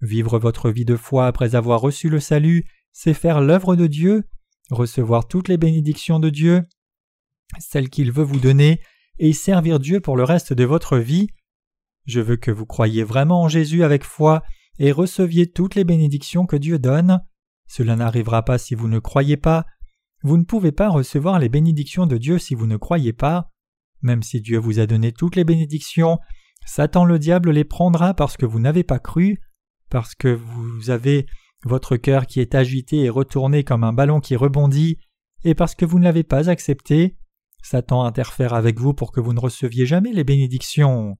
Vivre 0.00 0.38
votre 0.38 0.70
vie 0.70 0.84
de 0.84 0.96
foi 0.96 1.26
après 1.26 1.54
avoir 1.54 1.80
reçu 1.80 2.08
le 2.08 2.20
salut, 2.20 2.64
c'est 2.92 3.14
faire 3.14 3.40
l'œuvre 3.40 3.76
de 3.76 3.86
Dieu, 3.86 4.24
recevoir 4.70 5.28
toutes 5.28 5.48
les 5.48 5.56
bénédictions 5.56 6.20
de 6.20 6.30
Dieu, 6.30 6.62
celles 7.58 7.90
qu'il 7.90 8.12
veut 8.12 8.24
vous 8.24 8.40
donner, 8.40 8.80
et 9.18 9.32
servir 9.32 9.78
Dieu 9.78 10.00
pour 10.00 10.16
le 10.16 10.24
reste 10.24 10.52
de 10.52 10.64
votre 10.64 10.98
vie. 10.98 11.28
Je 12.06 12.20
veux 12.20 12.36
que 12.36 12.50
vous 12.50 12.66
croyiez 12.66 13.04
vraiment 13.04 13.42
en 13.42 13.48
Jésus 13.48 13.84
avec 13.84 14.04
foi 14.04 14.42
et 14.78 14.92
receviez 14.92 15.50
toutes 15.50 15.74
les 15.74 15.84
bénédictions 15.84 16.46
que 16.46 16.56
Dieu 16.56 16.78
donne. 16.78 17.20
Cela 17.66 17.96
n'arrivera 17.96 18.44
pas 18.44 18.58
si 18.58 18.74
vous 18.74 18.88
ne 18.88 18.98
croyez 18.98 19.36
pas. 19.36 19.64
Vous 20.22 20.36
ne 20.36 20.44
pouvez 20.44 20.72
pas 20.72 20.88
recevoir 20.88 21.38
les 21.38 21.48
bénédictions 21.48 22.06
de 22.06 22.18
Dieu 22.18 22.38
si 22.38 22.54
vous 22.54 22.66
ne 22.66 22.76
croyez 22.76 23.12
pas. 23.12 23.50
Même 24.02 24.22
si 24.22 24.40
Dieu 24.40 24.58
vous 24.58 24.80
a 24.80 24.86
donné 24.86 25.12
toutes 25.12 25.36
les 25.36 25.44
bénédictions, 25.44 26.18
Satan 26.66 27.04
le 27.04 27.18
diable 27.18 27.50
les 27.50 27.64
prendra 27.64 28.14
parce 28.14 28.36
que 28.36 28.46
vous 28.46 28.60
n'avez 28.60 28.84
pas 28.84 28.98
cru 28.98 29.40
parce 29.90 30.14
que 30.14 30.28
vous 30.28 30.90
avez 30.90 31.26
votre 31.64 31.96
cœur 31.96 32.26
qui 32.26 32.40
est 32.40 32.54
agité 32.54 33.00
et 33.00 33.10
retourné 33.10 33.64
comme 33.64 33.84
un 33.84 33.92
ballon 33.92 34.20
qui 34.20 34.36
rebondit, 34.36 34.98
et 35.44 35.54
parce 35.54 35.74
que 35.74 35.84
vous 35.84 35.98
ne 35.98 36.04
l'avez 36.04 36.22
pas 36.22 36.48
accepté, 36.50 37.16
Satan 37.62 38.04
interfère 38.04 38.54
avec 38.54 38.78
vous 38.78 38.94
pour 38.94 39.12
que 39.12 39.20
vous 39.20 39.32
ne 39.32 39.40
receviez 39.40 39.86
jamais 39.86 40.12
les 40.12 40.24
bénédictions. 40.24 41.16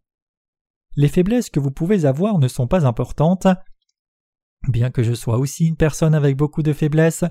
Les 0.97 1.09
faiblesses 1.09 1.51
que 1.51 1.61
vous 1.61 1.71
pouvez 1.71 2.05
avoir 2.05 2.39
ne 2.39 2.49
sont 2.49 2.67
pas 2.67 2.87
importantes. 2.87 3.47
Bien 4.69 4.91
que 4.91 5.03
je 5.03 5.15
sois 5.15 5.39
aussi 5.39 5.67
une 5.67 5.77
personne 5.77 6.15
avec 6.15 6.37
beaucoup 6.37 6.63
de 6.63 6.73
faiblesses, 6.73 7.25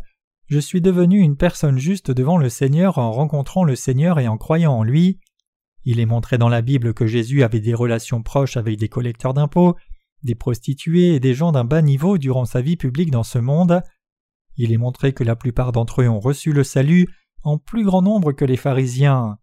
je 0.47 0.59
suis 0.59 0.81
devenu 0.81 1.19
une 1.19 1.37
personne 1.37 1.77
juste 1.77 2.11
devant 2.11 2.37
le 2.37 2.49
Seigneur 2.49 2.97
en 2.97 3.11
rencontrant 3.11 3.63
le 3.63 3.75
Seigneur 3.75 4.19
et 4.19 4.27
en 4.27 4.37
croyant 4.37 4.73
en 4.73 4.83
lui. 4.83 5.19
Il 5.85 5.99
est 5.99 6.05
montré 6.05 6.37
dans 6.37 6.49
la 6.49 6.61
Bible 6.61 6.93
que 6.93 7.07
Jésus 7.07 7.43
avait 7.43 7.59
des 7.59 7.73
relations 7.73 8.23
proches 8.23 8.57
avec 8.57 8.77
des 8.77 8.89
collecteurs 8.89 9.33
d'impôts, 9.33 9.75
des 10.23 10.35
prostituées 10.35 11.15
et 11.15 11.19
des 11.19 11.33
gens 11.33 11.51
d'un 11.51 11.63
bas 11.63 11.81
niveau 11.81 12.17
durant 12.17 12.45
sa 12.45 12.61
vie 12.61 12.77
publique 12.77 13.11
dans 13.11 13.23
ce 13.23 13.39
monde. 13.39 13.81
Il 14.55 14.71
est 14.71 14.77
montré 14.77 15.13
que 15.13 15.23
la 15.23 15.35
plupart 15.35 15.71
d'entre 15.71 16.01
eux 16.01 16.09
ont 16.09 16.19
reçu 16.19 16.53
le 16.53 16.63
salut 16.63 17.07
en 17.43 17.57
plus 17.57 17.83
grand 17.83 18.01
nombre 18.01 18.31
que 18.31 18.45
les 18.45 18.57
pharisiens. 18.57 19.37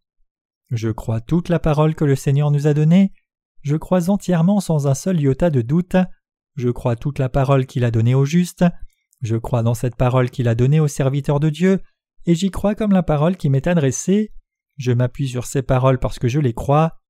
Je 0.70 0.88
crois 0.88 1.20
toute 1.20 1.48
la 1.48 1.58
parole 1.58 1.94
que 1.94 2.04
le 2.04 2.16
Seigneur 2.16 2.50
nous 2.50 2.66
a 2.66 2.74
donnée, 2.74 3.12
je 3.62 3.76
crois 3.76 4.08
entièrement 4.08 4.60
sans 4.60 4.86
un 4.86 4.94
seul 4.94 5.20
iota 5.20 5.50
de 5.50 5.62
doute, 5.62 5.96
je 6.56 6.70
crois 6.70 6.96
toute 6.96 7.18
la 7.18 7.28
parole 7.28 7.66
qu'il 7.66 7.84
a 7.84 7.90
donnée 7.90 8.14
aux 8.14 8.24
justes, 8.24 8.64
je 9.20 9.36
crois 9.36 9.62
dans 9.62 9.74
cette 9.74 9.96
parole 9.96 10.30
qu'il 10.30 10.48
a 10.48 10.54
donnée 10.54 10.80
aux 10.80 10.88
serviteurs 10.88 11.40
de 11.40 11.50
Dieu, 11.50 11.80
et 12.26 12.34
j'y 12.34 12.50
crois 12.50 12.74
comme 12.74 12.92
la 12.92 13.02
parole 13.02 13.36
qui 13.36 13.50
m'est 13.50 13.66
adressée, 13.66 14.32
je 14.76 14.92
m'appuie 14.92 15.28
sur 15.28 15.44
ces 15.44 15.62
paroles 15.62 15.98
parce 15.98 16.18
que 16.18 16.28
je 16.28 16.40
les 16.40 16.54
crois, 16.54 17.00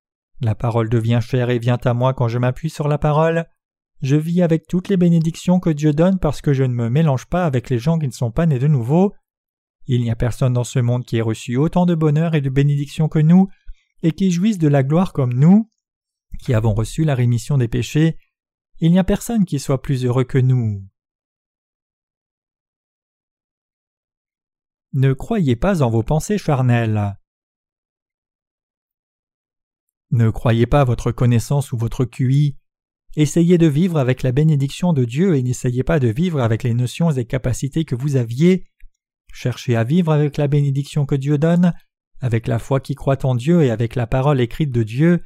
la 0.41 0.55
parole 0.55 0.89
devient 0.89 1.21
chère 1.23 1.51
et 1.51 1.59
vient 1.59 1.79
à 1.85 1.95
moi 1.95 2.15
quand 2.15 2.29
je 2.29 2.39
m'appuie 2.39 2.71
sur 2.71 2.89
la 2.89 2.99
parole, 2.99 3.47
je 4.03 4.17
vis 4.17 4.43
avec 4.43 4.67
toutes 4.67 4.89
les 4.89 4.97
bénédictions 4.97 5.61
que 5.61 5.71
Dieu 5.71 5.93
donne 5.93 6.19
parce 6.19 6.41
que 6.41 6.53
je 6.53 6.65
ne 6.65 6.73
me 6.73 6.89
mélange 6.89 7.27
pas 7.27 7.45
avec 7.45 7.69
les 7.69 7.79
gens 7.79 7.99
qui 7.99 8.07
ne 8.07 8.13
sont 8.13 8.31
pas 8.31 8.47
nés 8.47 8.59
de 8.59 8.67
nouveau. 8.67 9.13
Il 9.87 10.01
n'y 10.03 10.11
a 10.11 10.17
personne 10.17 10.55
dans 10.55 10.65
ce 10.65 10.79
monde 10.79 11.05
qui 11.05 11.19
ait 11.19 11.23
reçu 11.23 11.57
autant 11.57 11.85
de 11.85 11.95
bonheur 11.95 12.35
et 12.35 12.41
de 12.41 12.49
bénédictions 12.49 13.09
que 13.09 13.19
nous, 13.19 13.49
et 14.03 14.13
qui 14.13 14.31
jouisse 14.31 14.59
de 14.59 14.69
la 14.69 14.83
gloire 14.83 15.13
comme 15.13 15.35
nous, 15.35 15.71
qui 16.39 16.55
avons 16.55 16.73
reçu 16.73 17.05
la 17.05 17.15
rémission 17.15 17.59
des 17.59 17.69
péchés. 17.69 18.17
Il 18.79 18.93
n'y 18.93 18.99
a 18.99 19.05
personne 19.05 19.45
qui 19.45 19.59
soit 19.59 19.83
plus 19.83 20.07
heureux 20.07 20.25
que 20.25 20.39
nous. 20.39 20.83
Ne 24.93 25.13
croyez 25.13 25.57
pas 25.57 25.83
en 25.83 25.91
vos 25.91 26.03
pensées 26.03 26.39
charnelles. 26.39 27.17
Ne 30.11 30.31
croyez 30.31 30.67
pas 30.67 30.85
votre 30.85 31.13
connaissance 31.13 31.73
ou 31.73 31.77
votre 31.77 32.05
QI 32.05 32.60
Essayez 33.17 33.59
de 33.59 33.67
vivre 33.67 33.99
avec 33.99 34.23
la 34.23 34.31
bénédiction 34.31 34.93
de 34.93 35.05
Dieu 35.05 35.37
et 35.37 35.43
n'essayez 35.43 35.83
pas 35.83 35.99
de 35.99 36.09
vivre 36.09 36.41
avec 36.41 36.63
les 36.63 36.75
notions 36.75 37.11
et 37.11 37.25
capacités 37.25 37.85
que 37.85 37.97
vous 37.97 38.17
aviez. 38.17 38.67
Cherchez 39.33 39.77
à 39.77 39.85
vivre 39.85 40.13
avec 40.13 40.37
la 40.37 40.47
bénédiction 40.47 41.07
que 41.07 41.17
Dieu 41.17 41.37
donne, 41.37 41.73
avec 42.21 42.47
la 42.47 42.59
foi 42.59 42.81
qui 42.81 42.95
croit 42.95 43.25
en 43.25 43.35
Dieu 43.35 43.63
et 43.63 43.71
avec 43.71 43.95
la 43.97 44.07
parole 44.07 44.41
écrite 44.41 44.71
de 44.71 44.83
Dieu, 44.83 45.23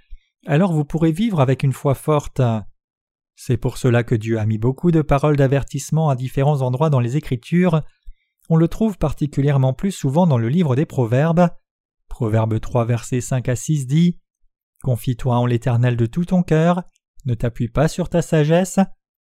alors 0.47 0.72
vous 0.72 0.85
pourrez 0.85 1.12
vivre 1.12 1.41
avec 1.41 1.62
une 1.62 1.72
foi 1.72 1.95
forte. 1.95 2.41
C'est 3.37 3.57
pour 3.57 3.78
cela 3.78 4.05
que 4.05 4.14
Dieu 4.14 4.39
a 4.39 4.47
mis 4.47 4.59
beaucoup 4.59 4.91
de 4.91 5.03
paroles 5.03 5.37
d'avertissement 5.37 6.09
à 6.09 6.16
différents 6.16 6.62
endroits 6.62 6.91
dans 6.91 7.01
les 7.01 7.16
Écritures. 7.16 7.82
On 8.49 8.57
le 8.57 8.68
trouve 8.68 8.99
particulièrement 8.99 9.72
plus 9.72 9.91
souvent 9.91 10.26
dans 10.26 10.39
le 10.39 10.49
livre 10.49 10.76
des 10.76 10.87
Proverbes. 10.87 11.49
Proverbe 12.09 12.61
3 12.61 12.85
versets 12.85 13.20
5 13.20 13.49
à 13.49 13.57
6 13.57 13.87
dit 13.87 14.20
Confie-toi 14.82 15.37
en 15.37 15.47
l'Éternel 15.47 15.97
de 15.97 16.07
tout 16.07 16.26
ton 16.26 16.43
cœur, 16.43 16.85
ne 17.27 17.35
t'appuie 17.35 17.68
pas 17.68 17.89
sur 17.89 18.09
ta 18.09 18.22
sagesse, 18.22 18.79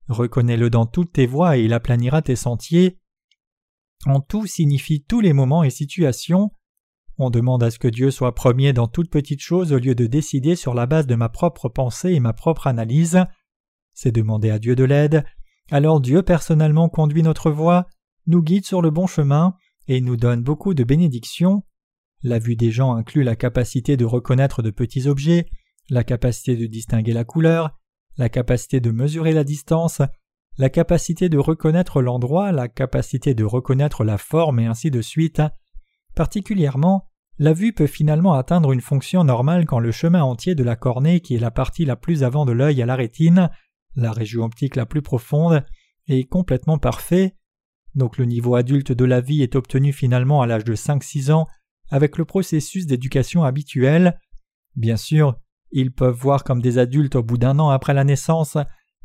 reconnais-le 0.08 0.70
dans 0.70 0.86
toutes 0.86 1.14
tes 1.14 1.28
voies 1.28 1.58
et 1.58 1.64
il 1.64 1.74
aplanira 1.74 2.22
tes 2.22 2.36
sentiers. 2.36 3.00
En 4.06 4.22
tout 4.22 4.46
signifie 4.46 5.04
tous 5.04 5.20
les 5.20 5.34
moments 5.34 5.64
et 5.64 5.70
situations. 5.70 6.52
On 7.18 7.30
demande 7.30 7.64
à 7.64 7.72
ce 7.72 7.80
que 7.80 7.90
Dieu 7.90 8.12
soit 8.12 8.34
premier 8.34 8.72
dans 8.72 8.88
toute 8.88 9.10
petite 9.10 9.42
chose 9.42 9.74
au 9.74 9.78
lieu 9.78 9.94
de 9.94 10.08
décider 10.08 10.56
sur 10.56 10.74
la 10.74 10.86
base 10.86 11.06
de 11.06 11.16
ma 11.16 11.28
propre 11.28 11.68
pensée 11.68 12.14
et 12.14 12.22
ma 12.22 12.32
propre 12.32 12.68
analyse. 12.68 13.20
C'est 13.94 14.14
demander 14.14 14.50
à 14.50 14.60
Dieu 14.60 14.76
de 14.76 14.86
l'aide. 14.86 15.26
Alors 15.70 16.00
Dieu 16.00 16.24
personnellement 16.24 16.88
conduit 16.88 17.24
notre 17.24 17.52
voie. 17.52 17.88
nous 18.26 18.42
guide 18.42 18.66
sur 18.66 18.82
le 18.82 18.92
bon 18.92 19.08
chemin 19.08 19.56
et 19.88 20.00
nous 20.02 20.16
donne 20.16 20.44
beaucoup 20.44 20.74
de 20.74 20.84
bénédictions. 20.84 21.64
La 22.24 22.40
vue 22.40 22.56
des 22.56 22.72
gens 22.72 22.94
inclut 22.94 23.24
la 23.24 23.36
capacité 23.36 23.98
de 23.98 24.06
reconnaître 24.06 24.62
de 24.62 24.72
petits 24.72 25.08
objets, 25.08 25.48
la 25.90 26.04
capacité 26.04 26.56
de 26.56 26.68
distinguer 26.68 27.14
la 27.14 27.24
couleur, 27.24 27.78
la 28.20 28.28
capacité 28.28 28.82
de 28.82 28.92
mesurer 28.92 29.32
la 29.32 29.46
distance, 29.46 30.02
la 30.58 30.70
capacité 30.70 31.30
de 31.30 31.38
reconnaître 31.38 32.02
l'endroit, 32.02 32.52
la 32.52 32.68
capacité 32.68 33.34
de 33.34 33.46
reconnaître 33.46 34.04
la 34.04 34.18
forme 34.18 34.60
et 34.60 34.66
ainsi 34.66 34.92
de 34.92 35.02
suite. 35.02 35.42
Particulièrement, 36.16 37.08
la 37.38 37.54
vue 37.54 37.72
peut 37.72 37.88
finalement 37.88 38.34
atteindre 38.34 38.74
une 38.74 38.82
fonction 38.82 39.24
normale 39.24 39.66
quand 39.66 39.80
le 39.80 39.94
chemin 39.94 40.22
entier 40.22 40.54
de 40.54 40.66
la 40.66 40.76
cornée, 40.76 41.22
qui 41.22 41.36
est 41.36 41.40
la 41.40 41.50
partie 41.50 41.86
la 41.86 41.96
plus 41.96 42.26
avant 42.26 42.44
de 42.44 42.52
l'œil 42.52 42.82
à 42.82 42.86
la 42.86 42.98
rétine, 42.98 43.50
la 43.96 44.12
région 44.12 44.44
optique 44.44 44.76
la 44.76 44.86
plus 44.86 45.02
profonde, 45.02 45.64
est 46.10 46.26
complètement 46.26 46.78
parfait. 46.78 47.38
Donc 47.96 48.18
le 48.18 48.26
niveau 48.26 48.56
adulte 48.56 48.92
de 48.92 49.06
la 49.06 49.22
vie 49.22 49.44
est 49.44 49.56
obtenu 49.56 49.94
finalement 49.94 50.42
à 50.42 50.46
l'âge 50.46 50.66
de 50.66 50.76
5-6 50.76 51.32
ans 51.32 51.48
avec 51.90 52.18
le 52.18 52.26
processus 52.26 52.86
d'éducation 52.86 53.46
habituel. 53.46 54.20
Bien 54.76 54.98
sûr, 54.98 55.40
ils 55.72 55.92
peuvent 55.92 56.16
voir 56.16 56.44
comme 56.44 56.62
des 56.62 56.78
adultes 56.78 57.16
au 57.16 57.24
bout 57.24 57.38
d'un 57.38 57.60
an 57.60 57.70
après 57.70 57.94
la 57.94 58.04
naissance, 58.04 58.58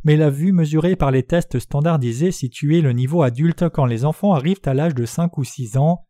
mais 0.04 0.16
la 0.16 0.30
vue 0.30 0.52
mesurée 0.52 0.96
par 0.96 1.10
les 1.10 1.22
tests 1.22 1.58
standardisés 1.58 2.30
situait 2.30 2.80
le 2.80 2.92
niveau 2.92 3.22
adulte 3.22 3.68
quand 3.70 3.86
les 3.86 4.04
enfants 4.04 4.34
arrivent 4.34 4.60
à 4.64 4.74
l'âge 4.74 4.94
de 4.94 5.06
5 5.06 5.36
ou 5.38 5.44
6 5.44 5.76
ans. 5.76 6.06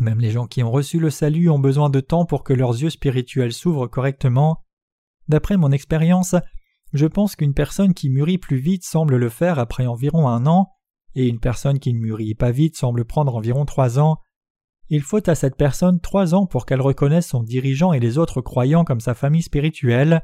Même 0.00 0.20
les 0.20 0.30
gens 0.30 0.46
qui 0.46 0.62
ont 0.62 0.70
reçu 0.70 0.98
le 0.98 1.10
salut 1.10 1.48
ont 1.48 1.58
besoin 1.58 1.90
de 1.90 2.00
temps 2.00 2.26
pour 2.26 2.44
que 2.44 2.52
leurs 2.52 2.82
yeux 2.82 2.90
spirituels 2.90 3.52
s'ouvrent 3.52 3.86
correctement. 3.86 4.62
D'après 5.28 5.56
mon 5.56 5.72
expérience, 5.72 6.34
je 6.92 7.06
pense 7.06 7.36
qu'une 7.36 7.54
personne 7.54 7.94
qui 7.94 8.10
mûrit 8.10 8.38
plus 8.38 8.58
vite 8.58 8.84
semble 8.84 9.16
le 9.16 9.28
faire 9.28 9.58
après 9.58 9.86
environ 9.86 10.28
un 10.28 10.46
an, 10.46 10.70
et 11.14 11.28
une 11.28 11.40
personne 11.40 11.78
qui 11.78 11.94
ne 11.94 11.98
mûrit 11.98 12.34
pas 12.34 12.50
vite 12.50 12.76
semble 12.76 13.04
prendre 13.04 13.34
environ 13.34 13.64
trois 13.64 13.98
ans. 13.98 14.18
Il 14.88 15.02
faut 15.02 15.28
à 15.28 15.34
cette 15.34 15.56
personne 15.56 16.00
trois 16.00 16.34
ans 16.34 16.46
pour 16.46 16.64
qu'elle 16.64 16.80
reconnaisse 16.80 17.28
son 17.28 17.42
dirigeant 17.42 17.92
et 17.92 18.00
les 18.00 18.18
autres 18.18 18.40
croyants 18.40 18.84
comme 18.84 19.00
sa 19.00 19.14
famille 19.14 19.42
spirituelle. 19.42 20.22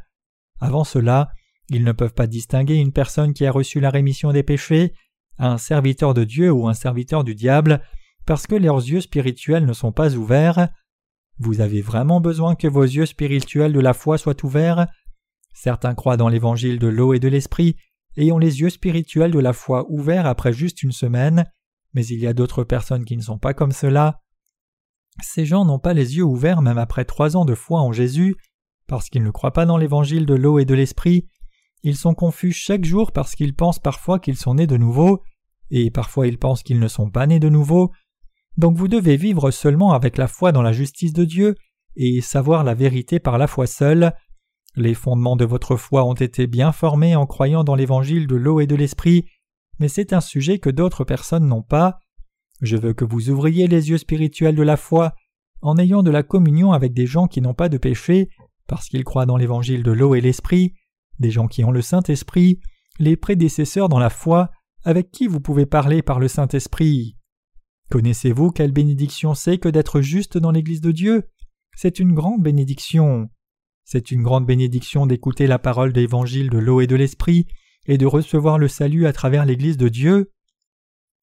Avant 0.60 0.84
cela, 0.84 1.32
ils 1.68 1.84
ne 1.84 1.92
peuvent 1.92 2.14
pas 2.14 2.26
distinguer 2.26 2.76
une 2.76 2.92
personne 2.92 3.32
qui 3.32 3.44
a 3.44 3.50
reçu 3.50 3.80
la 3.80 3.90
rémission 3.90 4.32
des 4.32 4.42
péchés, 4.42 4.94
un 5.38 5.58
serviteur 5.58 6.14
de 6.14 6.24
Dieu 6.24 6.52
ou 6.52 6.68
un 6.68 6.74
serviteur 6.74 7.24
du 7.24 7.34
diable, 7.34 7.82
parce 8.26 8.46
que 8.46 8.54
leurs 8.54 8.78
yeux 8.78 9.00
spirituels 9.00 9.66
ne 9.66 9.72
sont 9.72 9.90
pas 9.90 10.14
ouverts. 10.14 10.68
Vous 11.38 11.60
avez 11.60 11.80
vraiment 11.80 12.20
besoin 12.20 12.54
que 12.54 12.68
vos 12.68 12.84
yeux 12.84 13.06
spirituels 13.06 13.72
de 13.72 13.80
la 13.80 13.94
foi 13.94 14.18
soient 14.18 14.44
ouverts? 14.44 14.86
Certains 15.54 15.94
croient 15.94 16.16
dans 16.16 16.28
l'évangile 16.28 16.78
de 16.78 16.86
l'eau 16.86 17.14
et 17.14 17.18
de 17.18 17.28
l'esprit 17.28 17.76
et 18.16 18.30
ont 18.30 18.38
les 18.38 18.60
yeux 18.60 18.70
spirituels 18.70 19.32
de 19.32 19.38
la 19.38 19.52
foi 19.52 19.86
ouverts 19.88 20.26
après 20.26 20.52
juste 20.52 20.82
une 20.82 20.92
semaine, 20.92 21.46
mais 21.94 22.06
il 22.06 22.20
y 22.20 22.26
a 22.26 22.32
d'autres 22.32 22.64
personnes 22.64 23.04
qui 23.04 23.16
ne 23.16 23.22
sont 23.22 23.38
pas 23.38 23.54
comme 23.54 23.72
cela. 23.72 24.20
Ces 25.20 25.44
gens 25.44 25.64
n'ont 25.64 25.78
pas 25.78 25.92
les 25.92 26.16
yeux 26.16 26.24
ouverts 26.24 26.62
même 26.62 26.78
après 26.78 27.04
trois 27.04 27.36
ans 27.36 27.44
de 27.44 27.54
foi 27.54 27.80
en 27.80 27.92
Jésus, 27.92 28.34
parce 28.86 29.08
qu'ils 29.08 29.22
ne 29.22 29.30
croient 29.30 29.52
pas 29.52 29.66
dans 29.66 29.76
l'évangile 29.76 30.26
de 30.26 30.34
l'eau 30.34 30.58
et 30.58 30.64
de 30.64 30.74
l'esprit. 30.74 31.28
Ils 31.82 31.96
sont 31.96 32.14
confus 32.14 32.52
chaque 32.52 32.84
jour 32.84 33.12
parce 33.12 33.34
qu'ils 33.34 33.54
pensent 33.54 33.78
parfois 33.78 34.18
qu'ils 34.18 34.36
sont 34.36 34.54
nés 34.54 34.66
de 34.66 34.76
nouveau, 34.76 35.22
et 35.70 35.90
parfois 35.90 36.26
ils 36.26 36.38
pensent 36.38 36.62
qu'ils 36.62 36.80
ne 36.80 36.88
sont 36.88 37.10
pas 37.10 37.26
nés 37.26 37.40
de 37.40 37.48
nouveau, 37.48 37.92
donc 38.58 38.76
vous 38.76 38.88
devez 38.88 39.16
vivre 39.16 39.50
seulement 39.50 39.92
avec 39.92 40.18
la 40.18 40.28
foi 40.28 40.52
dans 40.52 40.62
la 40.62 40.72
justice 40.72 41.12
de 41.12 41.24
Dieu 41.24 41.54
et 41.96 42.20
savoir 42.20 42.64
la 42.64 42.74
vérité 42.74 43.18
par 43.18 43.38
la 43.38 43.46
foi 43.46 43.66
seule. 43.66 44.12
Les 44.76 44.94
fondements 44.94 45.36
de 45.36 45.44
votre 45.44 45.76
foi 45.76 46.04
ont 46.04 46.14
été 46.14 46.46
bien 46.46 46.72
formés 46.72 47.16
en 47.16 47.26
croyant 47.26 47.64
dans 47.64 47.74
l'évangile 47.74 48.26
de 48.26 48.36
l'eau 48.36 48.60
et 48.60 48.66
de 48.66 48.76
l'esprit, 48.76 49.26
mais 49.78 49.88
c'est 49.88 50.12
un 50.12 50.20
sujet 50.20 50.58
que 50.58 50.70
d'autres 50.70 51.04
personnes 51.04 51.46
n'ont 51.46 51.62
pas. 51.62 51.98
Je 52.62 52.76
veux 52.76 52.94
que 52.94 53.04
vous 53.04 53.28
ouvriez 53.28 53.66
les 53.66 53.90
yeux 53.90 53.98
spirituels 53.98 54.54
de 54.54 54.62
la 54.62 54.76
foi 54.76 55.14
en 55.62 55.76
ayant 55.78 56.02
de 56.02 56.10
la 56.10 56.22
communion 56.22 56.72
avec 56.72 56.94
des 56.94 57.06
gens 57.06 57.26
qui 57.26 57.40
n'ont 57.40 57.54
pas 57.54 57.68
de 57.68 57.76
péché, 57.76 58.30
parce 58.68 58.88
qu'ils 58.88 59.04
croient 59.04 59.26
dans 59.26 59.36
l'évangile 59.36 59.82
de 59.82 59.90
l'eau 59.90 60.14
et 60.14 60.20
l'esprit, 60.20 60.72
des 61.18 61.30
gens 61.30 61.48
qui 61.48 61.64
ont 61.64 61.72
le 61.72 61.82
Saint-Esprit, 61.82 62.60
les 62.98 63.16
prédécesseurs 63.16 63.88
dans 63.88 63.98
la 63.98 64.10
foi, 64.10 64.50
avec 64.84 65.10
qui 65.10 65.26
vous 65.26 65.40
pouvez 65.40 65.66
parler 65.66 66.02
par 66.02 66.20
le 66.20 66.28
Saint-Esprit. 66.28 67.16
Connaissez-vous 67.90 68.50
quelle 68.50 68.72
bénédiction 68.72 69.34
c'est 69.34 69.58
que 69.58 69.68
d'être 69.68 70.00
juste 70.00 70.38
dans 70.38 70.52
l'Église 70.52 70.80
de 70.80 70.92
Dieu? 70.92 71.28
C'est 71.76 71.98
une 71.98 72.14
grande 72.14 72.42
bénédiction. 72.42 73.28
C'est 73.84 74.12
une 74.12 74.22
grande 74.22 74.46
bénédiction 74.46 75.06
d'écouter 75.06 75.46
la 75.46 75.58
parole 75.58 75.92
d'Évangile 75.92 76.48
de 76.48 76.58
l'eau 76.58 76.80
et 76.80 76.86
de 76.86 76.96
l'Esprit 76.96 77.46
et 77.86 77.98
de 77.98 78.06
recevoir 78.06 78.58
le 78.58 78.68
salut 78.68 79.06
à 79.06 79.12
travers 79.12 79.44
l'Église 79.44 79.76
de 79.76 79.88
Dieu. 79.88 80.32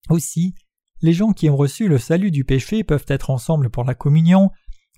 Aussi, 0.10 0.54
les 1.02 1.14
gens 1.14 1.32
qui 1.32 1.50
ont 1.50 1.56
reçu 1.56 1.88
le 1.88 1.98
salut 1.98 2.32
du 2.32 2.44
péché 2.44 2.84
peuvent 2.84 3.06
être 3.08 3.30
ensemble 3.30 3.70
pour 3.70 3.84
la 3.84 3.96
communion, 3.96 4.52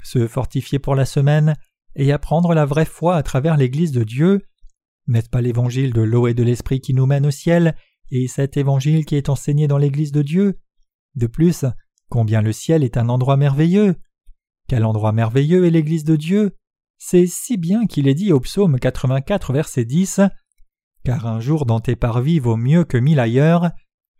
se 0.03 0.27
fortifier 0.27 0.79
pour 0.79 0.95
la 0.95 1.05
semaine 1.05 1.55
et 1.95 2.11
apprendre 2.11 2.53
la 2.53 2.65
vraie 2.65 2.85
foi 2.85 3.15
à 3.15 3.23
travers 3.23 3.57
l'Église 3.57 3.91
de 3.91 4.03
Dieu. 4.03 4.41
N'est-ce 5.07 5.29
pas 5.29 5.41
l'Évangile 5.41 5.93
de 5.93 6.01
l'eau 6.01 6.27
et 6.27 6.33
de 6.33 6.43
l'Esprit 6.43 6.79
qui 6.79 6.93
nous 6.93 7.05
mène 7.05 7.25
au 7.25 7.31
ciel 7.31 7.75
et 8.09 8.27
cet 8.27 8.57
Évangile 8.57 9.05
qui 9.05 9.15
est 9.15 9.29
enseigné 9.29 9.67
dans 9.67 9.77
l'Église 9.77 10.11
de 10.11 10.21
Dieu? 10.21 10.59
De 11.15 11.27
plus, 11.27 11.65
combien 12.09 12.41
le 12.41 12.51
ciel 12.51 12.83
est 12.83 12.97
un 12.97 13.09
endroit 13.09 13.37
merveilleux. 13.37 13.95
Quel 14.67 14.85
endroit 14.85 15.11
merveilleux 15.11 15.65
est 15.65 15.69
l'Église 15.69 16.03
de 16.03 16.15
Dieu 16.15 16.55
C'est 16.97 17.27
si 17.27 17.57
bien 17.57 17.85
qu'il 17.85 18.07
est 18.07 18.15
dit 18.15 18.31
au 18.31 18.39
psaume 18.39 18.79
84 18.79 19.53
verset 19.53 19.85
10 19.85 20.21
Car 21.03 21.27
un 21.27 21.39
jour 21.39 21.65
dans 21.65 21.79
tes 21.79 21.95
parvis 21.95 22.39
vaut 22.39 22.57
mieux 22.57 22.85
que 22.85 22.97
mille 22.97 23.19
ailleurs, 23.19 23.71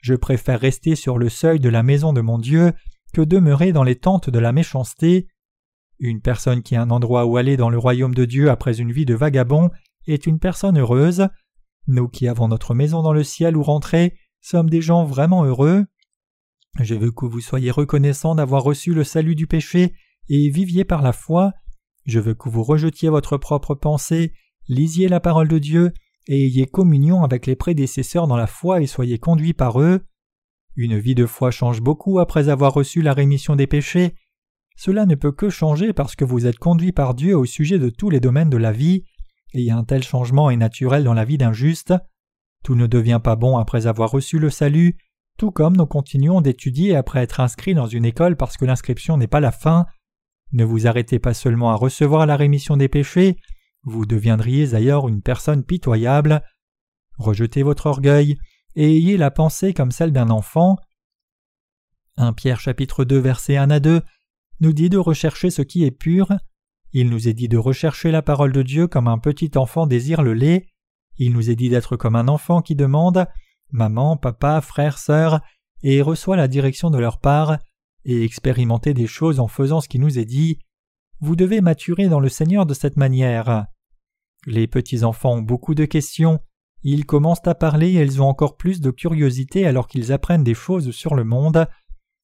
je 0.02 0.16
préfère 0.16 0.60
rester 0.60 0.95
sur 0.95 1.18
le 1.18 1.30
seuil 1.30 1.60
de 1.60 1.70
la 1.70 1.84
maison 1.84 2.12
de 2.12 2.22
mon 2.22 2.39
Dieu 2.39 2.74
que 3.14 3.22
demeurer 3.22 3.72
dans 3.72 3.84
les 3.84 3.95
tentes 3.95 4.30
de 4.30 4.39
la 4.39 4.52
méchanceté. 4.52 5.28
Une 5.99 6.22
personne 6.22 6.64
qui 6.64 6.76
a 6.76 6.82
un 6.82 6.89
endroit 6.89 7.26
où 7.26 7.38
aller 7.38 7.56
dans 7.56 7.70
le 7.70 7.78
royaume 7.78 8.16
de 8.16 8.26
Dieu 8.26 8.49
après 8.49 8.80
une 8.80 8.91
vie 8.91 9.06
de 9.06 9.14
vagabond 9.14 9.70
est 10.08 10.26
une 10.26 10.39
personne 10.39 10.80
heureuse. 10.80 11.28
Nous 11.88 12.08
qui 12.08 12.28
avons 12.28 12.47
notre 12.47 12.74
maison 12.74 13.04
dans 13.04 13.14
le 13.14 13.24
ciel 13.24 13.56
où 13.56 13.64
rentrer 13.64 14.18
sommes 14.41 14.70
des 14.70 14.82
gens 14.82 15.06
vraiment 15.06 15.45
heureux. 15.45 15.86
Je 16.80 16.95
veux 16.95 17.12
que 17.12 17.26
vous 17.26 17.41
soyez 17.41 17.70
reconnaissants 17.70 18.34
d'avoir 18.34 18.64
reçu 18.64 18.93
le 18.93 19.04
salut 19.04 19.36
du 19.36 19.45
péché 19.45 19.93
et 20.30 20.49
viviez 20.49 20.86
par 20.86 21.04
la 21.04 21.14
foi. 21.14 21.54
Je 22.06 22.20
veux 22.20 22.34
que 22.34 22.49
vous 22.49 22.64
rejetiez 22.64 23.10
votre 23.10 23.38
propre 23.38 23.76
pensée, 23.76 24.34
lisiez 24.68 25.08
la 25.08 25.20
parole 25.20 25.47
de 25.47 25.60
Dieu 25.60 25.93
et 26.28 26.45
ayez 26.45 26.67
communion 26.67 27.24
avec 27.24 27.45
les 27.45 27.55
prédécesseurs 27.55 28.28
dans 28.28 28.38
la 28.38 28.47
foi 28.47 28.82
et 28.82 28.88
soyez 28.88 29.17
conduits 29.17 29.53
par 29.53 29.82
eux. 29.82 30.01
Une 30.76 30.97
vie 30.97 31.15
de 31.15 31.26
foi 31.26 31.51
change 31.51 31.82
beaucoup 31.82 32.19
après 32.19 32.49
avoir 32.49 32.74
reçu 32.74 33.01
la 33.01 33.13
rémission 33.13 33.55
des 33.55 33.67
péchés. 33.67 34.15
Cela 34.78 35.05
ne 35.05 35.15
peut 35.15 35.32
que 35.32 35.49
changer 35.49 35.93
parce 35.93 36.15
que 36.15 36.26
vous 36.26 36.45
êtes 36.45 36.59
conduit 36.59 36.91
par 36.91 37.13
Dieu 37.13 37.38
au 37.38 37.45
sujet 37.45 37.78
de 37.78 37.89
tous 37.89 38.09
les 38.09 38.19
domaines 38.19 38.49
de 38.49 38.57
la 38.57 38.72
vie, 38.72 39.03
et 39.53 39.69
un 39.72 39.84
tel 39.84 40.03
changement 40.03 40.49
est 40.49 40.57
naturel 40.57 41.03
dans 41.03 41.13
la 41.13 41.26
vie 41.26 41.38
d'un 41.38 41.53
juste. 41.53 41.93
Tout 42.63 42.76
ne 42.76 42.88
devient 42.88 43.19
pas 43.22 43.36
bon 43.36 43.57
après 43.57 43.88
avoir 43.88 44.11
reçu 44.11 44.39
le 44.39 44.49
salut, 44.49 44.97
tout 45.38 45.51
comme 45.51 45.76
nous 45.76 45.86
continuons 45.86 46.41
d'étudier 46.41 46.95
après 46.95 47.22
être 47.22 47.39
inscrits 47.39 47.74
dans 47.74 47.88
une 47.88 48.05
école 48.05 48.38
parce 48.38 48.57
que 48.57 48.65
l'inscription 48.65 49.17
n'est 49.17 49.28
pas 49.28 49.39
la 49.39 49.51
fin. 49.51 49.86
Ne 50.53 50.63
vous 50.63 50.88
arrêtez 50.88 51.19
pas 51.19 51.34
seulement 51.34 51.72
à 51.72 51.76
recevoir 51.76 52.26
la 52.26 52.38
rémission 52.38 52.78
des 52.78 52.88
péchés, 52.88 53.38
vous 53.84 54.06
deviendriez 54.06 54.74
ailleurs 54.74 55.08
une 55.08 55.22
personne 55.22 55.64
pitoyable. 55.64 56.44
Rejetez 57.18 57.64
votre 57.64 57.88
orgueil 57.88 58.38
et 58.76 58.96
ayez 58.96 59.18
la 59.18 59.32
pensée 59.32 59.74
comme 59.74 59.92
celle 59.92 60.12
d'un 60.12 60.30
enfant. 60.30 60.78
1 62.18 62.34
Pierre 62.34 62.60
chapitre 62.60 63.06
2 63.06 63.18
verset 63.18 63.58
1 63.58 63.70
à 63.70 63.80
2 63.80 64.02
nous 64.60 64.74
dit 64.74 64.90
de 64.90 64.98
rechercher 64.98 65.50
ce 65.50 65.62
qui 65.62 65.84
est 65.84 65.92
pur. 65.92 66.34
Il 66.94 67.10
nous 67.10 67.28
est 67.28 67.34
dit 67.34 67.48
de 67.48 67.58
rechercher 67.58 68.12
la 68.12 68.22
parole 68.22 68.52
de 68.52 68.62
Dieu 68.62 68.88
comme 68.88 69.08
un 69.08 69.18
petit 69.18 69.52
enfant 69.56 69.88
désire 69.88 70.22
le 70.22 70.34
lait. 70.34 70.68
Il 71.18 71.34
nous 71.34 71.50
est 71.50 71.56
dit 71.56 71.70
d'être 71.70 71.96
comme 71.98 72.16
un 72.16 72.28
enfant 72.28 72.62
qui 72.62 72.76
demande 72.76 73.28
maman, 73.72 74.18
papa, 74.18 74.62
frère, 74.62 74.98
sœur, 74.98 75.42
et 75.84 76.02
reçoit 76.02 76.36
la 76.36 76.48
direction 76.48 76.90
de 76.90 77.00
leur 77.00 77.20
part, 77.20 77.58
et 78.06 78.24
expérimenter 78.24 78.94
des 78.94 79.08
choses 79.08 79.40
en 79.40 79.48
faisant 79.48 79.82
ce 79.82 79.88
qui 79.88 80.00
nous 80.00 80.20
est 80.20 80.26
dit. 80.26 80.60
Vous 81.22 81.36
devez 81.36 81.61
maturer 81.61 82.07
dans 82.07 82.19
le 82.19 82.30
Seigneur 82.30 82.65
de 82.65 82.74
cette 82.74 82.97
manière. 82.97 83.67
Les 84.47 84.67
petits 84.67 85.03
enfants 85.03 85.36
ont 85.36 85.41
beaucoup 85.41 85.76
de 85.76 85.86
questions, 85.86 86.39
ils 86.84 87.05
commencent 87.05 87.45
à 87.45 87.53
parler 87.53 87.89
et 87.89 88.01
ils 88.01 88.22
ont 88.22 88.28
encore 88.28 88.57
plus 88.57 88.82
de 88.82 88.89
curiosité 88.89 89.67
alors 89.67 89.88
qu'ils 89.88 90.11
apprennent 90.11 90.43
des 90.43 90.55
choses 90.55 90.91
sur 90.91 91.13
le 91.13 91.24
monde. 91.24 91.67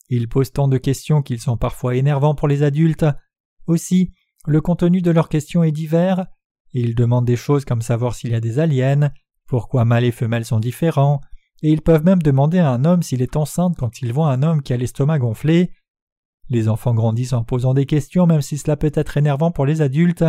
Ils 0.09 0.27
posent 0.27 0.51
tant 0.51 0.67
de 0.67 0.77
questions 0.77 1.21
qu'ils 1.21 1.41
sont 1.41 1.57
parfois 1.57 1.95
énervants 1.95 2.33
pour 2.33 2.47
les 2.47 2.63
adultes. 2.63 3.05
Aussi, 3.67 4.13
le 4.47 4.61
contenu 4.61 5.01
de 5.01 5.11
leurs 5.11 5.29
questions 5.29 5.63
est 5.63 5.71
divers. 5.71 6.25
Ils 6.73 6.95
demandent 6.95 7.25
des 7.25 7.35
choses 7.35 7.65
comme 7.65 7.81
savoir 7.81 8.15
s'il 8.15 8.31
y 8.31 8.35
a 8.35 8.39
des 8.39 8.57
aliens, 8.57 9.11
pourquoi 9.47 9.85
mâles 9.85 10.05
et 10.05 10.11
femelles 10.11 10.45
sont 10.45 10.59
différents, 10.59 11.21
et 11.61 11.69
ils 11.69 11.81
peuvent 11.81 12.03
même 12.03 12.21
demander 12.21 12.59
à 12.59 12.71
un 12.71 12.83
homme 12.83 13.03
s'il 13.03 13.21
est 13.21 13.35
enceinte 13.35 13.77
quand 13.77 14.01
ils 14.01 14.13
voient 14.13 14.31
un 14.31 14.43
homme 14.43 14.63
qui 14.63 14.73
a 14.73 14.77
l'estomac 14.77 15.19
gonflé. 15.19 15.71
Les 16.49 16.69
enfants 16.69 16.93
grandissent 16.93 17.33
en 17.33 17.43
posant 17.43 17.73
des 17.73 17.85
questions 17.85 18.25
même 18.25 18.41
si 18.41 18.57
cela 18.57 18.77
peut 18.77 18.91
être 18.93 19.17
énervant 19.17 19.51
pour 19.51 19.65
les 19.65 19.81
adultes. 19.81 20.25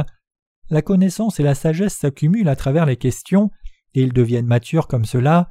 La 0.70 0.82
connaissance 0.82 1.40
et 1.40 1.42
la 1.42 1.54
sagesse 1.54 1.94
s'accumulent 1.94 2.48
à 2.48 2.56
travers 2.56 2.86
les 2.86 2.96
questions, 2.96 3.50
et 3.94 4.02
ils 4.02 4.12
deviennent 4.12 4.46
matures 4.46 4.86
comme 4.86 5.04
cela. 5.04 5.50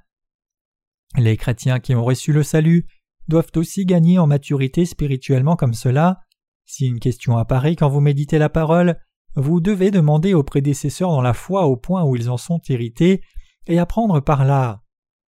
Les 1.15 1.37
chrétiens 1.37 1.79
qui 1.79 1.95
ont 1.95 2.03
reçu 2.03 2.33
le 2.33 2.43
salut 2.43 2.85
doivent 3.27 3.51
aussi 3.55 3.85
gagner 3.85 4.19
en 4.19 4.27
maturité 4.27 4.85
spirituellement 4.85 5.55
comme 5.55 5.73
cela. 5.73 6.21
Si 6.65 6.85
une 6.85 6.99
question 6.99 7.37
apparaît 7.37 7.75
quand 7.75 7.89
vous 7.89 8.01
méditez 8.01 8.37
la 8.37 8.49
parole, 8.49 8.99
vous 9.35 9.59
devez 9.59 9.91
demander 9.91 10.33
aux 10.33 10.43
prédécesseurs 10.43 11.11
dans 11.11 11.21
la 11.21 11.33
foi 11.33 11.65
au 11.65 11.77
point 11.77 12.03
où 12.03 12.15
ils 12.15 12.29
en 12.29 12.37
sont 12.37 12.61
irrités 12.69 13.21
et 13.67 13.79
apprendre 13.79 14.19
par 14.19 14.45
là. 14.45 14.81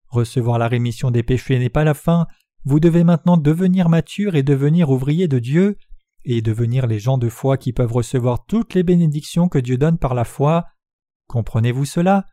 Recevoir 0.07 0.59
la 0.59 0.67
rémission 0.67 1.09
des 1.09 1.23
péchés 1.23 1.57
n'est 1.57 1.69
pas 1.69 1.83
la 1.83 1.93
fin, 1.93 2.27
vous 2.65 2.79
devez 2.79 3.03
maintenant 3.03 3.37
devenir 3.37 3.89
mature 3.89 4.35
et 4.35 4.43
devenir 4.43 4.89
ouvrier 4.89 5.27
de 5.27 5.39
Dieu, 5.39 5.77
et 6.25 6.41
devenir 6.41 6.87
les 6.87 6.99
gens 6.99 7.17
de 7.17 7.29
foi 7.29 7.57
qui 7.57 7.73
peuvent 7.73 7.91
recevoir 7.91 8.45
toutes 8.45 8.73
les 8.73 8.83
bénédictions 8.83 9.49
que 9.49 9.59
Dieu 9.59 9.77
donne 9.77 9.97
par 9.97 10.13
la 10.13 10.23
foi. 10.23 10.65
Comprenez-vous 11.27 11.85
cela? 11.85 12.25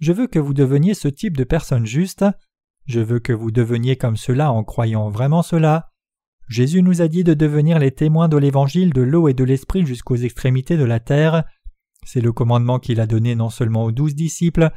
Je 0.00 0.12
veux 0.12 0.26
que 0.26 0.38
vous 0.38 0.54
deveniez 0.54 0.94
ce 0.94 1.08
type 1.08 1.36
de 1.36 1.44
personne 1.44 1.86
juste. 1.86 2.24
Je 2.86 3.00
veux 3.00 3.20
que 3.20 3.32
vous 3.32 3.50
deveniez 3.50 3.96
comme 3.96 4.16
cela 4.16 4.52
en 4.52 4.64
croyant 4.64 5.10
vraiment 5.10 5.42
cela. 5.42 5.90
Jésus 6.48 6.82
nous 6.82 7.02
a 7.02 7.08
dit 7.08 7.24
de 7.24 7.34
devenir 7.34 7.78
les 7.78 7.90
témoins 7.90 8.28
de 8.28 8.38
l'évangile 8.38 8.92
de 8.92 9.02
l'eau 9.02 9.28
et 9.28 9.34
de 9.34 9.44
l'esprit 9.44 9.84
jusqu'aux 9.86 10.16
extrémités 10.16 10.76
de 10.76 10.84
la 10.84 10.98
terre. 10.98 11.44
C'est 12.04 12.22
le 12.22 12.32
commandement 12.32 12.78
qu'il 12.78 13.00
a 13.00 13.06
donné 13.06 13.34
non 13.34 13.50
seulement 13.50 13.84
aux 13.84 13.92
douze 13.92 14.14
disciples, 14.14 14.70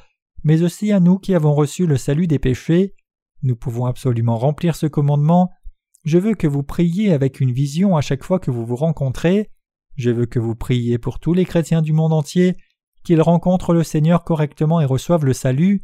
mais 0.43 0.63
aussi 0.63 0.91
à 0.91 0.99
nous 0.99 1.17
qui 1.17 1.33
avons 1.33 1.53
reçu 1.53 1.87
le 1.87 1.97
salut 1.97 2.27
des 2.27 2.39
péchés. 2.39 2.93
Nous 3.43 3.55
pouvons 3.55 3.85
absolument 3.85 4.37
remplir 4.37 4.75
ce 4.75 4.85
commandement. 4.85 5.51
Je 6.03 6.17
veux 6.17 6.35
que 6.35 6.47
vous 6.47 6.63
priez 6.63 7.13
avec 7.13 7.39
une 7.39 7.51
vision 7.51 7.95
à 7.95 8.01
chaque 8.01 8.23
fois 8.23 8.39
que 8.39 8.51
vous 8.51 8.65
vous 8.65 8.75
rencontrez. 8.75 9.49
Je 9.95 10.09
veux 10.09 10.25
que 10.25 10.39
vous 10.39 10.55
priez 10.55 10.97
pour 10.97 11.19
tous 11.19 11.33
les 11.33 11.45
chrétiens 11.45 11.81
du 11.81 11.93
monde 11.93 12.13
entier, 12.13 12.57
qu'ils 13.03 13.21
rencontrent 13.21 13.73
le 13.73 13.83
Seigneur 13.83 14.23
correctement 14.23 14.81
et 14.81 14.85
reçoivent 14.85 15.25
le 15.25 15.33
salut. 15.33 15.83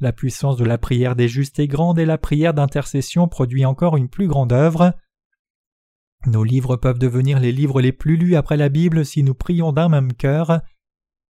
La 0.00 0.12
puissance 0.12 0.56
de 0.56 0.64
la 0.64 0.78
prière 0.78 1.16
des 1.16 1.28
justes 1.28 1.58
est 1.58 1.66
grande 1.66 1.98
et 1.98 2.06
la 2.06 2.18
prière 2.18 2.54
d'intercession 2.54 3.26
produit 3.26 3.64
encore 3.64 3.96
une 3.96 4.08
plus 4.08 4.28
grande 4.28 4.52
œuvre. 4.52 4.94
Nos 6.26 6.44
livres 6.44 6.76
peuvent 6.76 6.98
devenir 6.98 7.40
les 7.40 7.52
livres 7.52 7.80
les 7.80 7.92
plus 7.92 8.16
lus 8.16 8.36
après 8.36 8.56
la 8.56 8.68
Bible 8.68 9.04
si 9.04 9.22
nous 9.22 9.34
prions 9.34 9.72
d'un 9.72 9.88
même 9.88 10.12
cœur. 10.12 10.60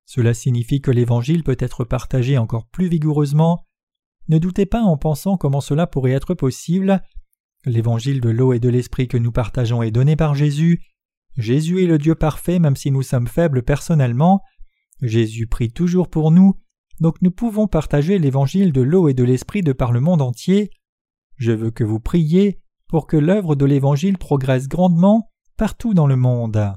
Cela 0.06 0.34
signifie 0.34 0.80
que 0.80 0.90
l'Évangile 0.90 1.44
peut 1.44 1.56
être 1.58 1.84
partagé 1.84 2.38
encore 2.38 2.66
plus 2.66 2.88
vigoureusement. 2.88 3.67
Ne 4.28 4.38
doutez 4.38 4.66
pas 4.66 4.82
en 4.82 4.96
pensant 4.96 5.36
comment 5.36 5.60
cela 5.60 5.86
pourrait 5.86 6.12
être 6.12 6.34
possible. 6.34 7.02
L'Évangile 7.64 8.20
de 8.20 8.28
l'eau 8.28 8.52
et 8.52 8.60
de 8.60 8.68
l'Esprit 8.68 9.08
que 9.08 9.16
nous 9.16 9.32
partageons 9.32 9.82
est 9.82 9.90
donné 9.90 10.16
par 10.16 10.34
Jésus. 10.34 10.82
Jésus 11.36 11.82
est 11.82 11.86
le 11.86 11.98
Dieu 11.98 12.14
parfait 12.14 12.58
même 12.58 12.76
si 12.76 12.90
nous 12.90 13.02
sommes 13.02 13.26
faibles 13.26 13.62
personnellement. 13.62 14.42
Jésus 15.00 15.46
prie 15.46 15.70
toujours 15.70 16.08
pour 16.08 16.30
nous, 16.30 16.58
donc 17.00 17.22
nous 17.22 17.30
pouvons 17.30 17.68
partager 17.68 18.18
l'Évangile 18.18 18.72
de 18.72 18.82
l'eau 18.82 19.08
et 19.08 19.14
de 19.14 19.24
l'Esprit 19.24 19.62
de 19.62 19.72
par 19.72 19.92
le 19.92 20.00
monde 20.00 20.22
entier. 20.22 20.70
Je 21.36 21.52
veux 21.52 21.70
que 21.70 21.84
vous 21.84 22.00
priez 22.00 22.60
pour 22.88 23.06
que 23.06 23.16
l'œuvre 23.16 23.54
de 23.54 23.64
l'Évangile 23.64 24.18
progresse 24.18 24.68
grandement 24.68 25.30
partout 25.56 25.94
dans 25.94 26.06
le 26.06 26.16
monde. 26.16 26.74